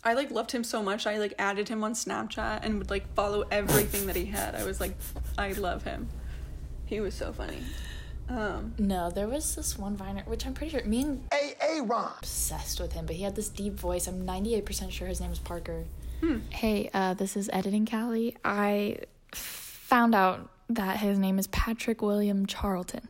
I 0.04 0.12
like 0.14 0.30
loved 0.30 0.52
him 0.52 0.62
so 0.64 0.82
much. 0.82 1.06
I 1.06 1.18
like 1.18 1.34
added 1.38 1.68
him 1.68 1.82
on 1.82 1.94
Snapchat 1.94 2.60
and 2.62 2.78
would 2.78 2.90
like 2.90 3.12
follow 3.14 3.44
everything 3.50 4.06
that 4.06 4.16
he 4.16 4.26
had. 4.26 4.54
I 4.54 4.64
was 4.64 4.80
like, 4.80 4.96
I 5.36 5.52
love 5.52 5.82
him. 5.82 6.08
He 6.86 7.00
was 7.00 7.14
so 7.14 7.32
funny. 7.32 7.58
Um, 8.28 8.74
No, 8.78 9.10
there 9.10 9.28
was 9.28 9.54
this 9.54 9.78
one 9.78 9.96
Viner, 9.96 10.22
which 10.26 10.46
I'm 10.46 10.54
pretty 10.54 10.70
sure 10.72 10.84
me 10.84 11.02
and 11.02 11.24
A.A. 11.32 11.82
Ron. 11.82 12.12
obsessed 12.18 12.80
with 12.80 12.92
him, 12.92 13.06
but 13.06 13.16
he 13.16 13.22
had 13.22 13.36
this 13.36 13.48
deep 13.48 13.74
voice. 13.74 14.06
I'm 14.06 14.26
98% 14.26 14.90
sure 14.90 15.06
his 15.08 15.20
name 15.20 15.30
was 15.30 15.38
Parker. 15.38 15.84
Hmm. 16.20 16.38
Hey, 16.50 16.90
uh, 16.94 17.14
this 17.14 17.36
is 17.36 17.50
Editing 17.52 17.86
Callie. 17.86 18.36
I 18.44 18.98
found 19.32 20.14
out 20.14 20.48
that 20.70 20.98
his 20.98 21.18
name 21.18 21.38
is 21.38 21.46
Patrick 21.48 22.00
William 22.00 22.46
Charlton. 22.46 23.08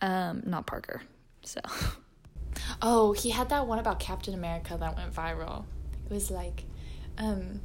Um, 0.00 0.42
not 0.46 0.66
Parker. 0.66 1.02
So. 1.42 1.60
Oh, 2.80 3.12
he 3.12 3.30
had 3.30 3.48
that 3.48 3.66
one 3.66 3.78
about 3.80 3.98
Captain 3.98 4.32
America 4.32 4.76
that 4.78 4.96
went 4.96 5.12
viral. 5.12 5.64
It 6.08 6.12
was 6.14 6.30
like, 6.30 6.64
um, 7.18 7.60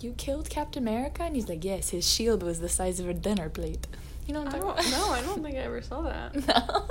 you 0.00 0.12
killed 0.12 0.50
Captain 0.50 0.82
America? 0.82 1.22
And 1.22 1.34
he's 1.34 1.48
like, 1.48 1.64
yes, 1.64 1.88
his 1.90 2.08
shield 2.08 2.42
was 2.42 2.60
the 2.60 2.68
size 2.68 3.00
of 3.00 3.08
a 3.08 3.14
dinner 3.14 3.48
plate. 3.48 3.86
You 4.26 4.34
know 4.34 4.40
what 4.42 4.54
I 4.54 4.56
I'm 4.56 4.60
don't, 4.62 4.76
talking 4.76 4.92
about? 4.92 5.06
no, 5.08 5.12
I 5.14 5.20
don't 5.22 5.42
think 5.42 5.56
I 5.56 5.60
ever 5.60 5.82
saw 5.82 6.02
that. 6.02 6.34
No. 6.46 6.88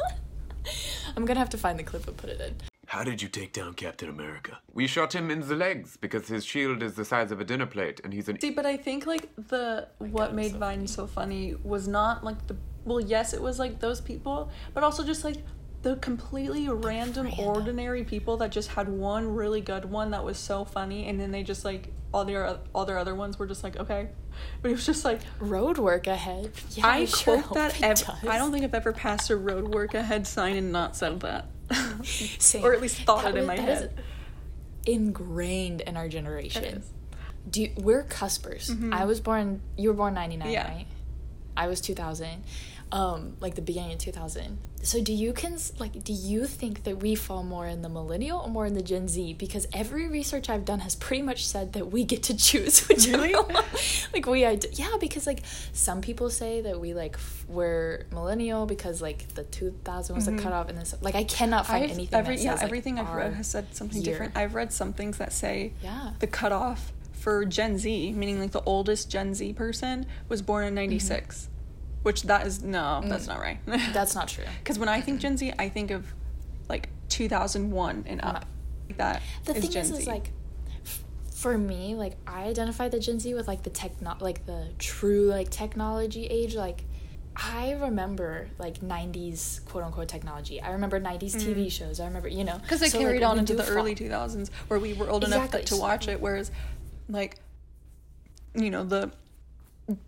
I'm 1.18 1.26
gonna 1.26 1.40
have 1.40 1.50
to 1.50 1.58
find 1.58 1.78
the 1.80 1.84
clip 1.84 2.08
and 2.08 2.16
put 2.16 2.30
it 2.30 2.40
in. 2.40 2.56
How 2.88 3.04
did 3.04 3.22
you 3.22 3.28
take 3.28 3.52
down 3.54 3.74
Captain 3.74 4.10
America? 4.10 4.60
We 4.74 4.86
shot 4.86 5.14
him 5.16 5.32
in 5.32 5.40
the 5.42 5.56
legs 5.56 5.98
because 5.98 6.28
his 6.28 6.46
shield 6.46 6.84
is 6.84 6.94
the 6.96 7.04
size 7.06 7.32
of 7.32 7.40
a 7.42 7.44
dinner 7.44 7.66
plate 7.66 8.00
and 8.04 8.14
he's 8.14 8.30
an 8.30 8.40
See, 8.40 8.52
but 8.52 8.66
I 8.66 8.78
think 8.78 9.06
like 9.08 9.30
the 9.48 9.88
what 9.98 10.28
God, 10.28 10.36
made 10.36 10.52
so 10.52 10.58
Vine 10.60 10.88
so 10.88 11.08
funny 11.08 11.56
was 11.64 11.88
not 11.88 12.24
like 12.24 12.46
the 12.48 12.56
well, 12.86 13.00
yes, 13.00 13.34
it 13.34 13.42
was 13.42 13.60
like 13.60 13.80
those 13.80 14.02
people, 14.02 14.50
but 14.74 14.84
also 14.84 15.04
just 15.04 15.24
like 15.24 15.38
the 15.82 15.96
completely 15.98 16.70
random, 16.70 17.26
random. 17.28 17.34
ordinary 17.40 18.04
people 18.04 18.38
that 18.38 18.52
just 18.52 18.70
had 18.70 18.88
one 18.88 19.34
really 19.34 19.62
good 19.62 19.86
one 19.86 20.12
that 20.12 20.24
was 20.24 20.38
so 20.38 20.64
funny, 20.66 21.08
and 21.08 21.20
then 21.20 21.32
they 21.32 21.44
just 21.44 21.66
like 21.66 21.92
all 22.14 22.26
their 22.26 22.58
all 22.76 22.86
their 22.86 22.98
other 22.98 23.16
ones 23.16 23.40
were 23.40 23.48
just 23.48 23.64
like 23.64 23.78
okay, 23.78 24.10
but 24.62 24.70
it 24.70 24.74
was 24.74 24.86
just 24.86 25.06
like 25.06 25.22
Road 25.40 25.78
work 25.78 26.08
ahead. 26.08 26.52
Yeah, 26.72 26.88
I 26.88 27.06
sure 27.06 27.42
quote 27.42 27.54
that 27.56 27.82
ev- 28.10 28.28
I 28.30 28.38
don't 28.38 28.52
think 28.52 28.64
I've 28.64 28.74
ever 28.74 28.92
passed 28.94 29.30
a 29.30 29.36
road 29.38 29.74
work 29.74 29.94
ahead 29.94 30.28
sign 30.28 30.56
and 30.58 30.72
not 30.72 30.96
said 30.96 31.20
that, 31.22 31.48
or 32.64 32.74
at 32.74 32.82
least 32.82 32.98
thought 33.04 33.24
That 33.24 33.36
it 33.36 33.40
in 33.40 33.46
my 33.46 33.56
head. 33.58 33.98
ingrained 34.86 35.82
in 35.82 35.98
our 35.98 36.08
generation. 36.10 36.84
Do 37.50 37.62
you, 37.64 37.72
we're 37.78 38.04
cuspers. 38.04 38.70
Mm-hmm. 38.70 38.94
I 38.94 39.06
was 39.06 39.20
born. 39.20 39.62
You 39.78 39.90
were 39.90 39.96
born 39.96 40.14
ninety 40.14 40.38
nine, 40.38 40.52
Yeah. 40.52 40.68
right? 40.68 40.86
I 41.58 41.68
was 41.68 41.82
two 41.82 41.96
thousand, 41.96 42.44
um, 42.92 43.38
like 43.40 43.56
the 43.56 43.62
beginning 43.62 43.94
of 43.94 44.00
two 44.00 44.12
thousand. 44.12 44.58
So 44.84 45.02
do 45.02 45.14
you 45.14 45.32
cons 45.32 45.72
like 45.80 46.04
do 46.04 46.12
you 46.12 46.46
think 46.46 46.84
that 46.84 46.98
we 46.98 47.16
fall 47.16 47.44
more 47.44 47.68
in 47.68 47.82
the 47.84 47.88
millennial 47.90 48.40
or 48.42 48.50
more 48.50 48.66
in 48.66 48.74
the 48.74 48.82
Gen 48.82 49.08
Z? 49.08 49.34
Because 49.36 49.66
every 49.74 50.08
research 50.10 50.50
I've 50.50 50.66
done 50.66 50.80
has 50.80 50.96
pretty 50.96 51.22
much 51.22 51.46
said 51.48 51.74
that 51.74 51.92
we 51.92 52.04
get 52.04 52.24
to 52.24 52.36
choose 52.48 52.88
whichever. 52.88 53.24
Really? 53.24 53.56
like 54.14 54.26
we, 54.26 54.42
yeah, 54.74 54.98
because 55.00 55.26
like 55.28 55.42
some 55.72 56.02
people 56.02 56.30
say 56.30 56.62
that 56.62 56.80
we 56.80 56.94
like 56.94 57.14
f- 57.16 57.46
we're 57.48 58.06
millennial 58.12 58.66
because 58.66 59.02
like 59.02 59.28
the 59.36 59.44
two 59.44 59.74
thousand 59.84 60.16
was 60.16 60.26
the 60.26 60.38
cutoff, 60.38 60.68
and 60.70 60.86
some, 60.86 61.00
like 61.02 61.16
I 61.16 61.24
cannot 61.24 61.68
find 61.68 61.84
I've- 61.86 61.94
anything 61.94 62.20
every- 62.20 62.36
that 62.36 62.44
yeah, 62.44 62.52
says 62.52 62.60
like, 62.60 62.66
everything 62.68 63.00
I've 63.00 63.14
read 63.16 63.34
has 63.36 63.48
said 63.48 63.74
something 63.76 64.02
year. 64.02 64.14
different. 64.14 64.36
I've 64.36 64.54
read 64.56 64.74
some 64.74 64.92
things 64.94 65.18
that 65.20 65.32
say 65.32 65.74
Yeah. 65.84 66.12
the 66.20 66.28
cutoff 66.28 66.92
for 67.14 67.46
Gen 67.46 67.78
Z, 67.78 68.14
meaning 68.14 68.40
like 68.40 68.52
the 68.52 68.64
oldest 68.64 69.10
Gen 69.12 69.34
Z 69.36 69.54
person, 69.54 70.08
was 70.28 70.42
born 70.42 70.66
in 70.66 70.74
'96, 70.74 71.50
which 72.04 72.24
that 72.24 72.46
is 72.48 72.64
no, 72.64 73.02
that's 73.06 73.28
not 73.28 73.40
right. 73.40 73.64
Mm. 73.66 73.94
That's 73.94 74.16
not 74.16 74.28
true. 74.28 74.46
because 74.60 74.80
when 74.80 74.90
I 74.90 75.02
think 75.02 75.20
Gen 75.22 75.38
Z, 75.38 75.54
I 75.60 75.70
think 75.70 75.92
of 75.92 76.06
like 76.70 76.90
2001 77.10 78.04
and 78.08 78.22
up. 78.24 78.46
That 78.98 79.22
the 79.46 79.56
is 79.56 79.62
thing 79.64 79.72
Gen 79.72 79.82
is, 79.84 79.90
Z. 79.90 79.98
is 80.02 80.08
like 80.08 80.32
for 81.34 81.58
me 81.58 81.96
like 81.96 82.14
i 82.28 82.44
identify 82.44 82.88
the 82.88 83.00
gen 83.00 83.20
z 83.20 83.34
with 83.34 83.48
like 83.48 83.64
the 83.64 83.70
techno 83.72 84.16
like 84.20 84.46
the 84.46 84.68
true 84.78 85.26
like 85.26 85.50
technology 85.50 86.28
age 86.28 86.54
like 86.56 86.84
i 87.36 87.72
remember 87.82 88.48
like 88.60 88.80
90s 88.82 89.66
quote 89.66 89.84
unquote 89.84 90.08
technology 90.08 90.62
i 90.62 90.70
remember 90.72 91.00
90s 91.00 91.34
tv 91.38 91.72
shows 91.72 92.00
i 92.00 92.06
remember 92.06 92.28
you 92.28 92.44
know 92.44 92.60
because 92.60 92.80
they 92.80 92.90
So, 92.90 93.00
like, 93.00 93.08
carried 93.08 93.24
on 93.24 93.40
into 93.40 93.56
the 93.56 93.64
fall- 93.64 93.74
early 93.78 93.96
2000s 93.96 94.52
where 94.68 94.80
we 94.80 94.94
were 94.94 95.10
old 95.10 95.24
enough 95.24 95.50
to 95.50 95.76
watch 95.78 96.08
it 96.08 96.22
whereas 96.22 96.52
like 97.10 97.38
you 98.54 98.70
know 98.70 98.84
the 98.84 99.10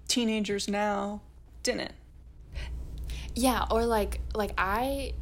teenagers 0.08 0.68
now 0.68 1.22
didn't 1.64 1.92
yeah 3.36 3.66
or 3.72 3.86
like 3.86 4.20
like 4.36 4.52
i 4.58 5.14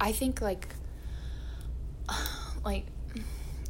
i 0.00 0.10
think 0.12 0.40
like 0.40 0.66
like 2.64 2.86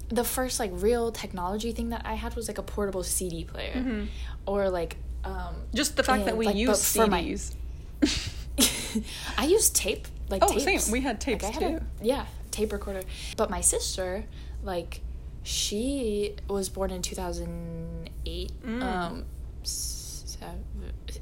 the 0.09 0.25
first 0.25 0.59
like 0.61 0.71
real 0.75 1.11
technology 1.13 1.73
thing 1.73 1.91
that 1.91 2.03
i 2.05 2.15
had 2.15 2.35
was 2.37 2.49
like 2.49 2.59
a 2.59 2.63
portable 2.63 3.03
cd 3.03 3.45
player 3.45 4.07
or 4.47 4.71
like 4.71 4.97
um 5.25 5.55
just 5.75 5.97
the 5.97 6.03
fact 6.03 6.25
that 6.27 6.37
we 6.37 6.47
like, 6.47 6.57
use 6.57 6.95
for 6.95 7.07
my- 7.07 7.23
CDs. 7.23 7.55
I 9.39 9.47
used 9.47 9.75
tape. 9.75 10.07
Like 10.29 10.43
Oh, 10.45 10.49
tapes. 10.57 10.85
same. 10.85 10.93
We 10.93 11.01
had 11.01 11.21
tapes, 11.21 11.43
Like, 11.45 11.57
I 11.57 11.61
had 11.61 11.63
a- 11.77 11.79
too. 11.81 11.85
yeah, 12.03 12.27
tape 12.53 12.73
recorder. 12.73 13.03
But 13.37 13.51
my 13.51 13.61
sister, 13.61 14.25
like, 14.63 15.01
she 15.43 16.35
was 16.49 16.69
born 16.69 16.91
in 16.93 17.03
2008. 17.03 18.53
Um, 18.65 19.25
seven, 19.65 20.65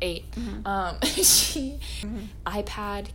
8 0.02 0.30
mm-hmm. 0.32 0.66
Um, 0.66 1.00
she 1.02 1.78
mm-hmm. 2.00 2.24
iPad, 2.46 3.08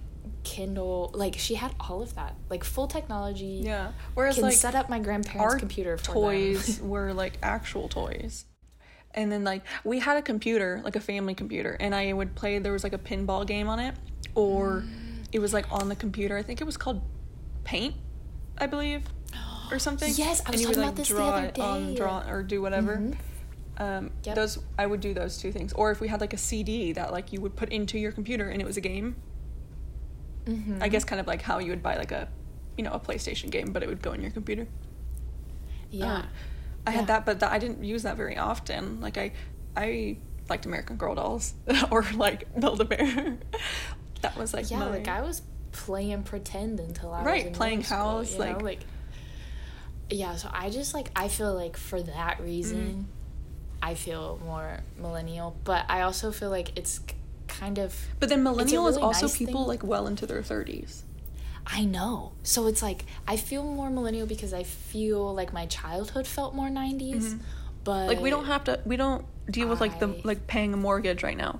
Kindle, 0.43 1.11
like 1.13 1.35
she 1.37 1.55
had 1.55 1.75
all 1.79 2.01
of 2.01 2.15
that, 2.15 2.35
like 2.49 2.63
full 2.63 2.87
technology. 2.87 3.61
Yeah. 3.63 3.91
Whereas 4.13 4.35
can 4.35 4.45
like 4.45 4.53
set 4.53 4.73
up 4.73 4.89
my 4.89 4.99
grandparents' 4.99 5.55
computer 5.55 5.97
for 5.97 6.13
toys 6.13 6.79
were 6.83 7.13
like 7.13 7.37
actual 7.43 7.89
toys. 7.89 8.45
And 9.13 9.31
then 9.31 9.43
like 9.43 9.63
we 9.83 9.99
had 9.99 10.17
a 10.17 10.21
computer, 10.21 10.81
like 10.83 10.95
a 10.95 10.99
family 10.99 11.33
computer, 11.33 11.75
and 11.79 11.93
I 11.93 12.13
would 12.13 12.35
play 12.35 12.59
there 12.59 12.73
was 12.73 12.83
like 12.83 12.93
a 12.93 12.99
pinball 12.99 13.45
game 13.45 13.67
on 13.67 13.79
it 13.79 13.95
or 14.35 14.83
mm. 14.83 15.25
it 15.31 15.39
was 15.39 15.53
like 15.53 15.69
on 15.71 15.89
the 15.89 15.95
computer. 15.95 16.37
I 16.37 16.43
think 16.43 16.61
it 16.61 16.65
was 16.65 16.77
called 16.77 17.01
Paint, 17.63 17.95
I 18.57 18.67
believe. 18.67 19.03
Or 19.69 19.79
something. 19.79 20.13
Yes, 20.15 20.41
I 20.45 20.51
was 20.51 20.61
and 20.61 20.61
you 20.61 20.67
would 20.67 20.75
talking 20.75 20.81
like 20.81 20.87
about 20.89 20.95
this 20.95 21.09
the 21.09 21.21
other 21.21 21.47
it 21.47 21.59
on 21.59 21.87
day. 21.89 21.95
draw 21.95 22.23
or 22.29 22.43
do 22.43 22.61
whatever. 22.61 22.97
Mm-hmm. 22.97 23.19
Um, 23.79 24.11
Yep. 24.23 24.35
those 24.35 24.59
I 24.77 24.85
would 24.87 25.01
do 25.01 25.13
those 25.13 25.37
two 25.37 25.51
things. 25.51 25.71
Or 25.73 25.91
if 25.91 25.99
we 26.01 26.07
had 26.07 26.19
like 26.21 26.33
a 26.33 26.37
CD 26.37 26.93
that 26.93 27.11
like 27.11 27.31
you 27.31 27.41
would 27.41 27.55
put 27.55 27.69
into 27.69 27.97
your 27.99 28.11
computer 28.11 28.49
and 28.49 28.61
it 28.61 28.65
was 28.65 28.77
a 28.77 28.81
game. 28.81 29.15
Mm-hmm. 30.45 30.77
I 30.81 30.87
guess 30.87 31.03
kind 31.03 31.19
of 31.19 31.27
like 31.27 31.41
how 31.41 31.59
you 31.59 31.69
would 31.71 31.83
buy 31.83 31.97
like 31.97 32.11
a, 32.11 32.27
you 32.77 32.83
know, 32.83 32.91
a 32.91 32.99
PlayStation 32.99 33.49
game, 33.51 33.71
but 33.73 33.83
it 33.83 33.89
would 33.89 34.01
go 34.01 34.13
in 34.13 34.21
your 34.21 34.31
computer. 34.31 34.67
Yeah. 35.91 36.15
Um, 36.17 36.27
I 36.85 36.91
Yeah. 36.91 36.97
had 36.97 37.07
that, 37.07 37.25
but 37.25 37.39
that, 37.41 37.51
I 37.51 37.59
didn't 37.59 37.83
use 37.83 38.03
that 38.03 38.15
very 38.17 38.37
often. 38.37 39.01
Like 39.01 39.17
I, 39.17 39.33
I 39.75 40.17
liked 40.49 40.65
American 40.65 40.95
Girl 40.97 41.15
dolls 41.15 41.53
or 41.91 42.03
like 42.15 42.47
Build 42.59 42.79
a 42.81 42.85
Bear. 42.85 43.37
that 44.21 44.37
was 44.37 44.53
like 44.53 44.71
yeah, 44.71 44.79
my, 44.79 44.89
like 44.89 45.07
I 45.07 45.21
was 45.21 45.41
playing 45.73 46.23
pretend 46.23 46.79
until 46.79 47.13
I 47.13 47.19
was 47.19 47.25
Right, 47.27 47.45
in 47.47 47.53
playing 47.53 47.79
middle 47.79 47.89
school, 47.97 48.11
house, 48.19 48.31
you 48.33 48.39
know, 48.39 48.45
like- 48.53 48.61
like 48.63 48.79
yeah. 50.09 50.35
So 50.37 50.49
I 50.53 50.69
just 50.69 50.93
like 50.93 51.09
I 51.15 51.27
feel 51.27 51.53
like 51.53 51.75
for 51.75 52.01
that 52.01 52.39
reason, 52.39 53.09
I 53.81 53.93
feel 53.95 54.39
more 54.45 54.79
millennial. 54.99 55.55
But 55.63 55.85
I 55.89 56.01
also 56.01 56.31
feel 56.31 56.49
like 56.49 56.77
it's 56.77 56.99
kind 57.47 57.77
of 57.77 57.95
But 58.19 58.29
then 58.29 58.43
millennial 58.43 58.87
is 58.87 58.97
also 58.97 59.27
nice 59.27 59.37
people 59.37 59.61
thing. 59.63 59.67
like 59.69 59.83
well 59.83 60.07
into 60.07 60.25
their 60.25 60.43
thirties. 60.43 61.03
I 61.65 61.83
know. 61.83 62.31
So 62.43 62.67
it's 62.67 62.81
like 62.81 63.05
I 63.27 63.35
feel 63.37 63.63
more 63.63 63.89
millennial 63.89 64.25
because 64.27 64.53
I 64.53 64.63
feel 64.63 65.33
like 65.35 65.51
my 65.53 65.65
childhood 65.65 66.25
felt 66.27 66.55
more 66.55 66.69
90s. 66.69 67.39
But 67.83 67.91
Mm-hmm. 67.93 68.07
Like 68.09 68.19
we 68.21 68.29
don't 68.29 68.45
have 68.45 68.63
to, 68.65 68.79
we 68.85 68.97
don't 68.97 69.25
deal 69.49 69.67
with 69.69 69.79
like 69.81 69.99
the 69.99 70.07
like 70.23 70.47
paying 70.47 70.73
a 70.73 70.77
mortgage 70.77 71.23
right 71.23 71.37
now. 71.37 71.59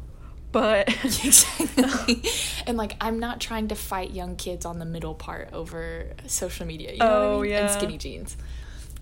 But 0.51 0.87
exactly. 1.03 2.23
and 2.65 2.77
like 2.77 2.95
I'm 3.01 3.19
not 3.19 3.39
trying 3.39 3.67
to 3.69 3.75
fight 3.75 4.11
young 4.11 4.35
kids 4.35 4.65
on 4.65 4.79
the 4.79 4.85
middle 4.85 5.13
part 5.13 5.49
over 5.53 6.07
social 6.25 6.65
media. 6.65 6.91
You 6.93 6.99
know 6.99 7.05
what 7.05 7.13
I 7.13 7.25
Oh, 7.25 7.41
mean? 7.41 7.51
yeah. 7.51 7.59
And 7.61 7.71
skinny 7.71 7.97
jeans. 7.97 8.37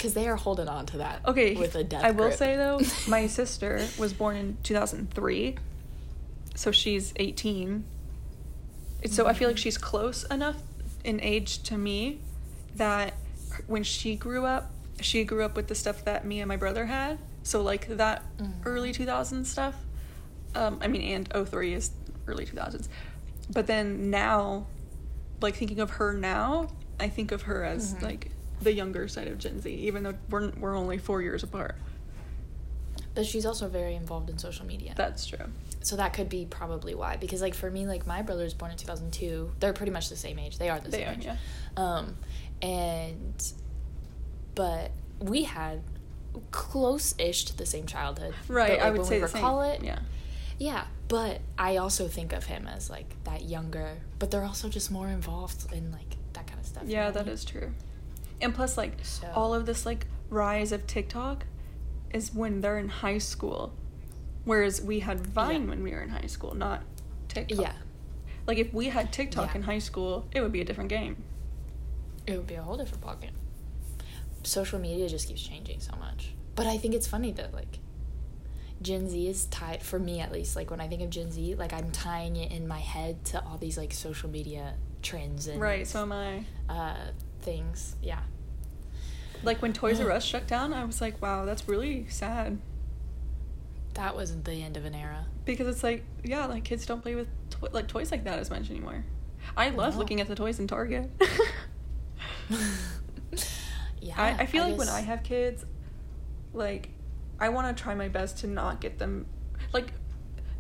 Because 0.06 0.14
they 0.14 0.28
are 0.28 0.36
holding 0.36 0.68
on 0.68 0.86
to 0.88 0.98
that. 0.98 1.22
okay, 1.26 1.56
With 1.56 1.76
a 1.76 1.84
death 1.84 2.04
I 2.04 2.12
will 2.12 2.26
grip. 2.28 2.38
say 2.38 2.56
though, 2.56 2.80
my 3.08 3.28
sister 3.28 3.86
was 3.98 4.14
born 4.14 4.36
in 4.36 4.58
two 4.64 4.74
thousand 4.74 5.12
three, 5.14 5.56
so 6.56 6.72
she's 6.72 7.12
eighteen. 7.16 7.86
So 9.10 9.28
I 9.28 9.34
feel 9.34 9.48
like 9.48 9.58
she's 9.58 9.78
close 9.78 10.24
enough 10.26 10.58
in 11.04 11.20
age 11.22 11.62
to 11.64 11.78
me 11.78 12.20
that 12.76 13.14
when 13.68 13.84
she 13.84 14.16
grew 14.16 14.46
up, 14.46 14.72
she 15.02 15.24
grew 15.24 15.44
up 15.44 15.56
with 15.56 15.68
the 15.68 15.76
stuff 15.76 16.04
that 16.06 16.26
me 16.26 16.40
and 16.42 16.48
my 16.48 16.58
brother 16.58 16.86
had. 16.86 17.18
So 17.44 17.62
like 17.62 17.88
that 17.88 18.24
early 18.66 18.92
2000s 18.92 19.46
stuff. 19.46 19.76
Um, 20.56 20.80
I 20.82 20.88
mean, 20.88 21.02
and 21.04 21.48
03 21.48 21.74
is 21.74 21.92
early 22.28 22.46
2000s. 22.46 22.88
But 23.52 23.68
then 23.68 24.10
now, 24.10 24.66
like 25.42 25.56
thinking 25.56 25.80
of 25.80 25.92
her 25.92 26.14
now, 26.14 26.70
I 27.00 27.10
think 27.10 27.32
of 27.32 27.44
her 27.44 27.64
as 27.64 28.02
like 28.02 28.32
the 28.62 28.74
younger 28.74 29.08
side 29.08 29.28
of 29.28 29.38
Gen 29.38 29.60
Z, 29.62 29.70
even 29.70 30.04
though 30.04 30.16
we're 30.30 30.50
we're 30.52 30.76
only 30.76 30.98
four 30.98 31.22
years 31.22 31.44
apart. 31.44 31.76
But 33.14 33.26
she's 33.26 33.46
also 33.46 33.68
very 33.70 33.96
involved 33.96 34.30
in 34.30 34.38
social 34.38 34.66
media. 34.66 34.94
That's 34.96 35.26
true. 35.26 35.46
so 35.82 35.96
that 35.96 36.12
could 36.14 36.28
be 36.28 36.46
probably 36.50 36.94
why. 36.96 37.16
Because 37.18 37.42
like 37.42 37.54
for 37.54 37.70
me, 37.72 37.86
like 37.88 38.06
my 38.06 38.22
brother 38.22 38.40
brother's 38.42 38.54
born 38.54 38.72
in 38.72 38.78
2002. 38.78 39.52
They're 39.60 39.72
pretty 39.74 39.92
much 39.92 40.10
the 40.10 40.16
same 40.18 40.38
age. 40.40 40.58
They 40.58 40.70
are 40.70 40.80
the 40.80 40.90
They 40.90 40.98
same 41.00 41.08
are, 41.08 41.12
age. 41.14 41.26
yeah. 41.26 41.38
Um, 41.78 42.16
and 42.62 43.54
but 44.56 44.92
we 45.20 45.44
had 45.44 45.82
close-ish 46.52 47.46
to 47.46 47.58
the 47.58 47.66
same 47.66 47.86
childhood. 47.86 48.34
Right, 48.48 48.70
But, 48.70 48.78
like, 48.80 48.82
I 48.86 48.92
would 48.92 48.98
when 49.00 49.08
say 49.08 49.16
we 49.16 49.22
the 49.22 49.28
same. 49.30 49.42
recall 49.42 49.62
it. 49.62 49.82
Yeah. 49.84 50.00
Yeah, 50.58 50.86
but 51.08 51.42
I 51.58 51.78
also 51.78 52.08
think 52.08 52.32
of 52.34 52.46
him 52.46 52.68
as 52.68 52.90
like 52.90 53.14
that 53.26 53.44
younger, 53.44 53.98
but 54.20 54.32
they're 54.32 54.44
also 54.46 54.70
just 54.70 54.90
more 54.92 55.08
involved 55.10 55.72
in 55.74 55.92
like 55.92 56.16
that 56.34 56.48
kind 56.48 56.60
of 56.60 56.66
stuff. 56.66 56.84
you 56.86 56.94
Yeah, 56.94 57.06
know 57.08 57.12
what 57.12 57.22
I 57.22 57.24
mean? 57.26 57.34
is 57.34 57.46
true. 57.46 57.72
And 58.42 58.54
plus, 58.54 58.78
like 58.78 58.98
So- 59.04 59.32
all 59.34 59.54
of 59.54 59.66
this 59.66 59.86
like 59.86 60.08
rise 60.30 60.72
of 60.72 60.86
TikTok 60.88 61.46
is 62.12 62.34
when 62.34 62.62
they're 62.62 62.78
in 62.80 62.90
high 62.90 63.18
school, 63.18 63.74
whereas 64.44 64.82
we 64.82 65.00
had 65.02 65.20
Vine 65.22 65.64
Yeah. 65.64 65.70
when 65.70 65.84
we 65.84 65.92
were 65.92 66.02
in 66.02 66.10
high 66.10 66.28
school, 66.28 66.54
not 66.54 66.84
TikTok. 67.28 67.60
Yeah, 67.60 67.74
Like 68.48 68.58
if 68.60 68.74
we 68.74 68.86
had 68.90 69.12
TikTok 69.12 69.52
Yeah. 69.52 69.56
in 69.58 69.64
high 69.64 69.80
school, 69.80 70.26
it 70.32 70.42
would 70.42 70.52
be 70.52 70.62
a 70.62 70.66
different 70.66 70.90
game. 70.90 71.18
it 72.28 72.36
would 72.38 72.48
be 72.48 72.56
a 72.56 72.64
whole 72.64 72.76
different 72.76 73.04
ballgame. 73.04 73.36
Social 74.44 74.80
media 74.80 75.08
just 75.10 75.28
keeps 75.28 75.42
changing 75.44 75.80
so 75.80 75.96
much, 75.98 76.34
but 76.56 76.66
I 76.66 76.76
think 76.78 76.94
it's 76.96 77.06
funny 77.08 77.32
that 77.34 77.54
like 77.54 77.80
Gen 78.82 79.10
Z 79.10 79.28
is 79.28 79.46
tied 79.46 79.82
for 79.84 80.00
me 80.00 80.20
at 80.20 80.32
least. 80.32 80.56
Like 80.56 80.70
when 80.72 80.82
I 80.82 80.88
think 80.88 81.02
of 81.04 81.10
Gen 81.12 81.32
Z, 81.32 81.54
like 81.56 81.72
I'm 81.74 81.92
tying 81.92 82.36
it 82.36 82.52
in 82.52 82.68
my 82.68 82.80
head 82.80 83.24
to 83.26 83.44
all 83.46 83.58
these 83.58 83.78
like 83.78 83.94
social 83.94 84.28
media 84.30 84.74
trends 85.04 85.48
and 85.48 85.60
Right. 85.62 85.86
So 85.88 86.02
am 86.02 86.12
I. 86.12 86.46
uh, 86.68 87.12
things. 87.46 87.96
Yeah, 88.02 88.20
Like 89.44 89.62
when 89.62 89.72
Toys 89.72 90.02
R 90.02 90.12
Us 90.12 90.26
shut 90.26 90.48
down, 90.48 90.74
I 90.74 90.84
was 90.84 91.00
like, 91.00 91.22
wow, 91.22 91.46
that's 91.46 91.68
really 91.70 92.08
sad. 92.10 92.58
that 93.94 94.14
wasn't 94.16 94.44
the 94.44 94.62
end 94.64 94.76
of 94.76 94.84
an 94.84 94.94
era. 94.96 95.26
Because 95.46 95.68
it's 95.68 95.84
like, 95.84 96.04
yeah, 96.24 96.46
like 96.48 96.64
kids 96.66 96.86
don't 96.86 97.02
play 97.02 97.16
with 97.16 97.28
to- 97.52 97.70
like 97.72 97.88
toys 97.88 98.12
like 98.12 98.24
that 98.26 98.40
as 98.40 98.50
much 98.50 98.70
anymore. 98.70 99.06
I 99.56 99.70
love 99.70 99.94
No. 99.94 100.00
looking 100.00 100.20
at 100.20 100.28
the 100.28 100.36
toys 100.36 100.60
in 100.60 100.68
Target. 100.68 101.10
Yeah, 104.02 104.14
I, 104.22 104.44
I 104.44 104.46
feel 104.46 104.64
like 104.66 104.78
when 104.78 104.90
I 104.90 105.02
have 105.02 105.24
kids, 105.24 105.66
like, 106.54 106.90
I 107.40 107.50
want 107.50 107.76
to 107.76 107.82
try 107.84 107.96
my 107.96 108.08
best 108.08 108.38
to 108.40 108.48
not 108.48 108.80
get 108.80 109.00
them, 109.00 109.26
like, 109.74 109.94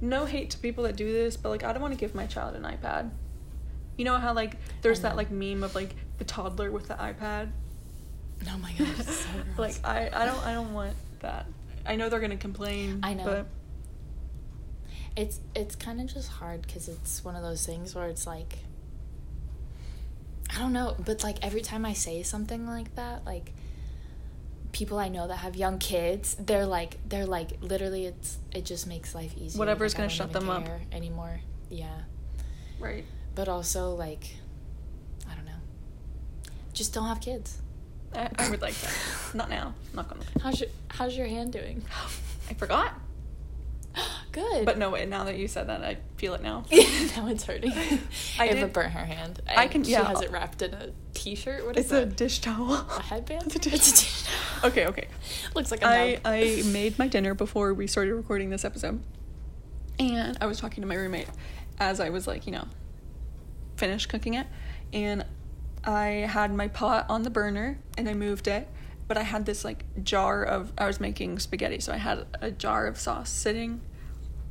no 0.02 0.26
hate 0.26 0.50
to 0.52 0.58
people 0.58 0.84
that 0.86 0.96
do 0.96 1.12
this, 1.12 1.38
but 1.38 1.50
like, 1.50 1.64
I 1.64 1.72
don't 1.72 1.82
want 1.82 1.94
to 1.94 2.00
give 2.00 2.16
my 2.16 2.26
child 2.26 2.56
an 2.56 2.64
iPad. 2.64 3.12
You 3.98 4.06
know 4.06 4.18
how 4.18 4.34
like 4.34 4.58
there's 4.82 5.02
that 5.02 5.16
like 5.16 5.30
meme 5.32 5.64
of 5.64 5.74
like 5.76 5.96
the 6.18 6.24
toddler 6.26 6.72
with 6.72 6.88
the 6.88 6.96
iPad. 6.96 7.52
Oh 8.50 8.58
my 8.58 8.72
god, 8.74 8.96
so 9.06 9.30
like. 9.58 9.76
I 9.84 10.10
I 10.14 10.26
don't 10.26 10.46
I 10.46 10.54
don't 10.54 10.74
want 10.74 10.94
that. 11.22 11.46
I 11.86 11.96
know 11.96 12.10
they're 12.10 12.20
gonna 12.20 12.38
complain. 12.38 13.00
I 13.04 13.14
know. 13.14 13.24
But 13.24 13.48
it's 15.16 15.40
it's 15.56 15.76
kind 15.76 16.02
of 16.02 16.08
just 16.14 16.30
hard 16.30 16.62
because 16.62 16.90
it's 16.90 17.24
one 17.24 17.36
of 17.36 17.42
those 17.42 17.66
things 17.66 17.96
where 17.96 18.08
it's 18.08 18.28
like 18.28 18.58
i 20.54 20.60
don't 20.60 20.74
know 20.74 20.94
but 21.06 21.24
like 21.24 21.38
every 21.42 21.62
time 21.62 21.86
i 21.86 21.94
say 21.94 22.22
something 22.22 22.68
like 22.68 22.94
that 22.96 23.26
like 23.26 23.54
people 24.74 25.00
i 25.00 25.08
know 25.08 25.26
that 25.28 25.38
have 25.38 25.56
young 25.56 25.80
kids 25.80 26.36
they're 26.40 26.66
like 26.66 26.98
they're 27.08 27.26
like 27.26 27.52
literally 27.62 28.06
it's 28.06 28.38
it 28.54 28.66
just 28.66 28.88
makes 28.88 29.16
life 29.16 29.34
easier 29.38 29.58
Whatever's 29.58 29.94
Like, 29.94 30.00
gonna 30.00 30.10
shut 30.10 30.34
them 30.34 30.50
up. 30.50 30.68
anymore 30.92 31.40
yeah 31.70 32.02
right. 32.78 33.06
but 33.36 33.48
also 33.48 33.96
like 33.96 34.20
i 34.22 34.26
don't 34.26 34.30
know 34.34 34.45
just 36.76 36.94
don't 36.94 37.08
have 37.08 37.20
kids 37.22 37.58
I, 38.14 38.30
I 38.38 38.50
would 38.50 38.62
like 38.62 38.76
that. 38.76 38.94
Not 39.34 39.50
now. 39.50 39.74
Not 39.94 40.08
gonna. 40.08 40.24
how's 40.42 40.60
your 40.62 40.70
how's 40.88 41.18
your 41.18 41.28
hand 41.28 41.52
doing 41.52 41.84
I 42.50 42.54
forgot. 42.54 42.94
good 44.32 44.66
But 44.66 44.78
no 44.78 44.90
way. 44.90 45.06
Now 45.06 45.24
that 45.26 45.38
you 45.38 45.48
said 45.48 45.68
that, 45.68 45.82
I 45.84 45.98
feel 46.18 46.34
it 46.34 46.42
now. 46.42 46.64
now 46.72 47.28
it's 47.28 47.44
hurting. 47.44 47.72
I 48.40 48.40
Ava 48.50 48.54
did- 48.62 48.74
burnt 48.74 48.92
her 48.94 49.04
hand. 49.06 49.42
I 49.48 49.64
and 49.64 49.72
can- 49.72 49.84
She 49.84 49.92
yeah. 49.92 50.04
has 50.06 50.22
it 50.22 50.32
wrapped 50.32 50.62
in 50.62 50.74
a 50.74 50.92
t-shirt. 51.14 51.66
What 51.66 51.78
is 51.78 51.86
It's 51.86 51.94
a 51.94 52.06
dish 52.06 52.40
towel. 52.40 52.74
A 52.74 53.02
headband. 53.02 53.48
It's 53.48 53.56
a 53.56 53.60
dish- 53.60 53.74
It's 53.74 53.90
a 53.90 53.92
dish 53.94 54.24
towel. 54.24 54.72
Okay. 54.72 54.86
Okay. 54.88 55.08
Looks 55.54 55.72
like 55.72 55.82
a 55.82 55.88
I. 55.88 56.20
I 56.24 56.64
made 56.72 56.98
my 57.00 57.08
dinner 57.08 57.34
before 57.34 57.74
we 57.74 57.88
started 57.88 58.14
recording 58.14 58.50
this 58.50 58.64
episode. 58.64 59.02
And 60.00 60.38
I 60.40 60.46
was 60.46 60.60
talking 60.60 60.82
to 60.82 60.88
my 60.88 60.96
roommate 60.96 61.28
as 61.80 62.00
I 62.00 62.10
was 62.10 62.28
like, 62.28 62.46
you 62.46 62.52
know, 62.54 62.66
finished 63.78 64.08
cooking 64.10 64.36
it. 64.36 64.48
And 64.94 65.26
I 65.86 66.28
had 66.28 66.54
my 66.54 66.68
pot 66.68 67.06
on 67.10 67.24
the 67.24 67.30
burner 67.30 67.80
and 67.98 68.10
I 68.10 68.14
moved 68.14 68.48
it. 68.48 68.68
But 69.08 69.18
I 69.18 69.22
had 69.22 69.46
this 69.46 69.64
like 69.64 69.86
jar 70.04 70.44
of, 70.44 70.74
I 70.80 70.88
was 70.88 71.00
making 71.00 71.38
spaghetti. 71.38 71.80
So 71.80 71.94
I 71.94 71.98
had 71.98 72.26
a 72.42 72.50
jar 72.50 72.88
of 72.88 72.98
sauce 72.98 73.30
sitting 73.30 73.82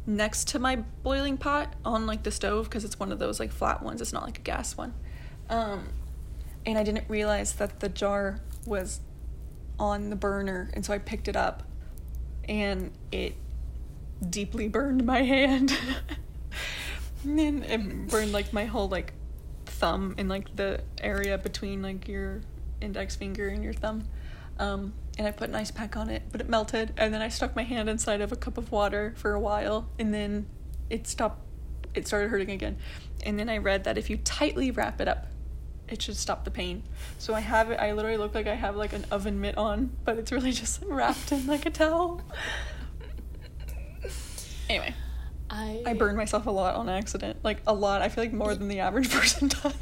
next 0.06 0.48
to 0.48 0.58
my 0.58 0.76
boiling 1.02 1.36
pot 1.36 1.74
on 1.84 2.06
like 2.06 2.22
the 2.22 2.30
stove 2.30 2.66
because 2.66 2.84
it's 2.84 3.00
one 3.00 3.10
of 3.10 3.18
those 3.18 3.40
like 3.40 3.52
flat 3.52 3.82
ones. 3.82 4.00
It's 4.00 4.12
not 4.12 4.22
like 4.22 4.38
a 4.38 4.42
gas 4.42 4.76
one. 4.76 4.94
Um, 5.48 5.88
and 6.66 6.78
I 6.78 6.82
didn't 6.82 7.04
realize 7.08 7.54
that 7.54 7.80
the 7.80 7.88
jar 7.88 8.40
was 8.66 9.00
on 9.78 10.10
the 10.10 10.16
burner, 10.16 10.70
and 10.72 10.84
so 10.84 10.92
I 10.92 10.98
picked 10.98 11.28
it 11.28 11.36
up, 11.36 11.62
and 12.48 12.92
it 13.12 13.34
deeply 14.30 14.68
burned 14.68 15.04
my 15.04 15.22
hand. 15.22 15.76
and 17.24 17.64
it 17.64 18.08
burned 18.08 18.32
like 18.32 18.52
my 18.52 18.64
whole 18.64 18.88
like 18.88 19.12
thumb 19.74 20.14
in 20.18 20.28
like 20.28 20.54
the 20.56 20.82
area 21.00 21.36
between 21.38 21.82
like 21.82 22.08
your 22.08 22.40
index 22.80 23.16
finger 23.16 23.48
and 23.48 23.62
your 23.62 23.72
thumb. 23.72 24.04
Um, 24.58 24.94
and 25.18 25.26
I 25.26 25.30
put 25.30 25.48
an 25.48 25.54
ice 25.54 25.70
pack 25.70 25.96
on 25.96 26.10
it, 26.10 26.22
but 26.30 26.40
it 26.40 26.48
melted. 26.48 26.92
And 26.96 27.12
then 27.12 27.22
I 27.22 27.28
stuck 27.28 27.54
my 27.54 27.62
hand 27.62 27.88
inside 27.88 28.20
of 28.20 28.32
a 28.32 28.36
cup 28.36 28.58
of 28.58 28.72
water 28.72 29.14
for 29.16 29.32
a 29.32 29.40
while, 29.40 29.88
and 29.98 30.12
then 30.12 30.46
it 30.90 31.06
stopped. 31.06 31.40
It 31.94 32.06
started 32.06 32.30
hurting 32.30 32.50
again. 32.50 32.76
And 33.24 33.38
then 33.38 33.48
I 33.48 33.58
read 33.58 33.84
that 33.84 33.96
if 33.96 34.10
you 34.10 34.16
tightly 34.18 34.70
wrap 34.70 35.00
it 35.00 35.06
up, 35.06 35.28
it 35.88 36.02
should 36.02 36.16
stop 36.16 36.44
the 36.44 36.50
pain. 36.50 36.82
So 37.18 37.34
I 37.34 37.40
have 37.40 37.70
it. 37.70 37.78
I 37.78 37.92
literally 37.92 38.16
look 38.16 38.34
like 38.34 38.46
I 38.46 38.54
have 38.54 38.74
like 38.74 38.92
an 38.92 39.04
oven 39.10 39.40
mitt 39.40 39.56
on, 39.56 39.96
but 40.04 40.18
it's 40.18 40.32
really 40.32 40.52
just 40.52 40.82
wrapped 40.86 41.30
in 41.30 41.46
like 41.46 41.66
a 41.66 41.70
towel. 41.70 42.20
Anyway, 44.68 44.94
I 45.54 45.82
I 45.86 45.92
burned 45.94 46.16
myself 46.16 46.46
a 46.46 46.50
lot 46.50 46.74
on 46.74 46.88
accident. 46.88 47.38
Like 47.44 47.58
a 47.66 47.72
lot. 47.74 48.02
I 48.02 48.08
feel 48.08 48.24
like 48.24 48.32
more 48.32 48.54
than 48.54 48.68
the 48.68 48.80
average 48.80 49.10
person 49.18 49.48
does. 49.48 49.74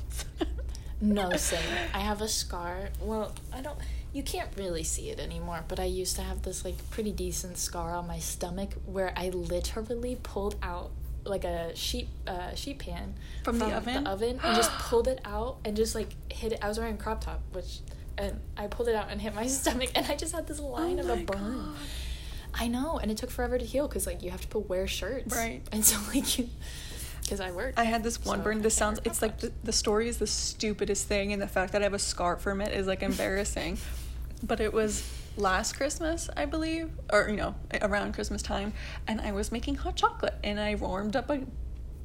No, 1.00 1.32
same. 1.36 1.58
I 1.94 1.98
have 2.00 2.20
a 2.20 2.28
scar. 2.28 2.90
Well, 3.00 3.32
I 3.52 3.60
don't. 3.60 3.78
You 4.12 4.22
can't 4.22 4.50
really 4.56 4.82
see 4.84 5.08
it 5.10 5.18
anymore, 5.18 5.64
but 5.68 5.80
I 5.80 5.84
used 5.84 6.16
to 6.16 6.22
have 6.22 6.42
this 6.42 6.64
like 6.64 6.76
pretty 6.90 7.10
decent 7.12 7.56
scar 7.58 7.94
on 7.94 8.06
my 8.06 8.18
stomach 8.18 8.70
where 8.84 9.12
I 9.16 9.30
literally 9.30 10.18
pulled 10.22 10.56
out 10.62 10.90
like 11.24 11.44
a 11.44 11.74
sheet 11.74 12.08
uh, 12.26 12.54
sheet 12.54 12.78
pan 12.80 13.14
From 13.44 13.58
the 13.58 13.66
oven? 13.66 14.04
the 14.04 14.10
oven 14.10 14.40
and 14.42 14.56
just 14.56 14.70
pulled 14.72 15.06
it 15.08 15.20
out 15.24 15.56
and 15.64 15.76
just 15.76 15.94
like 15.94 16.10
hit 16.30 16.52
it. 16.52 16.58
I 16.62 16.68
was 16.68 16.78
wearing 16.78 16.94
a 16.94 16.98
crop 16.98 17.24
top, 17.24 17.40
which 17.52 17.78
and 18.18 18.38
I 18.56 18.66
pulled 18.66 18.88
it 18.88 18.94
out 18.94 19.06
and 19.10 19.20
hit 19.20 19.34
my 19.34 19.46
stomach, 19.60 19.90
and 19.94 20.06
I 20.06 20.14
just 20.14 20.34
had 20.34 20.46
this 20.46 20.60
line 20.60 20.98
of 20.98 21.08
a 21.08 21.12
Oh 21.14 21.16
burn. 21.16 21.54
God. 21.56 21.74
I 22.54 22.68
know, 22.68 22.98
and 22.98 23.10
it 23.10 23.16
took 23.16 23.30
forever 23.30 23.58
to 23.58 23.64
heal 23.64 23.88
because 23.88 24.06
like 24.06 24.22
you 24.22 24.30
have 24.30 24.42
to 24.42 24.48
put 24.48 24.68
wear 24.68 24.86
shirts, 24.86 25.34
Right. 25.34 25.62
And 25.72 25.84
so 25.84 25.98
like 26.14 26.38
you, 26.38 26.48
because 27.22 27.40
I 27.40 27.50
worked. 27.50 27.78
I 27.78 27.84
had 27.84 28.02
this 28.02 28.24
one 28.24 28.38
So 28.38 28.44
burn. 28.44 28.62
This 28.62 28.74
sounds. 28.74 29.00
It's 29.04 29.22
like 29.22 29.38
the, 29.38 29.52
the 29.64 29.72
story 29.72 30.08
is 30.08 30.18
the 30.18 30.26
stupidest 30.26 31.06
thing, 31.08 31.32
and 31.32 31.40
the 31.40 31.48
fact 31.48 31.72
that 31.72 31.82
I 31.82 31.84
have 31.84 31.94
a 31.94 31.98
scar 31.98 32.36
from 32.36 32.60
it 32.60 32.72
is 32.72 32.86
like 32.86 33.02
embarrassing. 33.02 33.78
but 34.42 34.60
it 34.60 34.72
was 34.72 35.08
last 35.36 35.76
Christmas, 35.76 36.28
I 36.36 36.44
believe, 36.44 36.90
or 37.12 37.28
you 37.28 37.36
know, 37.36 37.54
around 37.80 38.12
Christmas 38.14 38.42
time, 38.42 38.72
and 39.08 39.20
I 39.20 39.32
was 39.32 39.50
making 39.50 39.76
hot 39.76 39.96
chocolate, 39.96 40.34
and 40.44 40.60
I 40.60 40.74
warmed 40.74 41.16
up 41.16 41.30
a. 41.30 41.40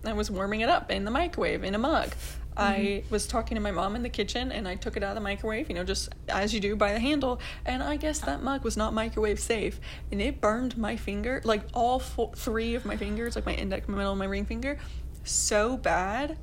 I 0.06 0.14
was 0.14 0.32
warming 0.32 0.62
it 0.62 0.70
up 0.70 0.90
in 0.92 1.04
the 1.04 1.12
microwave 1.12 1.64
in 1.64 1.76
a 1.76 1.80
mug. 1.80 2.10
I 2.58 3.04
was 3.12 3.28
talking 3.28 3.56
to 3.56 3.62
my 3.62 3.72
mom 3.72 3.96
in 3.96 4.02
the 4.02 4.10
kitchen 4.10 4.52
and 4.52 4.68
I 4.68 4.76
took 4.76 4.98
it 4.98 5.04
out 5.04 5.10
of 5.10 5.16
the 5.16 5.22
microwave, 5.22 5.70
you 5.70 5.76
know, 5.76 5.84
just 5.84 6.10
as 6.28 6.54
you 6.54 6.60
do 6.60 6.76
by 6.76 6.92
the 6.92 7.00
handle. 7.00 7.40
And 7.66 7.84
I 7.84 7.98
guess 7.98 8.20
that 8.20 8.42
mug 8.42 8.64
was 8.64 8.76
not 8.76 8.94
microwave 8.94 9.40
safe. 9.40 9.80
And 10.12 10.20
it 10.22 10.42
burned 10.42 10.76
my 10.78 10.98
finger, 10.98 11.40
like 11.44 11.62
all 11.74 12.00
four, 12.00 12.34
three 12.36 12.74
of 12.74 12.84
my 12.84 12.98
fingers, 12.98 13.36
like 13.36 13.46
my 13.46 13.54
index, 13.54 13.88
my 13.88 13.96
middle, 13.96 14.12
and 14.12 14.20
my 14.20 14.26
ring 14.26 14.46
finger, 14.46 14.80
so 15.24 15.78
bad. 15.78 16.38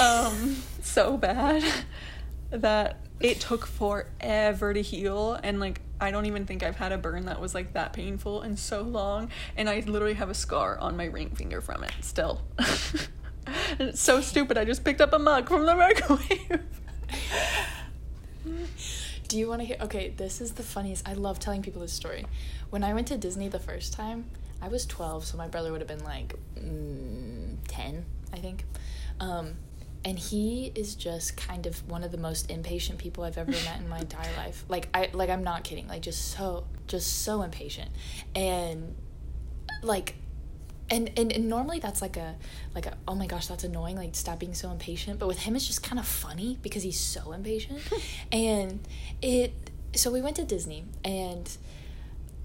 Um, 0.00 0.56
so 0.82 1.16
bad 1.16 1.64
that 2.50 3.00
it 3.18 3.40
took 3.40 3.66
forever 3.66 4.72
to 4.72 4.82
heal. 4.82 5.38
And 5.42 5.58
like, 5.58 5.80
I 6.00 6.12
don't 6.12 6.26
even 6.26 6.46
think 6.46 6.62
I've 6.62 6.76
had 6.76 6.92
a 6.92 6.98
burn 6.98 7.26
that 7.26 7.40
was 7.40 7.54
like 7.54 7.72
that 7.72 7.92
painful 7.92 8.42
in 8.42 8.56
so 8.56 8.82
long. 8.82 9.30
And 9.56 9.68
I 9.68 9.80
literally 9.80 10.14
have 10.14 10.30
a 10.30 10.34
scar 10.34 10.78
on 10.78 10.96
my 10.96 11.06
ring 11.06 11.30
finger 11.30 11.60
from 11.60 11.82
it 11.82 11.92
still. 12.02 12.42
and 13.46 13.88
it's 13.88 14.00
so 14.00 14.20
stupid. 14.20 14.58
I 14.58 14.64
just 14.64 14.84
picked 14.84 15.00
up 15.00 15.12
a 15.12 15.18
mug 15.18 15.48
from 15.48 15.66
the 15.66 15.74
microwave. 15.74 16.60
Do 19.28 19.38
you 19.38 19.48
want 19.48 19.62
to 19.62 19.66
hear? 19.66 19.76
Okay, 19.80 20.10
this 20.16 20.40
is 20.40 20.52
the 20.52 20.62
funniest. 20.62 21.08
I 21.08 21.14
love 21.14 21.38
telling 21.38 21.62
people 21.62 21.80
this 21.80 21.92
story. 21.92 22.26
When 22.70 22.84
I 22.84 22.94
went 22.94 23.08
to 23.08 23.16
Disney 23.16 23.48
the 23.48 23.58
first 23.58 23.92
time, 23.92 24.26
I 24.60 24.68
was 24.68 24.86
12, 24.86 25.24
so 25.26 25.36
my 25.36 25.48
brother 25.48 25.72
would 25.72 25.80
have 25.80 25.88
been 25.88 26.04
like 26.04 26.34
mm, 26.56 27.56
10, 27.68 28.04
I 28.32 28.36
think. 28.36 28.64
Um, 29.20 29.54
and 30.04 30.18
he 30.18 30.70
is 30.74 30.94
just 30.94 31.36
kind 31.36 31.66
of 31.66 31.88
one 31.88 32.04
of 32.04 32.12
the 32.12 32.18
most 32.18 32.50
impatient 32.50 32.98
people 32.98 33.24
I've 33.24 33.38
ever 33.38 33.50
met 33.50 33.78
in 33.78 33.88
my 33.88 33.98
entire 33.98 34.32
life. 34.36 34.64
Like 34.68 34.88
I 34.92 35.10
like 35.12 35.30
I'm 35.30 35.42
not 35.42 35.64
kidding. 35.64 35.88
Like 35.88 36.02
just 36.02 36.32
so 36.32 36.64
just 36.86 37.22
so 37.22 37.42
impatient. 37.42 37.90
And 38.34 38.94
like 39.82 40.14
and, 40.90 41.10
and 41.16 41.32
and 41.32 41.48
normally 41.48 41.78
that's 41.78 42.02
like 42.02 42.16
a 42.16 42.36
like 42.74 42.86
a 42.86 42.96
oh 43.08 43.14
my 43.14 43.26
gosh 43.26 43.46
that's 43.46 43.64
annoying 43.64 43.96
like 43.96 44.14
stop 44.14 44.38
being 44.38 44.54
so 44.54 44.70
impatient. 44.70 45.18
But 45.18 45.28
with 45.28 45.38
him 45.38 45.56
it's 45.56 45.66
just 45.66 45.82
kind 45.82 45.98
of 45.98 46.06
funny 46.06 46.58
because 46.62 46.82
he's 46.82 47.00
so 47.00 47.32
impatient. 47.32 47.80
And 48.32 48.80
it 49.22 49.54
so 49.94 50.10
we 50.10 50.20
went 50.20 50.36
to 50.36 50.44
disney 50.44 50.84
and 51.04 51.48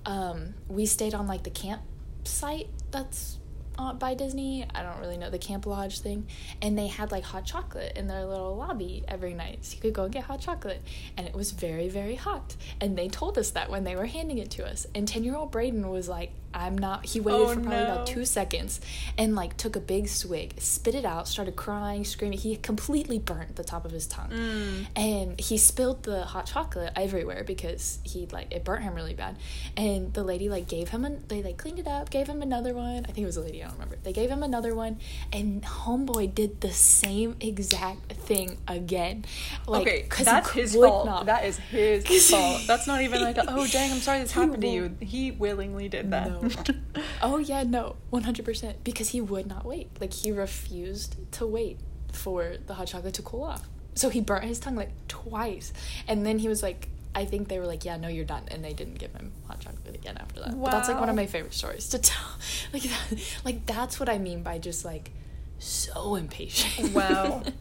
um 0.06 0.54
we 0.68 0.86
stayed 0.86 1.14
on 1.14 1.28
like 1.28 1.44
the 1.44 1.50
campsite 1.50 2.70
that's 2.92 3.40
uh, 3.78 3.94
by 3.94 4.14
disney. 4.14 4.66
I 4.76 4.84
don't 4.84 5.00
really 5.00 5.18
know 5.18 5.30
the 5.30 5.40
camp 5.40 5.66
lodge 5.66 6.02
thing. 6.02 6.28
And 6.62 6.78
they 6.78 6.88
had 6.88 7.12
like 7.12 7.24
hot 7.24 7.46
chocolate 7.46 7.98
in 7.98 8.08
their 8.08 8.26
little 8.26 8.56
lobby 8.56 9.04
every 9.08 9.34
night. 9.34 9.60
So 9.62 9.76
you 9.76 9.82
could 9.82 9.94
go 9.94 10.04
and 10.04 10.14
get 10.14 10.26
hot 10.26 10.42
chocolate. 10.42 10.82
And 11.18 11.26
it 11.26 11.34
was 11.34 11.52
very 11.52 11.90
very 11.90 12.16
hot. 12.16 12.56
And 12.80 12.98
they 12.98 13.08
told 13.08 13.38
us 13.38 13.52
that 13.52 13.70
when 13.70 13.84
they 13.86 13.96
were 13.96 14.06
handing 14.06 14.38
it 14.38 14.52
to 14.52 14.66
us. 14.66 14.86
And 14.94 15.08
10 15.08 15.24
year 15.24 15.36
old 15.36 15.52
braden 15.52 15.90
was 15.90 16.08
like 16.10 16.32
i'm 16.54 16.78
not 16.78 17.06
he 17.06 17.20
waited 17.20 17.40
Oh, 17.42 17.48
for 17.54 17.60
probably 17.62 17.78
about 17.78 18.08
two 18.08 18.26
seconds 18.26 18.80
and 19.18 19.36
like 19.36 19.56
took 19.58 19.76
a 19.76 19.80
big 19.80 20.08
swig 20.08 20.54
spit 20.60 20.96
it 20.96 21.06
out 21.06 21.28
started 21.28 21.56
crying 21.56 22.04
screaming 22.04 22.38
he 22.40 22.56
completely 22.56 23.20
burnt 23.20 23.56
the 23.56 23.64
top 23.64 23.86
of 23.86 23.92
his 23.92 24.08
tongue 24.08 24.30
Mm. 24.30 24.86
and 24.96 25.40
he 25.40 25.58
spilled 25.58 26.04
the 26.04 26.24
hot 26.24 26.46
chocolate 26.48 26.92
everywhere 26.96 27.44
because 27.44 28.00
he 28.04 28.28
like 28.32 28.52
it 28.52 28.64
burnt 28.64 28.84
him 28.84 28.94
really 28.96 29.14
bad 29.14 29.36
and 29.78 30.14
the 30.14 30.24
lady 30.24 30.50
like 30.50 30.68
gave 30.68 30.90
him 30.90 31.06
an 31.06 31.24
they 31.28 31.42
like 31.44 31.58
cleaned 31.58 31.80
it 31.80 31.88
up 31.88 32.10
gave 32.10 32.28
him 32.28 32.42
another 32.42 32.74
one 32.74 33.06
i 33.08 33.12
think 33.12 33.20
it 33.20 33.26
was 33.26 33.38
a 33.38 33.42
lady 33.42 33.62
i 33.64 33.66
don't 33.66 33.74
remember 33.76 33.98
they 34.04 34.14
gave 34.14 34.30
him 34.30 34.44
another 34.44 34.74
one 34.76 35.00
and 35.34 35.62
homeboy 35.64 36.34
did 36.34 36.62
the 36.62 36.72
same 36.72 37.36
exact 37.40 38.12
thing 38.14 38.58
again 38.68 39.24
like 39.68 39.82
okay, 39.82 40.08
that's 40.24 40.50
his 40.52 40.76
fault. 40.76 41.06
not- 41.06 41.26
That 41.26 41.46
is 41.46 41.58
his 41.58 42.30
fault. 42.32 42.62
That's 42.68 42.88
not 42.88 43.02
even 43.02 43.22
like, 43.22 43.38
a, 43.38 43.46
oh 43.48 43.68
dang, 43.68 43.92
I'm 43.92 44.00
sorry 44.00 44.20
this 44.20 44.32
happened 44.40 44.62
to 44.62 44.68
you. 44.68 44.96
He 45.00 45.32
willingly 45.32 45.88
did 45.90 46.12
that. 46.12 46.30
No. 46.30 46.39
Oh 47.22 47.38
yeah, 47.38 47.64
no, 47.64 47.96
one 48.10 48.24
hundred 48.24 48.46
percent. 48.46 48.84
Because 48.84 49.10
he 49.10 49.22
would 49.22 49.48
not 49.48 49.66
wait. 49.66 49.90
Like 50.00 50.14
he 50.14 50.32
refused 50.32 51.16
to 51.34 51.46
wait 51.46 51.80
for 52.12 52.56
the 52.66 52.74
hot 52.74 52.88
chocolate 52.88 53.14
to 53.16 53.22
cool 53.22 53.44
off. 53.44 53.68
So 53.96 54.10
he 54.10 54.22
burnt 54.22 54.46
his 54.46 54.60
tongue 54.60 54.76
like 54.76 54.92
twice, 55.08 55.74
and 56.08 56.26
then 56.26 56.40
he 56.40 56.48
was 56.48 56.64
like, 56.64 56.88
I 57.14 57.26
think 57.26 57.48
they 57.50 57.60
were 57.60 57.66
like, 57.66 57.84
yeah, 57.84 57.98
no, 57.98 58.08
you're 58.08 58.24
done, 58.26 58.44
and 58.50 58.64
they 58.64 58.74
didn't 58.74 59.00
give 59.00 59.12
him 59.14 59.32
hot 59.48 59.60
chocolate 59.60 59.96
again 59.96 60.18
after 60.18 60.42
that. 60.42 60.60
But 60.62 60.72
that's 60.72 60.88
like 60.88 61.00
one 61.00 61.10
of 61.10 61.16
my 61.16 61.26
favorite 61.26 61.54
stories 61.54 61.90
to 61.90 62.00
tell. 62.00 62.26
Like, 62.74 62.84
that, 62.84 63.20
like 63.44 63.66
that's 63.66 64.00
what 64.00 64.10
I 64.10 64.20
mean 64.20 64.44
by 64.44 64.60
just 64.60 64.86
like 64.86 65.12
so 65.58 66.16
impatient. 66.16 66.94
Wow. 66.94 67.44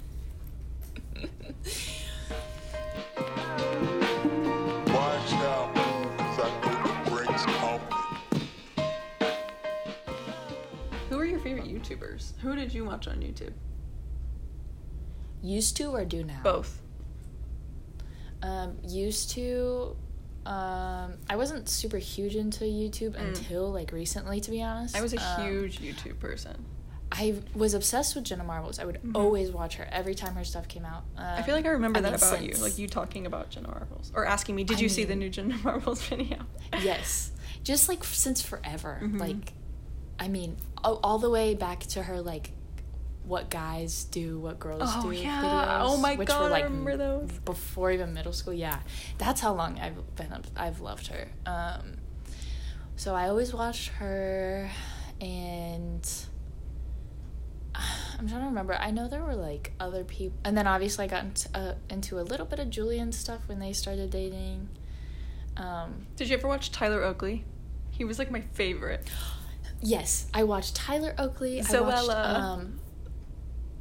YouTubers? 11.96 12.33
Who 12.40 12.55
did 12.57 12.72
you 12.74 12.85
watch 12.85 13.09
on 13.09 13.16
YouTube? 13.16 13.53
Used 15.42 15.77
to 15.77 15.85
or 15.90 16.05
do 16.05 16.24
now? 16.24 16.40
Both. 16.42 16.81
Um, 18.42 18.77
used 18.87 19.31
to. 19.31 19.96
Um, 20.46 21.14
I 21.29 21.37
wasn't 21.37 21.68
super 21.68 21.98
huge 21.98 22.35
into 22.35 22.64
YouTube 22.64 23.14
until 23.16 23.70
like 23.70 23.92
recently, 23.92 24.40
to 24.40 24.51
be 24.51 24.62
honest. 24.62 24.94
Mm. 24.94 24.98
I 24.98 25.03
was 25.03 25.12
a 25.14 25.20
Um, 25.40 25.42
huge 25.46 25.79
YouTube 25.81 26.18
person. 26.18 26.64
I 27.11 27.37
was 27.55 27.72
obsessed 27.72 28.14
with 28.14 28.24
Jenna 28.24 28.44
Marbles. 28.44 28.79
I 28.79 28.85
would 28.85 29.01
always 29.14 29.51
watch 29.51 29.77
her 29.77 29.88
every 29.90 30.14
time 30.14 30.35
her 30.35 30.44
stuff 30.44 30.68
came 30.68 30.85
out. 30.85 31.05
Um, 31.16 31.24
Mm-hmm. 31.24 31.38
I 31.38 31.42
feel 31.42 31.55
like 31.55 31.64
I 31.66 31.70
remember 31.70 32.01
that 32.01 32.20
mean, 32.20 32.31
about 32.31 32.42
you, 32.44 32.62
like 32.62 32.79
you 32.79 32.87
talking 32.87 33.27
about 33.27 33.51
Jenna 33.51 33.68
Marbles 33.68 34.12
or 34.14 34.27
asking 34.27 34.55
me, 34.57 34.64
"Did 34.64 34.79
I 34.79 34.81
you 34.81 34.88
see 34.88 35.05
the 35.05 35.16
new 35.16 35.29
Jenna 35.31 35.57
Marbles 35.64 36.03
video?" 36.07 36.38
Yes, 36.83 37.33
just 37.62 37.88
like 37.88 38.05
since 38.05 38.42
forever. 38.42 39.01
Mhm. 39.03 39.20
Like, 39.20 39.53
I 40.18 40.28
mean, 40.28 40.57
all, 40.83 41.18
the 41.18 41.31
way 41.31 41.54
back 41.54 41.81
to 41.88 42.02
her 42.02 42.20
like, 42.20 42.52
what 43.24 43.50
guys 43.50 44.04
do, 44.04 44.38
what 44.38 44.59
girls 44.59 44.83
Oh, 44.85 45.11
do. 45.11 45.16
yeah. 45.16 45.42
Videos, 45.42 45.76
Oh 45.83 45.96
my 45.98 46.16
which 46.16 46.28
God, 46.28 46.40
were 46.40 46.46
I 46.46 46.50
like 46.50 46.64
remember 46.64 46.96
those. 46.96 47.31
before 47.44 47.90
even 47.92 48.14
middle 48.14 48.33
school. 48.33 48.54
Yeah, 48.54 48.78
that's 49.18 49.40
how 49.40 49.54
long 49.54 49.78
I've 49.78 50.16
been. 50.16 50.33
I've 50.57 50.81
loved 50.81 51.09
her. 51.09 51.28
Um, 51.46 51.98
so 52.96 53.14
I 53.14 53.28
always 53.28 53.52
watched 53.52 53.88
her, 53.90 54.70
and 55.20 56.09
I'm 57.74 58.26
trying 58.28 58.40
to 58.40 58.46
remember. 58.46 58.74
I 58.74 58.90
know 58.90 59.09
there 59.09 59.22
were 59.22 59.37
like 59.37 59.72
other 59.78 60.04
people, 60.04 60.38
and 60.44 60.57
then 60.57 60.66
obviously 60.66 61.04
I 61.04 61.09
got 61.09 61.24
into, 61.24 61.48
uh, 61.54 61.74
into 61.90 62.18
a 62.18 62.22
little 62.22 62.46
bit 62.46 62.59
of 62.59 62.70
Julien 62.70 63.12
stuff 63.12 63.40
when 63.46 63.59
they 63.59 63.72
started 63.72 64.11
dating. 64.11 64.68
Um, 65.57 66.07
Did 66.16 66.28
you 66.28 66.37
ever 66.37 66.48
watch 66.48 66.70
Tyler 66.72 67.02
Oakley? 67.02 67.44
He 67.90 68.04
was 68.04 68.18
like 68.18 68.31
my 68.31 68.40
favorite. 68.40 69.07
yes, 69.80 70.26
I 70.34 70.44
watched 70.44 70.74
Tyler 70.74 71.14
Oakley. 71.18 71.60
I 71.60 71.80
watched, 71.80 72.08
um, 72.10 72.80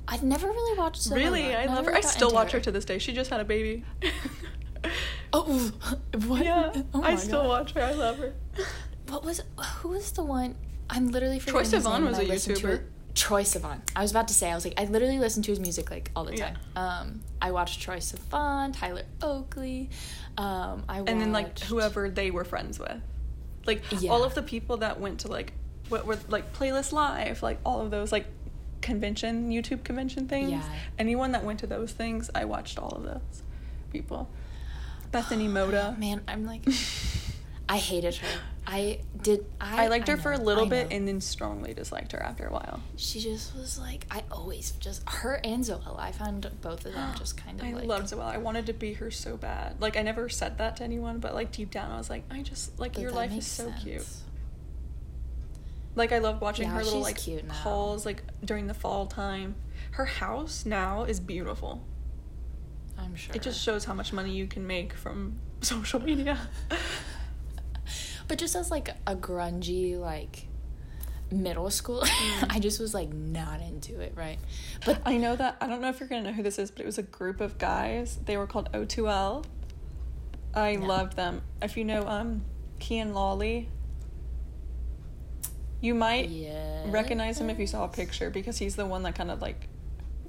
I've 0.07 0.23
never 0.23 0.47
really 0.47 0.77
watched. 0.77 1.01
Zoella. 1.01 1.15
really, 1.15 1.55
I 1.55 1.65
love 1.65 1.85
her. 1.85 1.93
I 1.95 2.01
still 2.01 2.31
watch 2.31 2.51
her 2.51 2.59
to 2.59 2.71
this 2.71 2.85
day. 2.85 2.97
She 2.99 3.13
just 3.13 3.29
had 3.29 3.39
a 3.39 3.45
baby. 3.45 3.83
Oh, 5.33 5.71
what? 6.27 6.45
yeah, 6.45 6.71
Oh 6.93 7.03
I 7.03 7.15
still 7.15 7.41
God. 7.41 7.47
watch 7.49 7.71
her. 7.73 7.81
I 7.83 7.91
love 7.91 8.17
her. 8.19 8.33
What 9.09 9.25
was? 9.25 9.41
Who 9.79 9.89
was 9.89 10.11
the 10.13 10.23
one? 10.23 10.55
I'm 10.89 11.09
literally 11.09 11.39
Troye 11.39 11.63
Sivan 11.65 12.07
was 12.07 12.17
a 12.17 12.21
I 12.21 12.25
listened 12.25 12.57
to 12.57 12.67
YouTuber. 12.67 12.83
Troye 13.13 13.41
Sivan. 13.43 13.81
I 13.95 14.01
was 14.01 14.11
about 14.11 14.29
to 14.29 14.33
say, 14.33 14.49
I 14.49 14.55
was 14.55 14.63
like, 14.63 14.79
I 14.79 14.85
literally 14.85 15.19
listen 15.19 15.43
to 15.43 15.51
his 15.51 15.59
music 15.59 15.91
like 15.91 16.11
all 16.15 16.23
the 16.23 16.37
time. 16.37 16.57
Yeah. 16.75 16.99
Um, 16.99 17.21
I 17.41 17.51
watched 17.51 17.85
Troye 17.85 17.97
Sivan, 17.97 18.77
Tyler 18.77 19.01
Oakley. 19.21 19.89
Um, 20.37 20.83
I 20.87 20.99
watched... 21.01 21.09
and 21.11 21.19
then 21.19 21.33
like 21.33 21.59
whoever 21.59 22.09
they 22.09 22.31
were 22.31 22.45
friends 22.45 22.79
with 22.79 23.01
like 23.65 23.81
Yeah. 23.99 24.11
all 24.11 24.23
of 24.23 24.33
the 24.35 24.43
people 24.43 24.77
that 24.77 24.99
went 25.01 25.19
to 25.21 25.27
like 25.27 25.51
what 25.89 26.05
were 26.05 26.17
like 26.27 26.53
playlist 26.53 26.91
live 26.91 27.41
like 27.43 27.59
all 27.65 27.81
of 27.81 27.91
those 27.91 28.11
like 28.11 28.25
convention 28.81 29.49
youtube 29.49 29.83
convention 29.83 30.27
things 30.27 30.51
Yeah. 30.51 30.63
anyone 30.99 31.31
that 31.31 31.43
went 31.43 31.59
to 31.59 31.67
those 31.67 31.91
things 31.91 32.29
i 32.35 32.45
watched 32.45 32.77
all 32.77 32.89
of 32.89 33.03
those 33.03 33.41
people 33.91 34.29
Bethany 35.11 35.47
Mota 35.47 35.95
Man, 35.99 36.21
I'm 36.27 36.45
like, 36.45 36.61
I 37.69 37.77
hated 37.77 38.15
her. 38.15 38.27
I 38.69 38.99
did. 39.21 39.45
I, 39.61 39.85
i 39.85 39.87
liked 39.87 40.07
her 40.09 40.17
for 40.17 40.31
a 40.33 40.37
little 40.37 40.65
I 40.65 40.69
bit 40.69 40.89
know. 40.89 40.95
and 40.97 41.07
then 41.07 41.21
strongly 41.21 41.73
disliked 41.73 42.11
her 42.11 42.21
after 42.21 42.45
a 42.47 42.51
while 42.51 42.81
she 42.97 43.19
just 43.21 43.55
was 43.55 43.79
like, 43.79 44.05
I 44.11 44.23
always 44.31 44.71
just 44.71 45.07
her 45.09 45.39
and 45.43 45.63
Zoella. 45.63 45.97
I 45.99 46.11
found 46.11 46.49
both 46.61 46.85
of 46.85 46.93
them 46.93 47.15
just 47.17 47.37
kind 47.43 47.59
of 47.59 47.65
i 47.65 47.71
like. 47.71 47.85
loved 47.85 48.07
Zoella. 48.11 48.33
i 48.33 48.37
wanted 48.37 48.65
to 48.67 48.73
be 48.73 48.93
her 48.93 49.09
so 49.11 49.37
bad 49.37 49.79
like 49.81 49.95
i 49.97 50.01
never 50.01 50.27
said 50.29 50.57
that 50.57 50.77
to 50.77 50.83
anyone 50.83 51.19
but 51.19 51.33
like 51.33 51.51
deep 51.53 51.71
down 51.71 51.89
i 51.91 51.97
was 51.97 52.09
like 52.09 52.23
i 52.29 52.41
just 52.41 52.77
like 52.79 52.97
your 52.97 53.11
life 53.11 53.31
is 53.31 53.47
so 53.47 53.73
cute 53.81 54.01
sense. 54.01 54.23
Like 55.97 56.11
I 56.11 56.19
love 56.19 56.39
watching 56.41 56.67
Yeah, 56.67 56.73
her 56.75 56.83
little 56.83 57.01
like 57.01 57.17
cute 57.17 57.43
now. 57.45 57.53
hauls 57.53 58.05
like 58.05 58.23
during 58.45 58.67
the 58.67 58.73
fall 58.73 59.07
time. 59.07 59.55
Her 59.91 60.05
house 60.05 60.65
now 60.65 61.03
is 61.03 61.19
beautiful. 61.19 61.83
I'm 62.97 63.15
sure. 63.15 63.35
It 63.35 63.41
just 63.41 63.61
shows 63.61 63.83
how 63.85 63.93
much 63.93 64.13
money 64.13 64.31
you 64.31 64.47
can 64.47 64.65
make 64.65 64.93
from 64.93 65.39
social 65.61 65.99
media. 65.99 66.37
But 68.27 68.37
just 68.37 68.55
as 68.55 68.69
like 68.69 68.89
a 69.07 69.15
grungy 69.15 69.97
like 69.97 70.47
middle 71.31 71.69
school, 71.69 72.03
I 72.49 72.59
just 72.59 72.79
was 72.79 72.93
like 72.93 73.11
not 73.11 73.61
into 73.61 73.99
it, 73.99 74.13
right? 74.15 74.37
But 74.85 75.01
I 75.05 75.17
know 75.17 75.35
that 75.35 75.57
I 75.61 75.67
don't 75.67 75.81
know 75.81 75.89
if 75.89 75.99
you're 75.99 76.09
gonna 76.09 76.23
know 76.23 76.33
who 76.33 76.43
this 76.43 76.59
is, 76.59 76.69
but 76.71 76.81
it 76.81 76.85
was 76.85 76.97
a 76.97 77.03
group 77.03 77.41
of 77.41 77.57
guys. 77.57 78.19
They 78.25 78.37
were 78.37 78.47
called 78.47 78.69
O2L. 78.73 79.45
I 80.53 80.75
No. 80.75 80.85
loved 80.85 81.15
them. 81.15 81.41
If 81.61 81.77
you 81.77 81.85
know 81.85 82.05
um 82.07 82.43
Kian 82.79 83.13
Lawley, 83.13 83.69
you 85.81 85.93
might 85.93 86.29
yeah, 86.29 86.83
recognize 86.87 87.39
him 87.39 87.49
if 87.49 87.59
you 87.59 87.67
saw 87.67 87.83
a 87.85 87.87
picture 87.87 88.29
because 88.29 88.57
he's 88.57 88.75
the 88.75 88.85
one 88.85 89.03
that 89.03 89.15
kind 89.15 89.29
of 89.31 89.41
like 89.41 89.67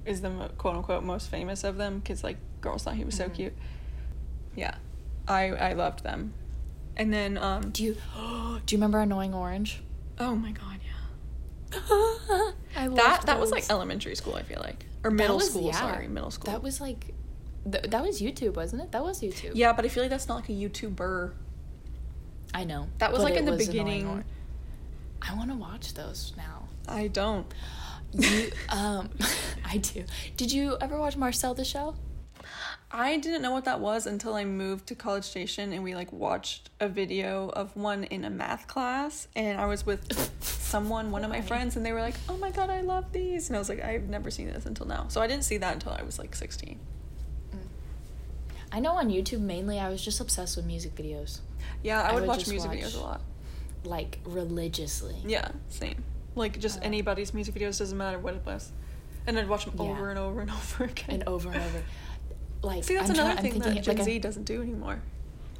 is 0.05 0.21
the 0.21 0.31
mo- 0.31 0.51
quote 0.59 0.77
unquote 0.77 1.03
most 1.05 1.31
famous 1.31 1.65
of 1.65 1.77
them 1.77 1.99
because 2.01 2.23
like 2.25 2.37
girls 2.61 2.83
thought 2.85 2.95
he 2.95 3.05
was 3.05 3.15
so 3.17 3.29
cute. 3.29 3.53
Yeah, 4.57 4.75
I 5.27 5.49
I 5.51 5.73
loved 5.75 6.03
them, 6.05 6.33
and 6.97 7.13
then 7.13 7.39
um 7.39 7.71
Do 7.71 7.83
you 7.85 7.95
do 8.67 8.75
you 8.75 8.79
remember 8.79 9.01
Annoying 9.01 9.35
Orange? 9.35 9.81
oh 10.21 10.35
my 10.35 10.51
god 10.51 10.81
yeah 10.85 11.79
I 12.77 12.89
that 12.89 12.91
loved 12.91 13.27
that 13.27 13.39
was 13.39 13.51
like 13.53 13.65
elementary 13.71 14.17
school 14.17 14.35
I 14.35 14.43
feel 14.43 14.61
like 14.61 14.85
or 15.05 15.11
middle 15.13 15.37
was- 15.37 15.51
school 15.51 15.67
yeah. 15.67 15.73
sorry 15.79 16.09
middle 16.09 16.31
school 16.33 16.51
That 16.53 16.63
was 16.63 16.81
like 16.81 17.15
th- 17.71 17.85
that 17.85 18.03
was 18.03 18.21
YouTube, 18.21 18.55
wasn't 18.57 18.83
it? 18.83 18.91
That 18.93 19.03
was 19.05 19.21
YouTube. 19.21 19.53
yeah 19.55 19.73
but 19.73 19.85
I 19.85 19.89
feel 19.89 20.03
like 20.03 20.11
that's 20.11 20.27
not 20.29 20.37
like 20.37 20.49
a 20.49 20.53
YouTuber 20.53 21.33
I 22.55 22.65
know. 22.65 22.89
that 22.99 23.13
was 23.13 23.23
like 23.23 23.35
in 23.35 23.45
the 23.45 23.53
was 23.53 23.67
beginning. 23.67 24.25
I 25.23 25.35
want 25.35 25.51
to 25.51 25.57
watch 25.57 25.95
those 25.95 26.33
now. 26.37 26.69
I 26.89 27.09
don't 27.09 27.47
You 28.13 28.51
um 28.71 29.11
I 29.65 29.79
do. 29.79 30.05
Did 30.37 30.51
you 30.53 30.77
ever 30.81 30.99
watch 30.99 31.17
Marcel 31.17 31.55
the 31.55 31.65
Shell? 31.65 31.97
I 32.91 33.19
didn't 33.19 33.43
know 33.43 33.51
what 33.51 33.67
that 33.67 33.81
was 33.81 34.07
until 34.07 34.35
I 34.35 34.45
moved 34.47 34.87
to 34.87 34.95
College 34.95 35.25
Station 35.25 35.75
and 35.75 35.85
we 35.85 35.95
like 35.95 36.11
watched 36.13 36.71
a 36.81 36.89
video 36.89 37.51
of 37.51 37.77
one 37.77 38.05
in 38.05 38.25
a 38.25 38.31
math 38.31 38.67
class 38.67 39.29
and 39.37 39.61
I 39.61 39.67
was 39.67 39.85
with 39.85 40.01
someone, 40.41 41.11
one 41.11 41.23
of 41.25 41.31
my 41.31 41.43
friends, 41.43 41.77
and 41.77 41.85
they 41.85 41.93
were 41.93 42.01
like, 42.01 42.15
"Oh 42.29 42.37
my 42.39 42.51
god, 42.51 42.71
I 42.71 42.81
love 42.81 43.13
these!" 43.13 43.49
And 43.49 43.57
I 43.57 43.59
was 43.59 43.69
like, 43.69 43.83
"I've 43.85 44.09
never 44.09 44.31
seen 44.31 44.47
this 44.51 44.65
until 44.67 44.87
now." 44.87 45.07
So 45.09 45.21
I 45.21 45.27
didn't 45.27 45.45
see 45.45 45.59
that 45.59 45.75
until 45.75 45.93
I 45.93 46.03
was 46.03 46.19
like 46.19 46.35
sixteen. 46.35 46.79
I 48.71 48.81
know 48.81 48.93
on 48.93 49.09
YouTube 49.09 49.41
mainly 49.41 49.79
I 49.79 49.89
was 49.89 50.03
just 50.05 50.21
obsessed 50.21 50.57
with 50.57 50.67
music 50.67 50.95
videos. 50.95 51.41
Yeah, 51.83 52.03
I 52.03 52.09
I 52.11 52.15
would, 52.15 52.21
would 52.23 52.29
watch 52.29 52.49
music 52.49 52.71
watch- 52.71 52.79
videos 52.81 52.97
a 52.97 53.01
lot. 53.01 53.21
Like 53.85 54.19
religiously. 54.25 55.17
Yeah, 55.25 55.49
same. 55.69 56.03
Like 56.35 56.59
just 56.59 56.79
Uh, 56.79 56.83
anybody's 56.85 57.33
music 57.35 57.55
videos 57.55 57.79
doesn't 57.79 57.97
matter 57.97 58.19
what 58.19 58.35
it 58.35 58.43
was, 58.45 58.73
and 59.27 59.39
I'd 59.39 59.49
watch 59.49 59.65
them 59.65 59.75
Yeah. 59.77 59.83
over 59.91 60.11
and 60.11 60.19
over 60.19 60.41
and 60.41 60.51
over 60.59 60.85
again. 60.85 61.07
And 61.11 61.25
over 61.29 61.49
and 61.51 61.63
over. 61.63 61.83
Like 62.61 62.83
See, 62.83 62.95
that's 62.95 63.09
I'm 63.11 63.15
another 63.15 63.31
I'm 63.31 63.37
thing 63.39 63.59
that 63.61 63.83
Gen 63.85 63.97
like, 63.97 64.05
Z 64.05 64.19
doesn't 64.19 64.43
do 64.43 64.61
anymore. 64.63 65.01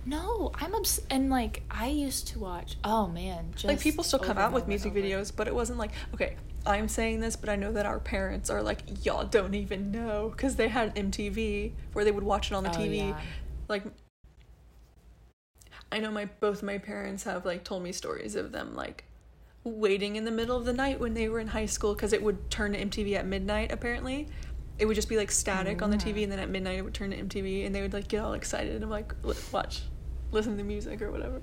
No, 0.05 0.51
I'm 0.55 0.75
obs- 0.75 1.01
and 1.11 1.31
like 1.31 1.63
I 1.71 1.87
used 1.89 2.27
to 2.29 2.41
watch. 2.41 2.77
Oh 2.83 3.07
man, 3.07 3.51
just 3.53 3.67
like 3.67 3.79
people 3.79 4.03
still 4.03 4.19
come 4.19 4.37
out 4.37 4.53
with 4.53 4.67
music 4.67 4.93
videos 4.95 5.31
but 5.35 5.47
it 5.47 5.55
wasn't 5.55 5.79
like 5.79 5.93
okay 6.15 6.35
i'm 6.67 6.89
saying 6.89 7.21
this 7.21 7.37
but 7.37 7.49
i 7.49 7.55
know 7.57 7.71
that 7.73 7.87
our 7.87 8.01
parents 8.01 8.51
are 8.51 8.63
like 8.63 8.83
y'all 9.07 9.25
don't 9.25 9.55
even 9.55 9.91
know 9.93 10.29
because 10.35 10.57
they 10.57 10.67
had 10.69 10.95
mtv 10.97 11.73
where 11.93 12.05
they 12.05 12.11
would 12.11 12.25
watch 12.25 12.51
it 12.51 12.55
on 12.55 12.65
the 12.65 12.71
Oh, 12.71 12.75
tv 12.75 12.99
yeah. 12.99 13.21
like 13.69 13.85
i 15.93 15.99
know 15.99 16.11
my 16.11 16.25
both 16.41 16.63
my 16.63 16.79
parents 16.79 17.25
have 17.25 17.45
like 17.45 17.65
told 17.65 17.83
me 17.83 17.93
stories 17.93 18.35
of 18.35 18.53
them 18.53 18.75
like 18.75 19.05
waiting 19.65 20.17
in 20.17 20.25
the 20.25 20.31
middle 20.31 20.57
of 20.57 20.65
the 20.65 20.73
night 20.73 20.99
when 20.99 21.15
they 21.15 21.29
were 21.29 21.41
in 21.41 21.49
high 21.49 21.67
school 21.67 21.95
because 21.95 22.13
it 22.13 22.23
would 22.23 22.51
turn 22.51 22.73
to 22.73 22.85
mtv 22.85 23.15
at 23.15 23.27
midnight 23.27 23.71
apparently 23.73 24.27
it 24.79 24.87
would 24.87 24.95
just 24.95 25.09
be 25.09 25.17
like 25.17 25.31
static 25.31 25.83
on 25.83 25.91
the 25.91 25.97
tv 25.97 26.23
and 26.23 26.33
then 26.33 26.39
at 26.39 26.49
midnight 26.49 26.79
it 26.79 26.83
would 26.83 26.95
turn 26.95 27.11
to 27.11 27.17
mtv 27.17 27.67
and 27.67 27.75
they 27.75 27.83
would 27.83 27.93
like 27.93 28.09
get 28.09 28.21
all 28.21 28.33
excited 28.33 28.81
and 28.81 28.91
like 28.91 29.13
li- 29.25 29.35
watch 29.53 29.83
listen 30.31 30.57
to 30.57 30.63
music 30.63 31.03
or 31.03 31.11
whatever 31.11 31.43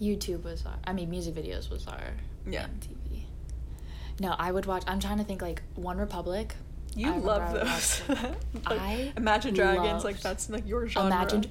YouTube 0.00 0.44
was 0.44 0.64
our. 0.64 0.78
I 0.84 0.92
mean, 0.92 1.10
music 1.10 1.34
videos 1.34 1.70
was 1.70 1.86
our. 1.86 2.00
Yeah. 2.46 2.64
MTV. 2.64 3.24
No, 4.18 4.34
I 4.38 4.50
would 4.50 4.66
watch. 4.66 4.82
I'm 4.86 4.98
trying 4.98 5.18
to 5.18 5.24
think 5.24 5.42
like 5.42 5.62
One 5.74 5.98
Republic. 5.98 6.54
You 6.96 7.12
I 7.12 7.16
love 7.18 7.52
those. 7.52 8.02
like, 8.08 8.34
I 8.66 9.12
Imagine 9.16 9.54
Dragons, 9.54 10.02
like 10.04 10.20
that's 10.20 10.50
like 10.50 10.66
your 10.66 10.88
genre. 10.88 11.06
Imagine, 11.06 11.46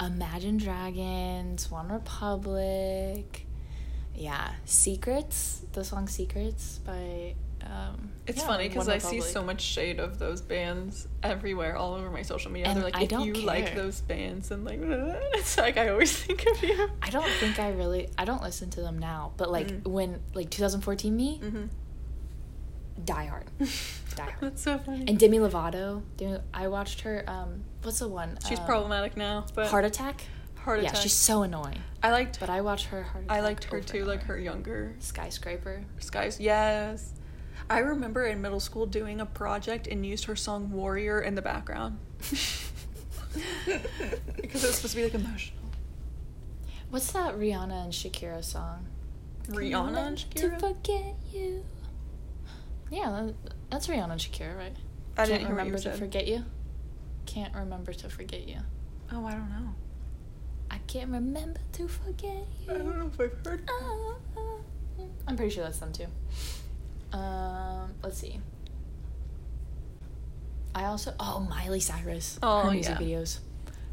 Imagine 0.00 0.58
Dragons, 0.58 1.70
One 1.70 1.88
Republic. 1.88 3.44
Yeah, 4.14 4.50
Secrets. 4.64 5.62
The 5.72 5.84
song 5.84 6.08
Secrets 6.08 6.78
by. 6.84 7.34
Um, 7.62 8.10
It's 8.26 8.38
yeah, 8.40 8.46
funny 8.46 8.68
because 8.68 8.88
I 8.88 8.98
see 8.98 9.20
so 9.20 9.42
much 9.42 9.60
shade 9.60 9.98
of 9.98 10.18
those 10.20 10.40
bands 10.40 11.08
everywhere, 11.24 11.76
all 11.76 11.94
over 11.94 12.08
my 12.10 12.22
social 12.22 12.50
media. 12.52 12.68
And 12.68 12.76
They're 12.76 12.84
like, 12.84 12.96
I 12.96 13.02
if 13.02 13.10
you 13.26 13.34
like 13.34 13.74
those 13.74 14.00
bands, 14.00 14.50
and 14.52 14.64
like, 14.64 14.78
it's 14.82 15.58
like 15.58 15.76
I 15.76 15.88
always 15.88 16.16
think 16.16 16.46
of 16.46 16.62
you. 16.62 16.88
I 17.02 17.10
don't 17.10 17.28
think 17.40 17.58
I 17.58 17.70
really. 17.70 18.08
I 18.16 18.24
don't 18.24 18.42
listen 18.42 18.70
to 18.70 18.80
them 18.80 18.98
now, 18.98 19.32
but 19.36 19.50
like 19.50 19.68
Mm. 19.68 19.88
when 19.88 20.20
like 20.34 20.50
2014 20.50 21.14
me, 21.16 21.40
Mm-hmm. 21.42 21.64
Die 23.04 23.26
Hard, 23.26 23.46
That's 24.40 24.62
so 24.62 24.78
funny. 24.78 25.04
And 25.08 25.18
Demi 25.18 25.38
Lovato, 25.38 26.02
Demi, 26.16 26.38
I 26.52 26.68
watched 26.68 27.02
her. 27.02 27.24
Um, 27.26 27.64
what's 27.82 28.00
the 28.00 28.08
one? 28.08 28.38
she's 28.46 28.58
um, 28.58 28.66
problematic 28.66 29.16
now, 29.16 29.46
but 29.54 29.68
Heart 29.68 29.84
Attack. 29.84 30.22
Heart 30.56 30.80
Attack. 30.80 30.94
Yeah, 30.94 31.00
she's 31.00 31.14
so 31.14 31.42
annoying. 31.42 31.78
I 32.02 32.10
liked, 32.10 32.40
But 32.40 32.50
I 32.50 32.60
watched 32.60 32.86
her 32.86 33.02
Heart 33.02 33.24
Attack. 33.24 33.36
I 33.36 33.40
liked 33.40 33.64
her 33.64 33.80
too, 33.80 34.04
like 34.04 34.22
her 34.24 34.38
younger 34.38 34.94
Skyscraper. 34.98 35.84
skies. 35.98 36.38
Yes, 36.40 37.12
I 37.70 37.80
remember 37.80 38.26
in 38.26 38.40
middle 38.40 38.60
school 38.60 38.86
doing 38.86 39.20
a 39.20 39.26
project 39.26 39.86
and 39.86 40.04
used 40.04 40.24
her 40.24 40.36
song 40.36 40.72
"Warrior" 40.72 41.20
in 41.20 41.34
the 41.34 41.42
background 41.42 41.98
because 42.18 42.70
it 44.64 44.66
was 44.66 44.74
supposed 44.76 44.94
to 44.94 44.96
be 44.96 45.04
like 45.04 45.14
emotional. 45.14 45.58
What's 46.90 47.12
that 47.12 47.38
Rihanna 47.38 47.84
and 47.84 47.92
Shakira 47.92 48.42
song? 48.42 48.86
Rihanna 49.48 50.06
and 50.06 50.16
Shakira. 50.16 50.58
To 50.58 50.58
forget 50.58 51.14
you. 51.32 51.64
Yeah, 52.90 53.30
that's 53.70 53.86
Rihanna 53.86 54.12
and 54.12 54.20
Shakira, 54.20 54.56
right? 54.56 54.76
I 55.16 55.24
didn't 55.24 55.38
Can't 55.38 55.42
you 55.42 55.48
remember 55.56 55.78
to 55.78 55.92
forget 55.92 56.26
you. 56.26 56.44
Can't 57.26 57.54
remember 57.54 57.92
to 57.92 58.08
forget 58.08 58.48
you. 58.48 58.58
Oh, 59.12 59.26
I 59.26 59.32
don't 59.32 59.50
know. 59.50 59.74
I 60.70 60.78
can't 60.86 61.10
remember 61.10 61.60
to 61.72 61.88
forget 61.88 62.46
you. 62.66 62.70
I 62.70 62.78
don't 62.78 62.98
know 62.98 63.10
if 63.12 63.20
I've 63.20 63.46
heard. 63.46 63.68
Ah. 63.70 64.14
I'm 65.26 65.36
pretty 65.36 65.54
sure 65.54 65.64
that's 65.64 65.78
them 65.78 65.92
too. 65.92 66.06
Um, 67.16 67.94
let's 68.02 68.18
see. 68.18 68.40
I 70.74 70.84
also 70.84 71.14
oh 71.18 71.40
Miley 71.40 71.80
Cyrus. 71.80 72.38
Oh, 72.42 72.60
her 72.60 72.70
music 72.70 72.96
yeah. 73.00 73.06
videos, 73.06 73.38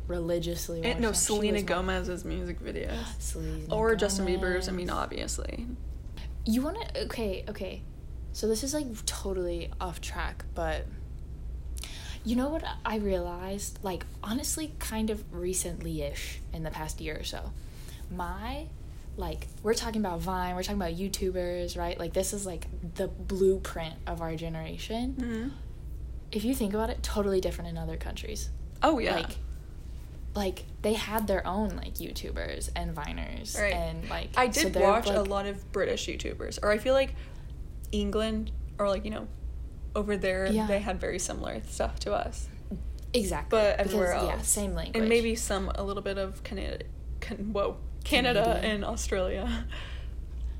religiously. 0.07 0.83
And, 0.83 0.99
no, 0.99 1.07
them. 1.07 1.15
Selena 1.15 1.53
was 1.53 1.63
my- 1.63 1.67
Gomez's 1.67 2.25
music 2.25 2.59
videos. 2.61 2.97
Selena 3.19 3.73
Or 3.73 3.95
Justin 3.95 4.25
Bieber's, 4.27 4.69
I 4.69 4.71
mean, 4.71 4.89
obviously. 4.89 5.67
You 6.45 6.61
want 6.61 6.77
to? 6.93 7.05
Okay, 7.05 7.43
okay. 7.49 7.81
So 8.35 8.49
this 8.49 8.65
is 8.65 8.73
like 8.73 9.05
totally 9.05 9.71
off 9.79 10.01
track, 10.01 10.43
but 10.55 10.85
you 12.25 12.35
know 12.35 12.49
what 12.49 12.65
I 12.85 12.97
realized? 12.97 13.79
Like, 13.81 14.05
honestly, 14.21 14.73
kind 14.77 15.09
of 15.09 15.23
recently 15.31 16.01
ish 16.01 16.41
in 16.51 16.63
the 16.63 16.69
past 16.69 16.99
year 16.99 17.17
or 17.17 17.23
so. 17.23 17.53
My, 18.11 18.65
like, 19.15 19.47
we're 19.63 19.73
talking 19.73 20.01
about 20.01 20.19
Vine, 20.19 20.53
we're 20.53 20.63
talking 20.63 20.81
about 20.81 20.95
YouTubers, 20.95 21.77
right? 21.77 21.97
Like, 21.97 22.11
this 22.11 22.33
is 22.33 22.45
like 22.45 22.67
the 22.95 23.07
blueprint 23.07 23.95
of 24.05 24.21
our 24.21 24.35
generation. 24.35 25.15
Mm-hmm. 25.17 25.49
If 26.33 26.43
you 26.43 26.53
think 26.53 26.73
about 26.73 26.89
it, 26.89 27.01
totally 27.01 27.39
different 27.39 27.69
in 27.69 27.77
other 27.77 27.95
countries. 27.95 28.49
Oh, 28.83 28.99
yeah. 28.99 29.15
Like, 29.15 29.37
like 30.35 30.63
they 30.81 30.91
had 30.91 31.27
their 31.27 31.47
own 31.47 31.69
like 31.77 31.93
YouTubers 31.93 32.69
and 32.75 32.93
Viners 32.93 33.57
Right. 33.57 33.73
and 33.73 34.09
like 34.09 34.31
I 34.35 34.47
did 34.47 34.73
they're, 34.73 34.83
watch 34.83 35.07
a 35.07 35.21
lot 35.21 35.45
of 35.45 35.71
British 35.71 36.07
YouTubers, 36.07 36.59
or 36.61 36.71
I 36.71 36.77
feel 36.77 36.93
like 36.93 37.15
England 38.01 38.51
or 38.79 38.87
like 38.89 39.05
you 39.05 39.11
know, 39.11 39.27
over 39.95 40.17
there 40.17 40.47
Yeah. 40.47 40.67
they 40.67 40.79
had 40.79 40.99
very 40.99 41.19
similar 41.19 41.61
stuff 41.67 41.99
to 42.01 42.13
us, 42.13 42.47
Exactly. 43.13 43.57
but 43.57 43.79
everywhere 43.79 44.13
Because, 44.13 44.29
else, 44.29 44.31
Yeah, 44.39 44.41
same 44.43 44.73
language. 44.73 44.97
and 44.99 45.07
maybe 45.09 45.35
some 45.35 45.71
a 45.75 45.83
little 45.83 46.03
bit 46.03 46.17
of 46.17 46.43
Canada. 46.43 46.83
Can, 47.21 47.53
whoa, 47.53 47.77
Canada 48.03 48.43
Canadian. 48.43 48.71
and 48.75 48.85
Australia. 48.85 49.65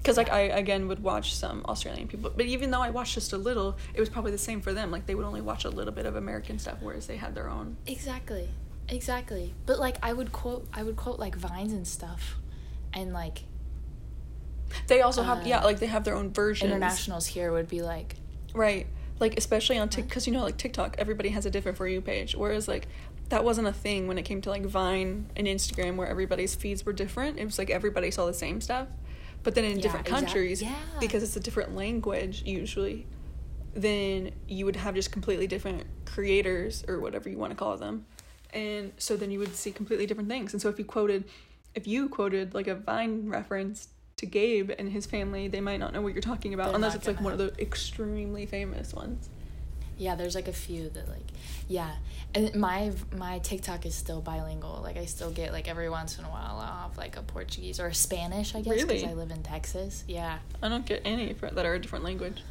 Because 0.02 0.18
like 0.18 0.30
I 0.32 0.42
again 0.42 0.88
would 0.88 1.02
watch 1.02 1.34
some 1.34 1.66
Australian 1.68 2.08
people, 2.08 2.30
but 2.36 2.46
even 2.46 2.70
though 2.70 2.80
I 2.82 2.92
watched 2.92 3.16
just 3.16 3.34
a 3.34 3.38
little, 3.40 3.76
it 3.96 4.00
was 4.00 4.08
probably 4.08 4.30
the 4.32 4.38
same 4.38 4.62
for 4.62 4.72
them. 4.72 4.92
Like 4.92 5.08
they 5.08 5.16
would 5.16 5.26
only 5.26 5.42
watch 5.42 5.66
a 5.66 5.70
little 5.72 5.92
bit 5.94 6.06
of 6.06 6.16
American 6.16 6.60
stuff, 6.60 6.78
whereas 6.80 7.08
they 7.08 7.18
had 7.18 7.34
their 7.34 7.50
own. 7.50 7.76
Exactly. 7.88 8.48
Exactly. 8.88 9.56
But 9.66 9.80
like 9.80 9.98
I 10.04 10.14
would 10.14 10.32
quote 10.32 10.68
I 10.72 10.84
would 10.84 10.96
quote 10.96 11.18
like 11.18 11.36
vines 11.36 11.74
and 11.74 11.88
stuff 11.88 12.36
and 12.94 13.14
like 13.14 13.46
They 14.88 15.02
also 15.02 15.24
have 15.24 15.40
Uh, 15.40 15.48
yeah, 15.48 15.64
like 15.64 15.80
they 15.80 15.86
have 15.88 16.04
their 16.04 16.16
own 16.16 16.32
versions. 16.32 16.70
internationals 16.72 17.26
here 17.28 17.52
would 17.52 17.68
be 17.68 17.82
like 17.82 18.16
Right. 18.54 18.88
Like 19.20 19.38
especially 19.38 19.78
on 19.78 19.88
TikTok, 19.90 20.10
because 20.10 20.28
you 20.28 20.34
know, 20.34 20.44
like 20.44 20.58
TikTok, 20.58 20.96
everybody 20.98 21.30
has 21.30 21.46
a 21.46 21.50
different 21.50 21.78
for 21.78 21.88
you 21.88 22.02
page. 22.02 22.36
Whereas 22.36 22.68
like 22.68 22.88
that 23.30 23.44
wasn't 23.44 23.68
a 23.68 23.74
thing 23.74 24.08
when 24.08 24.18
it 24.18 24.24
came 24.24 24.42
to 24.42 24.50
like 24.50 24.66
Vine 24.66 25.30
and 25.36 25.48
Instagram, 25.48 25.96
where 25.96 26.08
everybody's 26.08 26.54
feeds 26.56 26.86
were 26.86 26.94
different. 26.94 27.40
It 27.40 27.46
was 27.46 27.58
like 27.58 27.70
everybody 27.70 28.12
saw 28.12 28.26
the 28.26 28.34
same 28.34 28.60
stuff, 28.62 28.88
but 29.44 29.56
then 29.56 29.64
in 29.66 29.78
Yeah, 29.78 29.82
different 29.84 30.08
exact- 30.08 30.26
countries, 30.26 30.62
yeah. 30.62 30.76
because 31.00 31.24
it's 31.24 31.36
a 31.36 31.40
different 31.40 31.76
language 31.76 32.44
usually, 32.46 33.08
then 33.74 34.32
you 34.48 34.66
would 34.66 34.76
have 34.76 34.96
just 34.96 35.12
completely 35.12 35.48
different 35.48 35.84
creators 36.06 36.84
or 36.88 37.00
whatever 37.00 37.30
you 37.30 37.38
want 37.38 37.52
to 37.52 37.56
call 37.58 37.78
them, 37.78 38.06
and 38.54 38.92
so 38.98 39.16
then 39.18 39.32
you 39.32 39.40
would 39.40 39.56
see 39.56 39.72
completely 39.72 40.06
different 40.06 40.30
things. 40.30 40.54
And 40.54 40.62
so 40.62 40.70
if 40.70 40.78
you 40.78 40.86
quoted, 40.86 41.24
if 41.74 41.88
you 41.88 42.08
quoted 42.10 42.54
like 42.54 42.68
a 42.68 42.76
Vine 42.76 43.28
reference 43.30 43.88
to 44.18 44.26
Gabe 44.26 44.72
and 44.78 44.90
his 44.92 45.06
family, 45.06 45.48
they 45.48 45.62
might 45.62 45.80
not 45.80 45.94
know 45.94 46.02
what 46.02 46.14
you're 46.14 46.22
talking 46.22 46.54
about 46.54 46.68
They're 46.68 46.76
unless 46.76 46.96
it's 46.96 47.08
like 47.08 47.20
one 47.22 47.34
of 47.34 47.40
the 47.40 47.54
extremely 47.60 48.46
famous 48.46 48.94
ones. 48.94 49.30
yeah, 49.98 50.16
there's 50.16 50.36
like 50.36 50.48
a 50.48 50.54
few 50.54 50.90
that 50.90 51.08
like 51.10 51.28
yeah. 51.68 51.92
And 52.34 52.54
my 52.56 52.92
my 53.16 53.40
TikTok 53.40 53.86
is 53.86 53.94
still 53.96 54.22
bilingual. 54.22 54.80
Like 54.84 54.98
I 54.98 55.06
still 55.06 55.32
get 55.32 55.52
like 55.52 55.68
every 55.68 55.90
once 55.90 56.18
in 56.18 56.24
a 56.26 56.30
while 56.30 56.58
off 56.58 56.98
like 56.98 57.18
a 57.18 57.24
Portuguese 57.24 57.80
or 57.80 57.88
a 57.88 57.94
Spanish, 57.94 58.56
I 58.56 58.62
guess, 58.62 58.76
because 58.76 59.02
Really? 59.02 59.08
I 59.08 59.14
live 59.14 59.32
in 59.32 59.44
Texas. 59.44 60.04
Yeah. 60.08 60.38
I 60.62 60.70
don't 60.70 60.86
get 60.86 61.02
any 61.06 61.34
for, 61.34 61.50
that 61.50 61.66
are 61.66 61.74
a 61.74 61.80
different 61.80 62.06
language. 62.06 62.42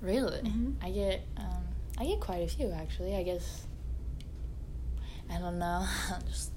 Really? 0.00 0.40
Mhm. 0.40 0.74
I 0.82 0.90
get 0.90 1.22
um 1.36 1.64
I 1.98 2.06
get 2.06 2.20
quite 2.20 2.42
a 2.42 2.48
few 2.48 2.70
actually. 2.72 3.14
I 3.16 3.22
guess 3.22 3.64
I 5.30 5.38
don't 5.38 5.58
know. 5.58 5.86
Just 6.28 6.52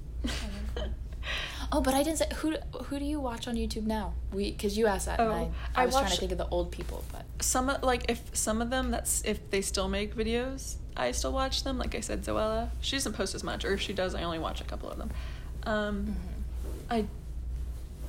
Oh, 1.72 1.80
but 1.80 1.94
I 1.94 2.02
didn't 2.02 2.18
say 2.18 2.26
who 2.36 2.56
who 2.84 2.98
do 2.98 3.04
you 3.04 3.18
watch 3.20 3.48
on 3.48 3.54
YouTube 3.56 3.84
now? 3.84 4.14
We 4.32 4.52
cuz 4.52 4.76
you 4.76 4.86
asked 4.86 5.06
that 5.06 5.18
and 5.20 5.28
Oh, 5.30 5.32
I, 5.32 5.80
I, 5.80 5.82
I 5.82 5.86
was 5.86 5.94
trying 5.96 6.10
to 6.10 6.16
think 6.16 6.32
of 6.32 6.38
the 6.38 6.48
old 6.48 6.70
people, 6.70 7.04
but 7.12 7.24
Some 7.40 7.68
of- 7.70 7.82
like 7.82 8.04
if 8.10 8.20
some 8.36 8.60
of 8.62 8.70
them 8.70 8.90
that's 8.90 9.22
if 9.24 9.50
they 9.50 9.60
still 9.62 9.88
make 9.88 10.14
videos, 10.14 10.76
I 10.96 11.10
still 11.12 11.32
watch 11.32 11.64
them. 11.64 11.78
Like 11.78 11.94
I 11.94 12.00
said, 12.00 12.22
Zoella, 12.22 12.68
she 12.80 12.96
doesn't 12.96 13.14
post 13.14 13.34
as 13.34 13.42
much, 13.42 13.64
or 13.64 13.72
if 13.72 13.80
she 13.80 13.92
does, 13.92 14.14
I 14.14 14.22
only 14.22 14.38
watch 14.38 14.60
a 14.60 14.64
couple 14.64 14.88
of 14.90 14.98
them. 14.98 15.10
Um, 15.64 16.16
I 16.90 17.06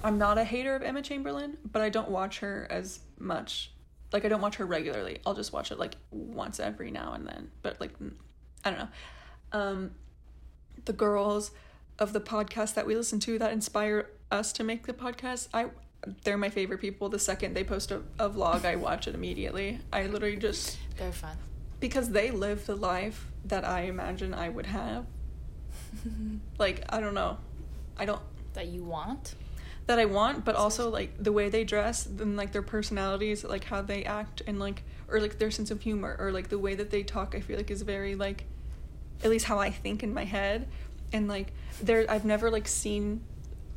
I'm 0.03 0.17
not 0.19 0.37
a 0.37 0.43
hater 0.43 0.75
of 0.75 0.83
Emma 0.83 1.01
Chamberlain, 1.01 1.57
but 1.71 1.81
I 1.81 1.89
don't 1.89 2.09
watch 2.09 2.39
her 2.39 2.67
as 2.69 2.99
much. 3.17 3.71
Like 4.11 4.23
I 4.25 4.27
don't 4.27 4.41
watch 4.41 4.55
her 4.57 4.65
regularly. 4.65 5.19
I'll 5.25 5.33
just 5.33 5.51
watch 5.51 5.71
it 5.71 5.79
like 5.79 5.95
once 6.11 6.59
every 6.59 6.91
now 6.91 7.13
and 7.13 7.25
then. 7.27 7.49
But 7.63 7.79
like 7.81 7.93
I 8.63 8.69
don't 8.69 8.79
know. 8.79 8.87
Um, 9.51 9.91
the 10.83 10.93
girls 10.93 11.51
of 11.99 12.13
the 12.13 12.21
podcast 12.21 12.73
that 12.75 12.85
we 12.85 12.95
listen 12.95 13.19
to 13.21 13.39
that 13.39 13.51
inspire 13.51 14.09
us 14.31 14.51
to 14.53 14.63
make 14.63 14.85
the 14.85 14.93
podcast, 14.93 15.47
I 15.53 15.67
they're 16.23 16.37
my 16.37 16.49
favorite 16.49 16.81
people. 16.81 17.09
The 17.09 17.19
second 17.19 17.55
they 17.55 17.63
post 17.63 17.91
a, 17.91 18.01
a 18.19 18.29
vlog, 18.29 18.63
I 18.65 18.75
watch 18.75 19.07
it 19.07 19.15
immediately. 19.15 19.79
I 19.91 20.05
literally 20.07 20.37
just 20.37 20.77
they're 20.97 21.11
fun. 21.11 21.37
because 21.79 22.09
they 22.09 22.31
live 22.31 22.65
the 22.65 22.75
life 22.75 23.27
that 23.45 23.65
I 23.65 23.81
imagine 23.81 24.33
I 24.33 24.49
would 24.49 24.67
have. 24.67 25.05
like 26.59 26.83
I 26.89 26.99
don't 26.99 27.13
know, 27.13 27.37
I 27.97 28.05
don't 28.05 28.21
that 28.53 28.67
you 28.67 28.83
want? 28.83 29.35
that 29.87 29.99
I 29.99 30.05
want, 30.05 30.43
but 30.45 30.55
also 30.55 30.89
like 30.89 31.11
the 31.21 31.31
way 31.31 31.49
they 31.49 31.63
dress 31.63 32.05
and 32.05 32.35
like 32.35 32.51
their 32.51 32.61
personalities, 32.61 33.43
like 33.43 33.65
how 33.65 33.81
they 33.81 34.03
act 34.03 34.41
and 34.47 34.59
like 34.59 34.83
or 35.07 35.19
like 35.19 35.37
their 35.37 35.51
sense 35.51 35.69
of 35.69 35.81
humor 35.81 36.15
or 36.19 36.31
like 36.31 36.49
the 36.49 36.57
way 36.57 36.75
that 36.75 36.89
they 36.89 37.03
talk. 37.03 37.35
I 37.35 37.39
feel 37.39 37.57
like 37.57 37.69
is 37.69 37.83
very 37.83 38.15
like, 38.15 38.45
at 39.23 39.29
least 39.29 39.45
how 39.45 39.59
I 39.59 39.69
think 39.69 40.01
in 40.01 40.13
my 40.13 40.25
head, 40.25 40.67
and 41.13 41.27
like 41.27 41.53
there 41.81 42.05
I've 42.09 42.25
never 42.25 42.49
like 42.49 42.67
seen 42.67 43.21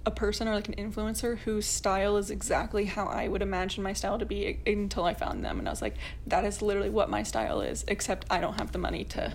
a 0.07 0.11
person 0.11 0.49
or 0.49 0.55
like 0.55 0.69
an 0.69 0.75
influencer 0.75 1.39
whose 1.39 1.67
style 1.67 2.17
is 2.17 2.31
exactly 2.31 2.87
how 2.87 3.07
I 3.07 3.29
would 3.29 3.43
imagine 3.43 3.83
my 3.83 3.93
style 3.93 4.19
to 4.19 4.25
be 4.25 4.59
until 4.67 5.05
I 5.05 5.15
found 5.15 5.45
them 5.45 5.59
and 5.59 5.69
I 5.69 5.73
was 5.73 5.83
like 5.83 5.97
that 6.27 6.45
is 6.45 6.63
literally 6.63 6.91
what 6.91 7.11
my 7.11 7.23
style 7.23 7.61
is 7.61 7.85
except 7.89 8.27
I 8.31 8.41
don't 8.41 8.55
have 8.55 8.73
the 8.73 8.79
money 8.79 9.05
to 9.05 9.35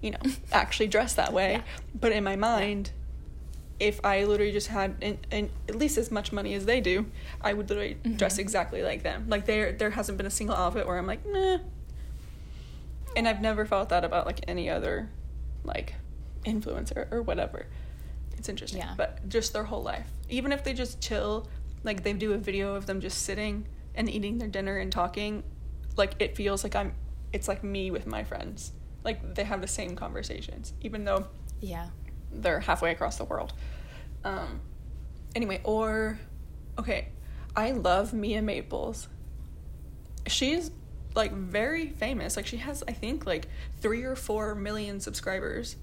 you 0.00 0.12
know 0.12 0.20
actually 0.52 0.86
dress 0.86 1.14
that 1.14 1.32
way 1.32 1.52
Yeah. 1.52 1.62
but 1.94 2.12
in 2.12 2.24
my 2.24 2.36
mind 2.36 2.92
if 3.82 4.04
I 4.04 4.22
literally 4.24 4.52
just 4.52 4.68
had 4.68 4.94
in, 5.00 5.18
in, 5.32 5.50
at 5.68 5.74
least 5.74 5.98
as 5.98 6.12
much 6.12 6.30
money 6.30 6.54
as 6.54 6.66
they 6.66 6.80
do, 6.80 7.06
I 7.40 7.52
would 7.52 7.68
literally 7.68 7.96
mm-hmm. 7.96 8.14
dress 8.14 8.38
exactly 8.38 8.80
like 8.82 9.02
them. 9.02 9.24
Like 9.28 9.44
there, 9.44 9.72
there 9.72 9.90
hasn't 9.90 10.18
been 10.18 10.26
a 10.26 10.30
single 10.30 10.54
outfit 10.54 10.86
where 10.86 10.98
I'm 10.98 11.06
like, 11.06 11.26
meh. 11.26 11.58
And 13.16 13.26
I've 13.26 13.40
never 13.40 13.66
felt 13.66 13.88
that 13.88 14.04
about 14.04 14.24
like 14.24 14.38
any 14.46 14.70
other, 14.70 15.10
like, 15.64 15.94
influencer 16.44 17.10
or 17.12 17.22
whatever. 17.22 17.66
It's 18.38 18.48
interesting, 18.48 18.80
Yeah. 18.80 18.94
but 18.96 19.28
just 19.28 19.52
their 19.52 19.64
whole 19.64 19.82
life. 19.82 20.06
Even 20.28 20.52
if 20.52 20.64
they 20.64 20.72
just 20.74 21.00
chill, 21.00 21.48
like 21.84 22.02
they 22.02 22.12
do 22.12 22.32
a 22.32 22.38
video 22.38 22.74
of 22.74 22.86
them 22.86 23.00
just 23.00 23.22
sitting 23.22 23.66
and 23.94 24.08
eating 24.08 24.38
their 24.38 24.48
dinner 24.48 24.78
and 24.78 24.90
talking, 24.90 25.42
like 25.96 26.14
it 26.18 26.36
feels 26.36 26.64
like 26.64 26.74
I'm. 26.74 26.94
It's 27.32 27.48
like 27.48 27.62
me 27.64 27.90
with 27.90 28.06
my 28.06 28.24
friends. 28.24 28.72
Like 29.04 29.34
they 29.34 29.44
have 29.44 29.60
the 29.60 29.66
same 29.68 29.96
conversations, 29.96 30.72
even 30.82 31.04
though 31.04 31.26
Yeah. 31.60 31.88
they're 32.30 32.60
halfway 32.60 32.90
across 32.92 33.16
the 33.16 33.24
world. 33.24 33.52
Um, 34.24 34.60
anyway, 35.34 35.60
or 35.64 36.18
okay, 36.78 37.08
I 37.56 37.72
love 37.72 38.12
Mia 38.12 38.42
Maples. 38.42 39.08
She's 40.26 40.70
like 41.14 41.32
very 41.32 41.88
famous. 41.88 42.36
Like 42.36 42.46
she 42.46 42.58
has, 42.58 42.82
I 42.88 42.92
think, 42.92 43.26
like 43.26 43.48
three 43.80 44.02
or 44.04 44.16
four 44.16 44.54
million 44.54 45.00
subscribers. 45.00 45.76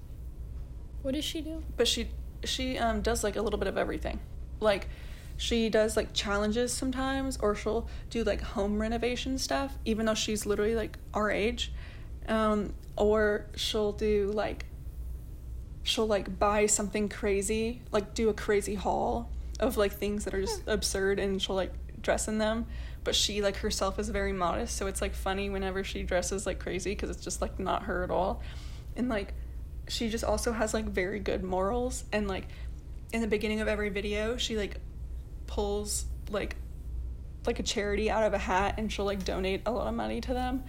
What 1.02 1.14
does 1.14 1.24
she 1.24 1.40
do? 1.40 1.62
But 1.76 1.88
she 1.88 2.08
she 2.44 2.78
um 2.78 3.00
does 3.00 3.24
like 3.24 3.36
a 3.36 3.42
little 3.42 3.58
bit 3.58 3.68
of 3.68 3.76
everything. 3.76 4.20
Like 4.60 4.88
she 5.36 5.70
does 5.70 5.96
like 5.96 6.12
challenges 6.12 6.72
sometimes, 6.72 7.38
or 7.38 7.54
she'll 7.54 7.88
do 8.10 8.24
like 8.24 8.42
home 8.42 8.78
renovation 8.78 9.38
stuff, 9.38 9.78
even 9.84 10.06
though 10.06 10.14
she's 10.14 10.44
literally 10.44 10.74
like 10.74 10.98
our 11.14 11.30
age. 11.30 11.72
Um, 12.28 12.74
or 12.96 13.46
she'll 13.56 13.92
do 13.92 14.30
like 14.34 14.66
she'll 15.82 16.06
like 16.06 16.38
buy 16.38 16.66
something 16.66 17.08
crazy, 17.08 17.80
like 17.90 18.12
do 18.14 18.28
a 18.28 18.34
crazy 18.34 18.74
haul 18.74 19.30
of 19.58 19.76
like 19.76 19.92
things 19.92 20.24
that 20.24 20.34
are 20.34 20.40
just 20.42 20.62
absurd 20.66 21.18
and 21.18 21.40
she'll 21.40 21.56
like 21.56 21.72
dress 22.02 22.28
in 22.28 22.36
them. 22.38 22.66
But 23.02 23.14
she 23.14 23.40
like 23.40 23.56
herself 23.56 23.98
is 23.98 24.10
very 24.10 24.32
modest, 24.32 24.76
so 24.76 24.86
it's 24.86 25.00
like 25.00 25.14
funny 25.14 25.48
whenever 25.48 25.82
she 25.82 26.02
dresses 26.02 26.44
like 26.44 26.58
crazy 26.58 26.90
because 26.90 27.08
it's 27.08 27.24
just 27.24 27.40
like 27.40 27.58
not 27.58 27.84
her 27.84 28.04
at 28.04 28.10
all. 28.10 28.42
And 28.94 29.08
like 29.08 29.32
she 29.90 30.08
just 30.08 30.24
also 30.24 30.52
has 30.52 30.72
like 30.72 30.84
very 30.84 31.18
good 31.18 31.42
morals 31.42 32.04
and 32.12 32.28
like 32.28 32.46
in 33.12 33.20
the 33.20 33.26
beginning 33.26 33.60
of 33.60 33.68
every 33.68 33.88
video, 33.88 34.36
she 34.36 34.56
like 34.56 34.76
pulls 35.46 36.04
like 36.30 36.56
like 37.46 37.58
a 37.58 37.62
charity 37.62 38.10
out 38.10 38.22
of 38.22 38.32
a 38.34 38.38
hat 38.38 38.74
and 38.78 38.92
she'll 38.92 39.04
like 39.04 39.24
donate 39.24 39.62
a 39.66 39.72
lot 39.72 39.86
of 39.86 39.94
money 39.94 40.20
to 40.20 40.32
them. 40.32 40.62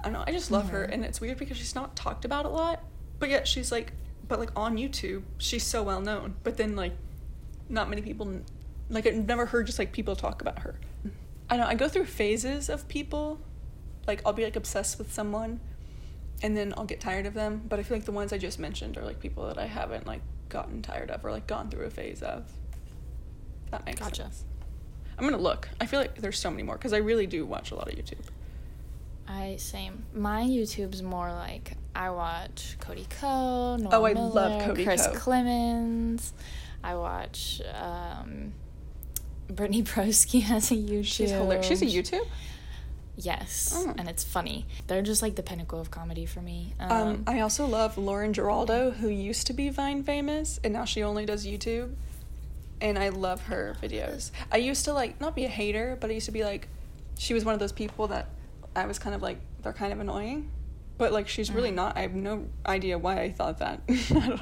I 0.00 0.04
don't 0.04 0.12
know, 0.12 0.24
I 0.26 0.32
just 0.32 0.50
love 0.50 0.70
her 0.70 0.82
mm-hmm. 0.84 0.92
and 0.92 1.04
it's 1.04 1.20
weird 1.20 1.38
because 1.38 1.56
she's 1.56 1.74
not 1.74 1.96
talked 1.96 2.24
about 2.24 2.44
a 2.44 2.48
lot, 2.48 2.84
but 3.18 3.30
yet 3.30 3.48
she's 3.48 3.72
like 3.72 3.92
but 4.28 4.38
like 4.38 4.50
on 4.56 4.76
YouTube, 4.76 5.22
she's 5.38 5.62
so 5.62 5.82
well 5.82 6.00
known. 6.00 6.34
But 6.42 6.56
then 6.56 6.76
like 6.76 6.92
not 7.68 7.88
many 7.88 8.02
people 8.02 8.40
like 8.90 9.06
I've 9.06 9.26
never 9.26 9.46
heard 9.46 9.66
just 9.66 9.78
like 9.78 9.92
people 9.92 10.16
talk 10.16 10.42
about 10.42 10.60
her. 10.60 10.78
Mm. 11.06 11.12
I 11.48 11.56
know 11.56 11.66
I 11.66 11.74
go 11.74 11.88
through 11.88 12.06
phases 12.06 12.68
of 12.68 12.86
people. 12.88 13.40
Like 14.06 14.20
I'll 14.26 14.34
be 14.34 14.44
like 14.44 14.56
obsessed 14.56 14.98
with 14.98 15.12
someone 15.12 15.60
and 16.42 16.56
then 16.56 16.74
I'll 16.76 16.84
get 16.84 17.00
tired 17.00 17.26
of 17.26 17.34
them, 17.34 17.62
but 17.68 17.78
I 17.78 17.82
feel 17.82 17.96
like 17.96 18.04
the 18.06 18.12
ones 18.12 18.32
I 18.32 18.38
just 18.38 18.58
mentioned 18.58 18.96
are 18.98 19.02
like 19.04 19.20
people 19.20 19.46
that 19.48 19.58
I 19.58 19.66
haven't 19.66 20.06
like 20.06 20.20
gotten 20.48 20.82
tired 20.82 21.10
of 21.10 21.24
or 21.24 21.30
like 21.30 21.46
gone 21.46 21.70
through 21.70 21.86
a 21.86 21.90
phase 21.90 22.22
of. 22.22 22.44
That 23.70 23.84
makes 23.86 24.00
Gotcha. 24.00 24.22
sense. 24.22 24.44
I'm 25.18 25.24
gonna 25.24 25.38
look. 25.42 25.68
I 25.80 25.86
feel 25.86 25.98
like 26.00 26.16
there's 26.20 26.38
so 26.38 26.50
many 26.50 26.62
more 26.62 26.76
because 26.76 26.92
I 26.92 26.98
really 26.98 27.26
do 27.26 27.44
watch 27.46 27.70
a 27.70 27.74
lot 27.74 27.88
of 27.90 27.94
YouTube. 27.98 28.20
I 29.26 29.56
same. 29.58 30.04
My 30.14 30.42
YouTube's 30.42 31.02
more 31.02 31.32
like 31.32 31.72
I 31.94 32.10
watch 32.10 32.76
Cody 32.80 33.06
Ko, 33.18 33.76
Noah 33.76 33.90
Oh, 33.92 34.04
I 34.06 34.14
Miller, 34.14 34.28
love 34.30 34.62
Cody 34.64 34.84
Chris 34.84 35.06
Ko. 35.06 35.12
Klemens. 35.14 36.32
I 36.84 36.94
watch 36.94 37.60
um, 37.74 38.52
Brittany 39.48 39.82
Broski 39.82 40.42
has 40.44 40.70
a 40.70 40.74
YouTube. 40.74 41.04
She's 41.06 41.30
hilarious. 41.30 41.66
She's 41.66 41.82
a 41.82 41.86
YouTube. 41.86 42.26
Yes, 43.18 43.72
Oh. 43.74 43.94
and 43.96 44.08
it's 44.08 44.22
funny. 44.24 44.66
They're 44.88 45.00
just 45.02 45.22
like 45.22 45.36
the 45.36 45.42
pinnacle 45.42 45.80
of 45.80 45.90
comedy 45.90 46.26
for 46.26 46.42
me. 46.42 46.74
Um, 46.78 46.90
Um, 46.92 47.24
I 47.26 47.40
also 47.40 47.66
love 47.66 47.96
Lauren 47.96 48.32
Giraldo, 48.34 48.90
who 48.90 49.08
used 49.08 49.46
to 49.46 49.52
be 49.54 49.70
Vine 49.70 50.02
famous, 50.02 50.60
and 50.62 50.72
now 50.74 50.84
she 50.84 51.02
only 51.02 51.24
does 51.24 51.46
YouTube. 51.46 51.94
And 52.78 52.98
I 52.98 53.08
love 53.08 53.44
her 53.44 53.74
videos. 53.82 54.30
I 54.52 54.58
used 54.58 54.84
to 54.84 54.92
like 54.92 55.18
not 55.18 55.34
be 55.34 55.46
a 55.46 55.48
hater, 55.48 55.96
but 55.98 56.10
I 56.10 56.12
used 56.12 56.26
to 56.26 56.32
be 56.32 56.44
like, 56.44 56.68
she 57.16 57.32
was 57.32 57.42
one 57.42 57.54
of 57.54 57.60
those 57.60 57.72
people 57.72 58.08
that 58.08 58.28
I 58.74 58.84
was 58.84 58.98
kind 58.98 59.14
of 59.14 59.22
like 59.22 59.38
they're 59.62 59.72
kind 59.72 59.94
of 59.94 60.00
annoying, 60.00 60.50
but 60.98 61.10
like 61.10 61.26
she's 61.26 61.50
really 61.50 61.68
Mm-hmm. 61.70 61.76
not. 61.76 61.96
I 61.96 62.02
have 62.02 62.14
no 62.14 62.44
idea 62.66 62.98
why 62.98 63.22
I 63.22 63.32
thought 63.32 63.58
that. 63.60 63.80
I 63.88 64.40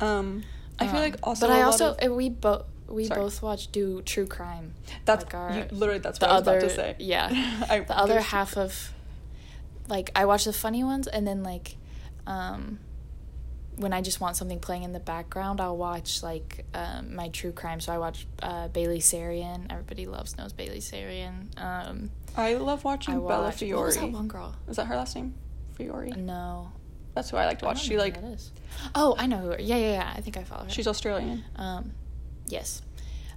um, 0.00 0.42
I 0.78 0.86
feel 0.86 0.96
Um, 0.96 1.02
like 1.02 1.16
also. 1.22 1.46
But 1.48 1.54
I 1.56 1.62
also 1.62 1.90
of- 1.92 2.10
uh, 2.10 2.14
we 2.14 2.30
both 2.30 2.64
we 2.88 3.04
Sorry. 3.06 3.20
both 3.20 3.42
watch 3.42 3.70
do 3.72 4.00
true 4.02 4.26
crime. 4.26 4.74
that's 5.04 5.24
like 5.24 5.34
our- 5.34 5.52
you, 5.56 5.66
literally 5.70 5.98
that's 6.00 6.18
the 6.18 6.26
what 6.26 6.32
I 6.32 6.38
was 6.38 6.48
other 6.48 6.58
about 6.58 6.68
to 6.70 6.74
say. 6.74 6.96
yeah 6.98 7.64
I- 7.68 7.80
the 7.80 7.98
other 7.98 8.20
half 8.34 8.56
of 8.56 8.92
like 9.88 10.10
I 10.16 10.24
watch 10.26 10.44
the 10.44 10.52
funny 10.52 10.82
ones 10.84 11.06
and 11.06 11.26
then 11.26 11.42
like 11.42 11.76
um 12.26 12.78
when 13.76 13.92
I 13.92 14.00
just 14.00 14.20
want 14.22 14.36
something 14.36 14.58
playing 14.58 14.84
in 14.84 14.92
the 14.92 15.00
background 15.00 15.60
I'll 15.60 15.76
watch 15.76 16.22
like 16.22 16.64
um, 16.74 17.14
my 17.14 17.28
true 17.28 17.52
crime 17.52 17.78
so 17.80 17.92
I 17.92 17.98
watch 17.98 18.26
uh, 18.42 18.68
Bailey 18.68 19.00
Sarian 19.00 19.66
everybody 19.70 20.06
loves 20.06 20.36
knows 20.38 20.52
Bailey 20.52 20.78
Sarian 20.80 21.48
um 21.60 22.10
I 22.36 22.54
love 22.54 22.84
watching 22.84 23.14
I 23.14 23.18
Bella 23.18 23.42
watch 23.44 23.56
Fiore. 23.56 23.76
what 23.78 23.86
was 23.86 23.96
that 23.96 24.10
one 24.12 24.28
girl 24.28 24.54
Is 24.68 24.76
that 24.76 24.86
her 24.86 24.96
last 24.96 25.14
name? 25.14 25.34
Fiore. 25.74 26.10
no 26.16 26.72
That's 27.14 27.30
who 27.30 27.36
I 27.36 27.44
like 27.46 27.58
to 27.60 27.66
I 27.66 27.68
watch. 27.68 27.78
don't 27.78 27.86
She 27.86 27.98
like 27.98 28.14
that 28.14 28.24
is. 28.24 28.50
oh 28.94 29.14
I 29.18 29.26
know 29.26 29.38
who 29.38 29.50
yeah 29.62 29.76
yeah 29.76 29.92
yeah 29.92 30.12
I 30.16 30.20
think 30.22 30.36
I 30.38 30.44
follow 30.44 30.64
her 30.64 30.70
she's 30.70 30.86
Australian. 30.88 31.44
Um, 31.56 31.92
yes, 32.48 32.82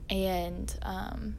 and 0.09 0.73
um, 0.81 1.37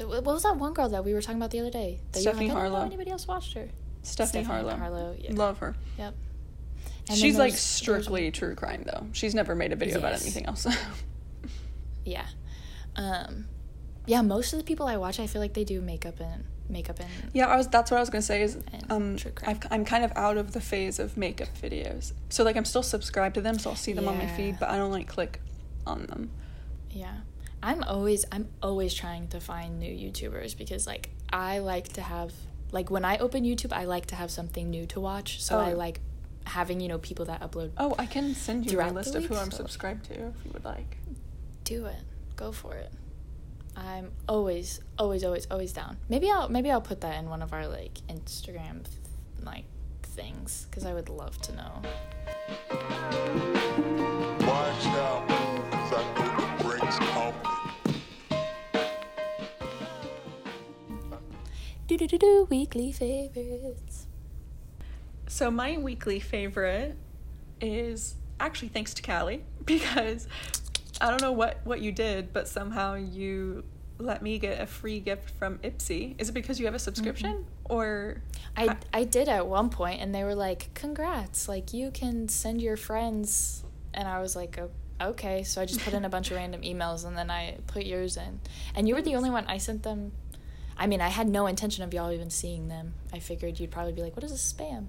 what 0.00 0.24
was 0.24 0.42
that 0.44 0.56
one 0.56 0.72
girl 0.72 0.88
that 0.88 1.04
we 1.04 1.14
were 1.14 1.20
talking 1.20 1.38
about 1.38 1.50
the 1.50 1.60
other 1.60 1.70
day? 1.70 2.00
That 2.12 2.20
Stephanie 2.20 2.48
like, 2.48 2.56
I 2.56 2.60
Harlowe. 2.60 2.84
Anybody 2.86 3.10
else 3.10 3.26
watched 3.26 3.54
her? 3.54 3.68
Stephanie, 4.02 4.44
Harlowe. 4.44 4.76
Harlowe. 4.76 5.14
Yeah. 5.18 5.32
Love 5.34 5.58
her. 5.58 5.74
Yep. 5.98 6.14
And 7.08 7.18
she's 7.18 7.36
like 7.36 7.52
there's- 7.52 7.62
strictly 7.62 8.30
true 8.30 8.54
crime 8.54 8.84
though. 8.86 9.06
She's 9.12 9.34
never 9.34 9.54
made 9.54 9.72
a 9.72 9.76
video 9.76 9.98
about 9.98 10.20
anything 10.20 10.46
else. 10.46 10.66
Yeah. 12.04 12.26
Um, 12.96 13.44
yeah. 14.06 14.22
Most 14.22 14.54
of 14.54 14.58
the 14.58 14.64
people 14.64 14.86
I 14.86 14.96
watch, 14.96 15.20
I 15.20 15.26
feel 15.26 15.42
like 15.42 15.52
they 15.52 15.64
do 15.64 15.82
makeup 15.82 16.18
and 16.18 16.44
makeup 16.68 16.98
and 16.98 17.08
yeah, 17.34 17.46
I 17.46 17.56
was. 17.56 17.68
That's 17.68 17.90
what 17.90 17.98
I 17.98 18.00
was 18.00 18.08
gonna 18.08 18.22
say. 18.22 18.42
Is 18.42 18.58
um, 18.88 19.16
true 19.16 19.32
crime. 19.32 19.50
I've, 19.62 19.72
I'm 19.72 19.84
kind 19.84 20.02
of 20.02 20.12
out 20.16 20.38
of 20.38 20.52
the 20.52 20.60
phase 20.60 20.98
of 20.98 21.16
makeup 21.16 21.48
videos. 21.60 22.12
So 22.30 22.42
like 22.42 22.56
I'm 22.56 22.64
still 22.64 22.82
subscribed 22.82 23.34
to 23.34 23.42
them, 23.42 23.58
so 23.58 23.70
I'll 23.70 23.76
see 23.76 23.92
them 23.92 24.08
on 24.08 24.16
my 24.16 24.26
feed, 24.28 24.56
but 24.58 24.70
I 24.70 24.76
don't 24.78 24.90
like 24.90 25.08
click 25.08 25.40
on 25.86 26.06
them. 26.06 26.30
Yeah. 26.90 27.14
I'm 27.62 27.82
always 27.84 28.24
I'm 28.32 28.48
always 28.62 28.94
trying 28.94 29.28
to 29.28 29.40
find 29.40 29.78
new 29.80 29.92
YouTubers 29.92 30.56
because 30.56 30.86
like 30.86 31.10
I 31.32 31.58
like 31.58 31.88
to 31.94 32.02
have 32.02 32.32
like 32.72 32.90
when 32.90 33.04
I 33.04 33.18
open 33.18 33.44
YouTube 33.44 33.72
I 33.72 33.84
like 33.84 34.06
to 34.06 34.14
have 34.14 34.30
something 34.30 34.70
new 34.70 34.86
to 34.86 35.00
watch. 35.00 35.42
So 35.42 35.58
I 35.58 35.72
Oh. 35.72 35.76
like 35.76 36.00
having, 36.46 36.80
you 36.80 36.88
know, 36.88 36.98
people 36.98 37.26
that 37.26 37.40
upload 37.42 37.70
Oh, 37.76 37.94
I 37.98 38.06
can 38.06 38.34
send 38.34 38.70
you 38.70 38.80
a 38.80 38.88
list 38.90 39.14
of 39.14 39.26
who 39.26 39.36
I'm 39.36 39.50
so- 39.50 39.58
subscribed 39.58 40.06
to 40.06 40.14
if 40.14 40.34
you 40.44 40.50
would 40.52 40.64
like. 40.64 40.96
do 41.64 41.86
it. 41.86 42.00
Go 42.36 42.50
for 42.52 42.74
it. 42.74 42.90
I'm 43.76 44.10
always 44.28 44.80
always 44.98 45.22
always 45.24 45.46
always 45.50 45.72
down. 45.72 45.98
Maybe 46.08 46.30
I'll 46.30 46.48
maybe 46.48 46.70
I'll 46.70 46.80
put 46.80 47.02
that 47.02 47.18
in 47.22 47.28
one 47.28 47.42
of 47.42 47.52
our 47.52 47.66
like 47.68 47.94
Instagram 48.08 48.84
like 49.42 49.64
things 50.02 50.66
cuz 50.72 50.84
I 50.84 50.92
would 50.94 51.08
love 51.08 51.40
to 51.42 51.52
know. 51.54 51.82
Do 61.90 61.96
do 61.96 62.06
do 62.06 62.18
do 62.18 62.46
weekly 62.48 62.92
favorites. 62.92 64.06
So 65.26 65.50
my 65.50 65.76
weekly 65.76 66.20
favorite 66.20 66.96
is 67.60 68.14
actually 68.38 68.68
thanks 68.68 68.94
to 68.94 69.02
Callie 69.02 69.42
because 69.64 70.28
I 71.00 71.10
don't 71.10 71.20
know 71.20 71.32
what 71.32 71.58
what 71.64 71.80
you 71.80 71.90
did, 71.90 72.32
but 72.32 72.46
somehow 72.46 72.94
you 72.94 73.64
let 73.98 74.22
me 74.22 74.38
get 74.38 74.60
a 74.60 74.66
free 74.66 75.00
gift 75.00 75.30
from 75.30 75.58
Ipsy. 75.64 76.14
Is 76.20 76.28
it 76.28 76.32
because 76.32 76.60
you 76.60 76.66
have 76.66 76.76
a 76.76 76.78
subscription 76.78 77.38
mm-hmm. 77.38 77.72
or 77.72 78.22
I 78.56 78.76
I 78.94 79.02
did 79.02 79.28
at 79.28 79.48
one 79.48 79.68
point 79.68 80.00
and 80.00 80.14
they 80.14 80.22
were 80.22 80.36
like, 80.36 80.72
"Congrats. 80.74 81.48
Like 81.48 81.72
you 81.72 81.90
can 81.90 82.28
send 82.28 82.62
your 82.62 82.76
friends." 82.76 83.64
And 83.94 84.06
I 84.06 84.20
was 84.20 84.36
like, 84.36 84.56
oh, 84.60 84.70
"Okay." 85.00 85.42
So 85.42 85.60
I 85.60 85.64
just 85.64 85.80
put 85.80 85.92
in 85.92 86.04
a 86.04 86.08
bunch 86.08 86.30
of 86.30 86.36
random 86.36 86.60
emails 86.60 87.04
and 87.04 87.18
then 87.18 87.32
I 87.32 87.56
put 87.66 87.84
yours 87.84 88.16
in. 88.16 88.38
And 88.76 88.86
you 88.86 88.94
were 88.94 89.02
the 89.02 89.16
only 89.16 89.30
one 89.30 89.44
I 89.48 89.58
sent 89.58 89.82
them 89.82 90.12
I 90.80 90.86
mean, 90.86 91.02
I 91.02 91.08
had 91.08 91.28
no 91.28 91.46
intention 91.46 91.84
of 91.84 91.92
y'all 91.92 92.10
even 92.10 92.30
seeing 92.30 92.68
them. 92.68 92.94
I 93.12 93.18
figured 93.18 93.60
you'd 93.60 93.70
probably 93.70 93.92
be 93.92 94.02
like, 94.02 94.16
"What 94.16 94.24
is 94.24 94.32
this 94.32 94.52
spam?" 94.52 94.86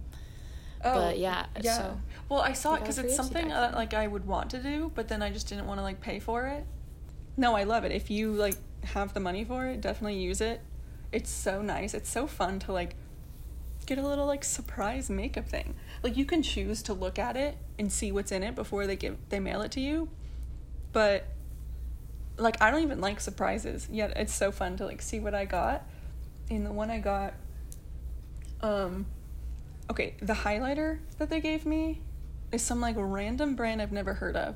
But 0.81 0.95
oh, 0.95 1.09
yeah, 1.09 1.45
yeah. 1.59 1.77
so 1.77 2.01
well, 2.29 2.41
I 2.41 2.53
saw 2.53 2.75
it 2.75 2.79
because 2.79 2.97
it's 2.97 3.15
something 3.15 3.49
like 3.49 3.93
I 3.93 4.07
would 4.07 4.25
want 4.25 4.49
to 4.51 4.63
do, 4.63 4.91
but 4.95 5.09
then 5.09 5.21
I 5.21 5.29
just 5.29 5.49
didn't 5.49 5.67
want 5.67 5.79
to 5.79 5.83
like 5.83 5.99
pay 5.99 6.19
for 6.19 6.47
it. 6.47 6.65
No, 7.35 7.55
I 7.55 7.65
love 7.65 7.83
it. 7.83 7.91
If 7.91 8.09
you 8.09 8.31
like 8.31 8.55
have 8.85 9.13
the 9.13 9.19
money 9.19 9.43
for 9.43 9.67
it, 9.67 9.81
definitely 9.81 10.17
use 10.17 10.39
it. 10.39 10.61
It's 11.11 11.29
so 11.29 11.61
nice. 11.61 11.93
It's 11.93 12.09
so 12.09 12.25
fun 12.25 12.59
to 12.59 12.71
like 12.71 12.95
get 13.85 13.97
a 13.97 14.07
little 14.07 14.25
like 14.25 14.45
surprise 14.45 15.09
makeup 15.09 15.47
thing. 15.47 15.75
Like 16.03 16.15
you 16.15 16.23
can 16.23 16.41
choose 16.41 16.81
to 16.83 16.93
look 16.93 17.19
at 17.19 17.35
it 17.35 17.57
and 17.77 17.91
see 17.91 18.13
what's 18.13 18.31
in 18.31 18.43
it 18.43 18.55
before 18.55 18.87
they 18.87 18.95
give 18.95 19.17
they 19.27 19.41
mail 19.41 19.61
it 19.61 19.71
to 19.73 19.81
you. 19.81 20.07
But 20.93 21.25
like 22.41 22.61
I 22.61 22.71
don't 22.71 22.83
even 22.83 23.01
like 23.01 23.21
surprises. 23.21 23.87
Yet 23.91 24.13
it's 24.15 24.33
so 24.33 24.51
fun 24.51 24.77
to 24.77 24.85
like 24.85 25.01
see 25.01 25.19
what 25.19 25.33
I 25.33 25.45
got. 25.45 25.83
And 26.49 26.65
the 26.65 26.73
one 26.73 26.89
I 26.89 26.99
got 26.99 27.33
um 28.61 29.05
okay, 29.89 30.15
the 30.21 30.33
highlighter 30.33 30.99
that 31.17 31.29
they 31.29 31.39
gave 31.41 31.65
me 31.65 32.01
is 32.51 32.61
some 32.61 32.81
like 32.81 32.95
random 32.97 33.55
brand 33.55 33.81
I've 33.81 33.91
never 33.91 34.13
heard 34.13 34.35
of. 34.35 34.55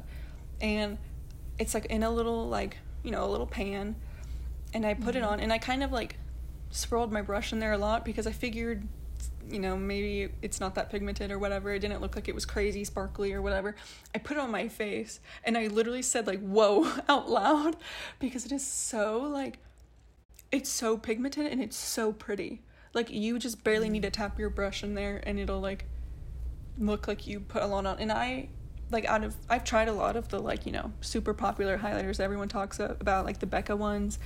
And 0.62 0.98
it's 1.60 1.74
like 1.74 1.86
in 1.86 2.04
a 2.04 2.10
little 2.10 2.48
like, 2.48 2.78
you 3.04 3.12
know, 3.12 3.26
a 3.26 3.30
little 3.30 3.48
pan 3.48 3.96
and 4.74 4.86
I 4.86 4.94
put 4.94 5.16
it 5.16 5.24
on 5.24 5.40
and 5.40 5.54
I 5.54 5.58
kind 5.58 5.84
of 5.84 5.92
like 5.92 6.18
swirled 6.72 7.12
my 7.12 7.22
brush 7.22 7.54
in 7.54 7.60
there 7.60 7.72
a 7.72 7.78
lot 7.78 8.04
because 8.04 8.28
I 8.28 8.32
figured 8.32 8.88
you 9.50 9.60
know, 9.60 9.78
maybe 9.78 10.34
it's 10.42 10.60
not 10.60 10.76
that 10.76 10.90
pigmented 10.90 11.32
or 11.32 11.40
whatever. 11.40 11.74
It 11.74 11.80
didn't 11.80 12.02
look 12.02 12.16
like 12.16 12.28
it 12.28 12.36
was 12.36 12.46
crazy 12.46 12.84
sparkly 12.84 13.34
or 13.34 13.42
whatever. 13.42 13.76
I 14.14 14.18
put 14.18 14.38
it 14.38 14.40
on 14.40 14.52
my 14.52 14.68
face 14.68 15.20
and 15.44 15.58
I 15.58 15.68
literally 15.68 16.02
said 16.02 16.28
like 16.28 16.42
whoa 16.42 16.92
out 17.10 17.30
loud 17.30 17.78
because 18.20 18.46
it 18.46 18.52
is 18.52 18.66
so 18.66 19.20
like 19.20 19.60
it's 20.52 20.70
so 20.70 20.98
pigmented 20.98 21.46
and 21.46 21.62
it's 21.62 21.78
so 21.78 22.12
pretty. 22.12 22.62
Like 22.94 23.10
you 23.10 23.40
just 23.40 23.64
barely 23.64 23.90
need 23.90 24.04
to 24.04 24.12
tap 24.12 24.40
your 24.40 24.50
brush 24.50 24.84
in 24.84 24.96
there 24.96 25.22
and 25.24 25.40
it'll 25.40 25.60
like 25.60 25.86
look 26.78 27.08
like 27.08 27.28
you 27.28 27.40
put 27.40 27.62
a 27.62 27.68
lot 27.68 27.86
on. 27.86 28.00
And 28.00 28.12
I 28.12 28.50
like 28.92 29.06
out 29.06 29.24
of 29.24 29.36
I've 29.50 29.64
tried 29.64 29.88
a 29.88 29.94
lot 29.94 30.16
of 30.16 30.30
the 30.30 30.40
like, 30.40 30.66
you 30.66 30.72
know, 30.72 30.92
super 31.02 31.34
popular 31.34 31.78
highlighters 31.78 32.20
everyone 32.20 32.48
talks 32.48 32.80
about 32.80 33.26
like 33.26 33.40
the 33.40 33.48
Becca 33.48 33.76
ones 33.76 34.20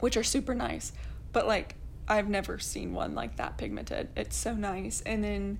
which 0.00 0.16
are 0.16 0.24
super 0.24 0.54
nice. 0.54 0.92
But 1.32 1.46
like 1.46 1.76
I've 2.08 2.28
never 2.28 2.58
seen 2.58 2.92
one 2.92 3.14
like 3.14 3.36
that 3.36 3.56
pigmented. 3.56 4.08
It's 4.16 4.36
so 4.36 4.54
nice. 4.54 5.02
And 5.06 5.24
then 5.24 5.58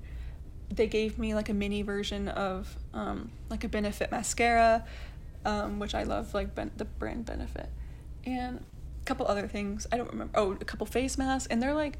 they 0.71 0.87
gave 0.87 1.19
me 1.19 1.35
like 1.35 1.49
a 1.49 1.55
mini 1.55 1.83
version 1.83 2.29
of 2.29 2.77
um, 2.93 3.31
like 3.49 3.65
a 3.65 3.69
Benefit 3.69 4.11
mascara, 4.11 4.85
um, 5.45 5.79
which 5.79 5.95
I 5.95 6.03
love, 6.03 6.35
like 6.35 6.55
ben- 6.55 6.73
the 6.77 6.85
brand 6.85 7.27
Benefit, 7.27 7.69
and 8.25 8.65
a 9.03 9.05
couple 9.05 9.27
other 9.27 9.47
things. 9.47 9.87
I 9.93 9.97
don't 9.97 10.11
remember. 10.11 10.33
Oh, 10.39 10.53
a 10.53 10.65
couple 10.65 10.87
face 10.87 11.17
masks, 11.19 11.47
and 11.51 11.63
they're 11.63 11.75
like 11.75 11.99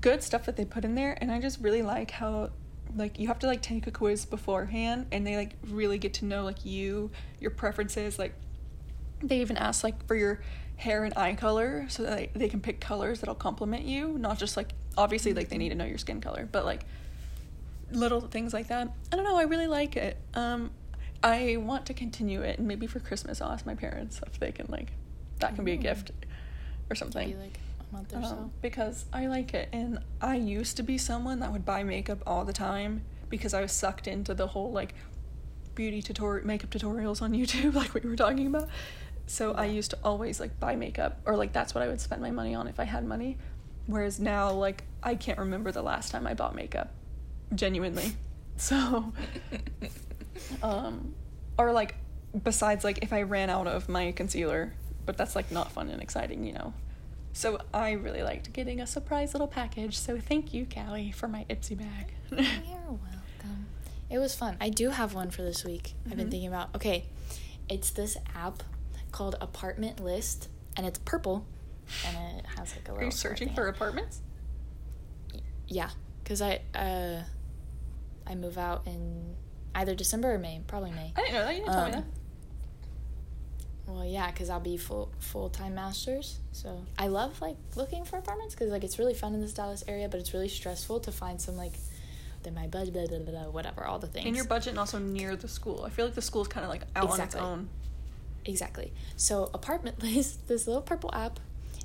good 0.00 0.22
stuff 0.22 0.46
that 0.46 0.56
they 0.56 0.64
put 0.64 0.84
in 0.84 0.94
there. 0.94 1.16
And 1.20 1.30
I 1.30 1.40
just 1.40 1.60
really 1.60 1.82
like 1.82 2.10
how 2.10 2.50
like 2.96 3.18
you 3.18 3.28
have 3.28 3.38
to 3.40 3.46
like 3.46 3.62
take 3.62 3.86
a 3.86 3.90
quiz 3.90 4.24
beforehand, 4.24 5.06
and 5.12 5.26
they 5.26 5.36
like 5.36 5.56
really 5.68 5.98
get 5.98 6.14
to 6.14 6.24
know 6.24 6.44
like 6.44 6.64
you, 6.64 7.10
your 7.40 7.50
preferences, 7.50 8.18
like 8.18 8.34
they 9.22 9.40
even 9.40 9.56
ask 9.56 9.84
like 9.84 10.06
for 10.06 10.16
your 10.16 10.40
hair 10.82 11.04
and 11.04 11.16
eye 11.16 11.34
color 11.34 11.86
so 11.88 12.02
that 12.02 12.16
they, 12.16 12.30
they 12.34 12.48
can 12.48 12.60
pick 12.60 12.80
colors 12.80 13.20
that'll 13.20 13.34
complement 13.34 13.84
you 13.84 14.18
not 14.18 14.38
just 14.38 14.56
like 14.56 14.72
obviously 14.96 15.32
like 15.32 15.48
they 15.48 15.58
need 15.58 15.68
to 15.68 15.74
know 15.74 15.84
your 15.84 15.98
skin 15.98 16.20
color 16.20 16.48
but 16.50 16.64
like 16.64 16.84
little 17.90 18.20
things 18.20 18.52
like 18.52 18.68
that 18.68 18.88
i 19.12 19.16
don't 19.16 19.24
know 19.24 19.36
i 19.36 19.42
really 19.42 19.66
like 19.66 19.96
it 19.96 20.16
um 20.34 20.70
i 21.22 21.56
want 21.58 21.86
to 21.86 21.94
continue 21.94 22.40
it 22.42 22.58
and 22.58 22.66
maybe 22.66 22.86
for 22.86 23.00
christmas 23.00 23.40
i'll 23.40 23.52
ask 23.52 23.64
my 23.64 23.74
parents 23.74 24.20
if 24.26 24.40
they 24.40 24.50
can 24.50 24.66
like 24.68 24.88
that 25.42 25.54
can 25.54 25.64
be 25.64 25.72
a 25.72 25.76
gift 25.76 26.12
or 26.90 26.94
something 26.94 27.30
Be 27.30 27.36
like 27.36 27.58
a 27.80 27.94
month 27.94 28.12
or 28.12 28.18
um, 28.18 28.24
so. 28.24 28.50
because 28.60 29.06
I 29.12 29.26
like 29.26 29.54
it. 29.54 29.68
And 29.72 29.98
I 30.20 30.36
used 30.36 30.76
to 30.76 30.82
be 30.82 30.98
someone 30.98 31.40
that 31.40 31.52
would 31.52 31.64
buy 31.64 31.82
makeup 31.82 32.18
all 32.26 32.44
the 32.44 32.52
time 32.52 33.02
because 33.28 33.54
I 33.54 33.60
was 33.60 33.72
sucked 33.72 34.06
into 34.06 34.34
the 34.34 34.46
whole 34.46 34.72
like 34.72 34.94
beauty 35.74 36.02
tutorial, 36.02 36.46
makeup 36.46 36.70
tutorials 36.70 37.22
on 37.22 37.32
YouTube, 37.40 37.74
like 37.74 37.94
we 37.94 38.00
were 38.00 38.16
talking 38.16 38.46
about. 38.46 38.68
So 39.32 39.54
I 39.54 39.64
used 39.64 39.92
to 39.92 39.98
always 40.04 40.40
like 40.40 40.60
buy 40.60 40.76
makeup, 40.76 41.18
or 41.24 41.38
like 41.38 41.54
that's 41.54 41.74
what 41.74 41.82
I 41.82 41.88
would 41.88 42.02
spend 42.02 42.20
my 42.20 42.30
money 42.30 42.54
on 42.54 42.68
if 42.68 42.78
I 42.78 42.84
had 42.84 43.02
money. 43.02 43.38
Whereas 43.86 44.20
now, 44.20 44.50
like 44.52 44.84
I 45.02 45.14
can't 45.14 45.38
remember 45.38 45.72
the 45.72 45.80
last 45.80 46.12
time 46.12 46.26
I 46.26 46.34
bought 46.34 46.54
makeup, 46.54 46.92
genuinely. 47.54 48.12
So, 48.58 49.10
um, 50.62 51.14
or 51.56 51.72
like 51.72 51.94
besides 52.44 52.84
like 52.84 52.98
if 53.02 53.14
I 53.14 53.22
ran 53.22 53.48
out 53.48 53.66
of 53.66 53.88
my 53.88 54.12
concealer, 54.12 54.74
but 55.06 55.16
that's 55.16 55.34
like 55.34 55.50
not 55.50 55.72
fun 55.72 55.88
and 55.88 56.02
exciting, 56.02 56.44
you 56.44 56.52
know. 56.52 56.74
So 57.32 57.58
I 57.72 57.92
really 57.92 58.22
liked 58.22 58.52
getting 58.52 58.80
a 58.80 58.86
surprise 58.86 59.32
little 59.32 59.48
package. 59.48 59.98
So 59.98 60.20
thank 60.20 60.52
you, 60.52 60.66
Callie, 60.66 61.10
for 61.10 61.26
my 61.26 61.46
Ipsy 61.48 61.78
bag. 61.78 62.12
You're 62.30 62.38
welcome. 62.86 63.66
It 64.10 64.18
was 64.18 64.34
fun. 64.34 64.58
I 64.60 64.68
do 64.68 64.90
have 64.90 65.14
one 65.14 65.30
for 65.30 65.40
this 65.40 65.64
week. 65.64 65.94
I've 66.04 66.18
been 66.18 66.30
thinking 66.30 66.48
about. 66.48 66.74
Okay, 66.76 67.06
it's 67.70 67.88
this 67.88 68.18
app 68.36 68.62
called 69.12 69.36
Apartment 69.40 70.00
List, 70.00 70.48
and 70.76 70.86
it's 70.86 70.98
purple, 70.98 71.46
and 72.06 72.38
it 72.38 72.46
has 72.56 72.74
like 72.74 72.88
a 72.88 72.92
little. 72.92 72.98
Are 73.02 73.04
you 73.04 73.10
searching 73.10 73.54
for 73.54 73.68
apartments? 73.68 74.20
Yeah, 75.68 75.90
because 76.22 76.42
I 76.42 76.60
uh, 76.74 77.20
I 78.26 78.34
move 78.34 78.58
out 78.58 78.86
in 78.86 79.34
either 79.74 79.94
December 79.94 80.34
or 80.34 80.38
May, 80.38 80.60
probably 80.66 80.90
May. 80.90 81.12
I 81.16 81.20
didn't 81.22 81.32
know 81.34 81.44
that. 81.44 81.54
You 81.54 81.60
didn't 81.60 81.72
tell 81.72 81.84
me 81.86 81.92
Um, 81.92 82.00
that. 82.00 82.04
Well, 83.86 84.04
yeah, 84.04 84.30
because 84.30 84.48
I'll 84.48 84.60
be 84.60 84.76
full 84.76 85.10
full 85.18 85.50
time 85.50 85.74
masters. 85.74 86.38
So 86.52 86.84
I 86.98 87.08
love 87.08 87.40
like 87.40 87.56
looking 87.76 88.04
for 88.04 88.16
apartments 88.16 88.54
because 88.54 88.70
like 88.70 88.84
it's 88.84 88.98
really 88.98 89.14
fun 89.14 89.34
in 89.34 89.40
this 89.40 89.52
Dallas 89.52 89.82
area, 89.88 90.08
but 90.08 90.20
it's 90.20 90.32
really 90.32 90.48
stressful 90.48 91.00
to 91.00 91.12
find 91.12 91.40
some 91.40 91.56
like 91.56 91.72
that 92.44 92.54
my 92.54 92.66
budget, 92.66 92.92
blah, 92.92 93.06
blah, 93.06 93.18
blah, 93.18 93.50
whatever, 93.50 93.84
all 93.84 93.98
the 93.98 94.06
things. 94.06 94.26
In 94.26 94.34
your 94.34 94.44
budget 94.46 94.70
and 94.70 94.78
also 94.78 94.98
near 94.98 95.36
the 95.36 95.48
school. 95.48 95.84
I 95.84 95.90
feel 95.90 96.04
like 96.06 96.14
the 96.14 96.22
school's 96.22 96.48
kind 96.48 96.64
of 96.64 96.70
like 96.70 96.82
out 96.96 97.04
Exactly. 97.10 97.40
on 97.40 97.46
its 97.52 97.60
own. 97.60 97.68
Exactly. 98.44 98.92
So 99.16 99.50
apartment 99.54 100.02
list, 100.02 100.48
this 100.48 100.66
little 100.66 100.82
purple 100.82 101.10
app, 101.14 101.40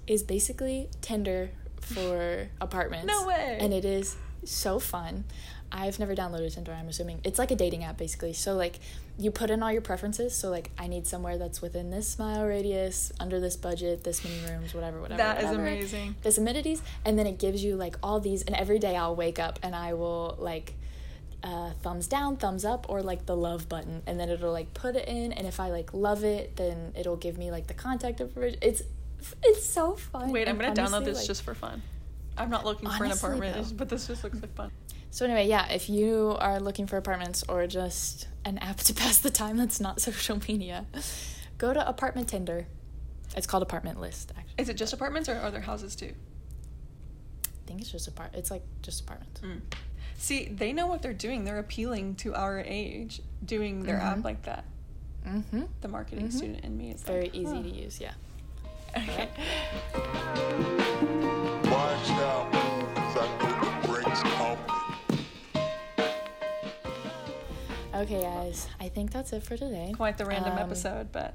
is 0.06 0.24
basically 0.24 0.90
Tinder 1.02 1.52
for 1.82 2.50
apartments. 2.62 3.08
No 3.08 3.28
way. 3.28 3.58
And 3.60 3.74
it 3.74 3.86
is 3.86 4.16
so 4.44 4.80
fun. 4.80 5.26
I've 5.70 6.00
never 6.00 6.16
downloaded 6.16 6.54
Tinder. 6.54 6.72
I'm 6.72 6.88
assuming 6.88 7.20
it's 7.26 7.38
like 7.38 7.52
a 7.52 7.56
dating 7.56 7.84
app 7.84 7.98
basically. 7.98 8.32
So 8.34 8.54
like 8.54 8.80
you 9.20 9.32
put 9.32 9.50
in 9.50 9.62
all 9.62 9.72
your 9.72 9.82
preferences. 9.82 10.36
So 10.36 10.50
like 10.50 10.72
I 10.78 10.88
need 10.88 11.06
somewhere 11.08 11.38
that's 11.38 11.62
within 11.62 11.90
this 11.90 12.18
mile 12.18 12.46
radius, 12.46 13.12
under 13.20 13.40
this 13.40 13.58
budget, 13.58 14.04
this 14.04 14.24
many 14.24 14.40
rooms, 14.50 14.74
whatever, 14.74 15.02
whatever. 15.02 15.18
That 15.18 15.40
is 15.40 15.46
whatever. 15.46 15.64
amazing. 15.64 16.16
This 16.24 16.38
amenities, 16.38 16.82
and 17.04 17.20
then 17.20 17.28
it 17.28 17.38
gives 17.38 17.64
you 17.64 17.76
like 17.76 17.98
all 18.02 18.20
these. 18.20 18.44
And 18.44 18.56
every 18.56 18.80
day 18.80 18.96
I'll 18.96 19.16
wake 19.16 19.40
up 19.40 19.60
and 19.62 19.76
I 19.76 19.94
will 19.94 20.38
like 20.40 20.74
uh, 21.48 21.72
thumbs 21.82 22.08
down, 22.08 22.36
thumbs 22.36 22.66
up, 22.66 22.88
or 22.90 23.02
like 23.02 23.26
the 23.26 23.36
love 23.36 23.70
button, 23.70 24.04
and 24.06 24.20
then 24.20 24.30
it'll 24.30 24.52
like 24.52 24.74
put 24.74 24.96
it 24.98 25.08
in. 25.08 25.32
And 25.32 25.48
if 25.48 25.60
I 25.60 25.70
like 25.70 25.94
love 25.94 26.24
it, 26.26 26.58
then 26.58 26.92
it'll 26.98 27.16
give 27.16 27.38
me 27.38 27.52
like 27.52 27.68
the 27.68 27.74
contact 27.74 28.20
information. 28.20 28.60
It's 28.62 28.82
it's 29.44 29.66
so 29.66 29.96
fun. 29.96 30.32
Wait, 30.32 30.48
I'm 30.50 30.58
gonna 30.58 30.74
download 30.76 31.06
this 31.06 31.18
like- 31.20 31.28
just 31.28 31.44
for 31.44 31.56
fun. 31.56 31.82
I'm 32.38 32.50
not 32.52 32.66
looking 32.66 32.88
for 32.90 33.04
an 33.06 33.12
apartment, 33.12 33.56
though. 33.56 33.76
but 33.78 33.90
this 33.90 34.08
just 34.08 34.24
looks 34.24 34.40
like 34.42 34.54
fun. 34.54 34.72
So 35.10 35.26
anyway, 35.26 35.48
yeah, 35.48 35.72
if 35.72 35.90
you 35.90 36.36
are 36.40 36.60
looking 36.60 36.86
for 36.86 36.98
apartments 36.98 37.44
or 37.50 37.66
just 37.66 38.28
an 38.46 38.58
app 38.60 38.78
to 38.88 38.94
pass 38.94 39.18
the 39.18 39.32
time 39.32 39.58
that's 39.58 39.80
not 39.80 40.02
social 40.10 40.40
media, 40.48 40.86
go 41.58 41.74
to 41.74 41.88
Apartment 41.88 42.28
Tinder. 42.28 42.68
It's 43.36 43.48
called 43.48 43.64
Apartment 43.64 44.00
List. 44.00 44.32
Actually, 44.38 44.54
Is 44.58 44.70
it 44.70 44.76
just 44.76 44.94
apartments 44.94 45.30
or 45.30 45.36
are 45.36 45.50
there 45.52 45.62
houses 45.62 45.96
too? 45.96 46.14
I 47.46 47.68
think 47.68 47.82
it's 47.82 47.92
just 47.92 48.08
apart. 48.08 48.32
It's 48.34 48.52
like 48.52 48.64
just 48.82 49.02
apartments. 49.02 49.42
Mm. 49.42 49.62
See, 50.18 50.46
they 50.46 50.74
know 50.74 50.88
what 50.88 51.02
they're 51.04 51.14
doing. 51.14 51.44
They're 51.46 51.60
appealing 51.60 52.16
to 52.16 52.34
our 52.34 52.60
age, 52.60 53.22
doing 53.46 53.84
their 53.84 54.00
Mhm. 54.00 54.04
app 54.20 54.24
like 54.24 54.42
that. 54.44 54.66
Mm-hmm. 55.26 55.64
The 55.82 55.88
marketing 55.88 56.28
Mhm. 56.30 56.34
student 56.34 56.64
in 56.66 56.78
me 56.78 56.92
is 56.92 57.04
Very 57.04 57.24
like, 57.26 57.36
easy 57.36 57.56
huh. 57.56 57.62
to 57.62 57.70
use. 57.70 58.02
Yeah. 58.02 58.14
Okay. 58.98 59.30
Watch 61.70 62.10
out, 62.10 62.52
'cause 62.96 63.18
I 63.18 63.28
know 63.38 63.82
the 63.82 63.88
brakes 63.88 64.22
coming. 64.24 64.58
Okay, 67.94 68.22
guys. 68.22 68.68
I 68.80 68.90
think 68.90 69.12
that's 69.12 69.34
it 69.34 69.44
for 69.44 69.58
today. 69.58 69.92
Quite 69.96 70.18
the 70.18 70.26
random 70.26 70.54
Um, 70.54 70.60
episode, 70.60 71.12
but 71.12 71.34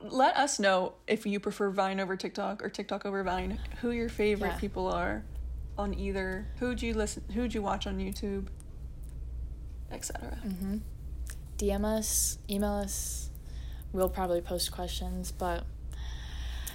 let 0.00 0.36
us 0.36 0.58
know 0.58 0.94
if 1.06 1.26
you 1.26 1.38
prefer 1.40 1.70
Vine 1.70 2.00
over 2.00 2.16
TikTok 2.16 2.62
or 2.64 2.68
TikTok 2.68 3.04
over 3.06 3.22
Vine. 3.22 3.58
Who 3.82 3.90
your 3.90 4.08
favorite 4.08 4.48
Yeah. 4.54 4.58
people 4.58 4.88
are 4.88 5.22
on 5.78 5.94
either. 5.94 6.46
Who'd 6.58 6.82
you 6.82 6.94
listen? 6.94 7.24
Who'd 7.34 7.54
you 7.54 7.62
watch 7.62 7.86
on 7.86 7.98
YouTube, 7.98 8.46
etc. 9.90 10.38
Mm-hmm. 10.46 10.76
DM 11.58 11.84
us, 11.84 12.38
email 12.50 12.72
us. 12.72 13.30
We'll 13.92 14.08
probably 14.08 14.40
post 14.40 14.72
questions, 14.72 15.32
but 15.32 15.64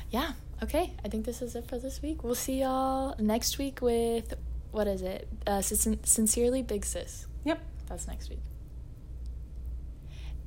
yeah. 0.10 0.34
Okay, 0.64 0.94
I 1.04 1.08
think 1.08 1.26
this 1.26 1.42
is 1.42 1.56
it 1.56 1.68
for 1.68 1.80
this 1.80 2.02
week. 2.04 2.24
We'll 2.24 2.36
see 2.36 2.62
y'all 2.62 3.16
next 3.18 3.58
week 3.58 3.82
with 3.82 4.36
what 4.72 4.88
is 4.88 5.02
it? 5.02 5.28
Uh, 5.48 5.62
sin- 5.62 6.04
sincerely, 6.04 6.62
Big 6.62 6.86
Sis. 6.86 7.26
Yep. 7.46 7.60
That's 7.88 8.08
next 8.08 8.30
week. 8.30 8.40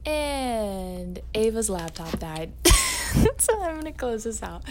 And 0.07 1.19
Ava's 1.35 1.69
laptop 1.69 2.19
died. 2.19 2.53
so 3.39 3.61
I'm 3.63 3.77
gonna 3.77 3.93
close 3.93 4.25
this 4.25 4.43
out. 4.43 4.63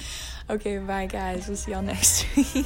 Okay, 0.49 0.77
bye 0.77 1.07
guys. 1.07 1.47
We'll 1.47 1.57
see 1.57 1.71
y'all 1.71 1.81
next 1.81 2.25
week. 2.35 2.65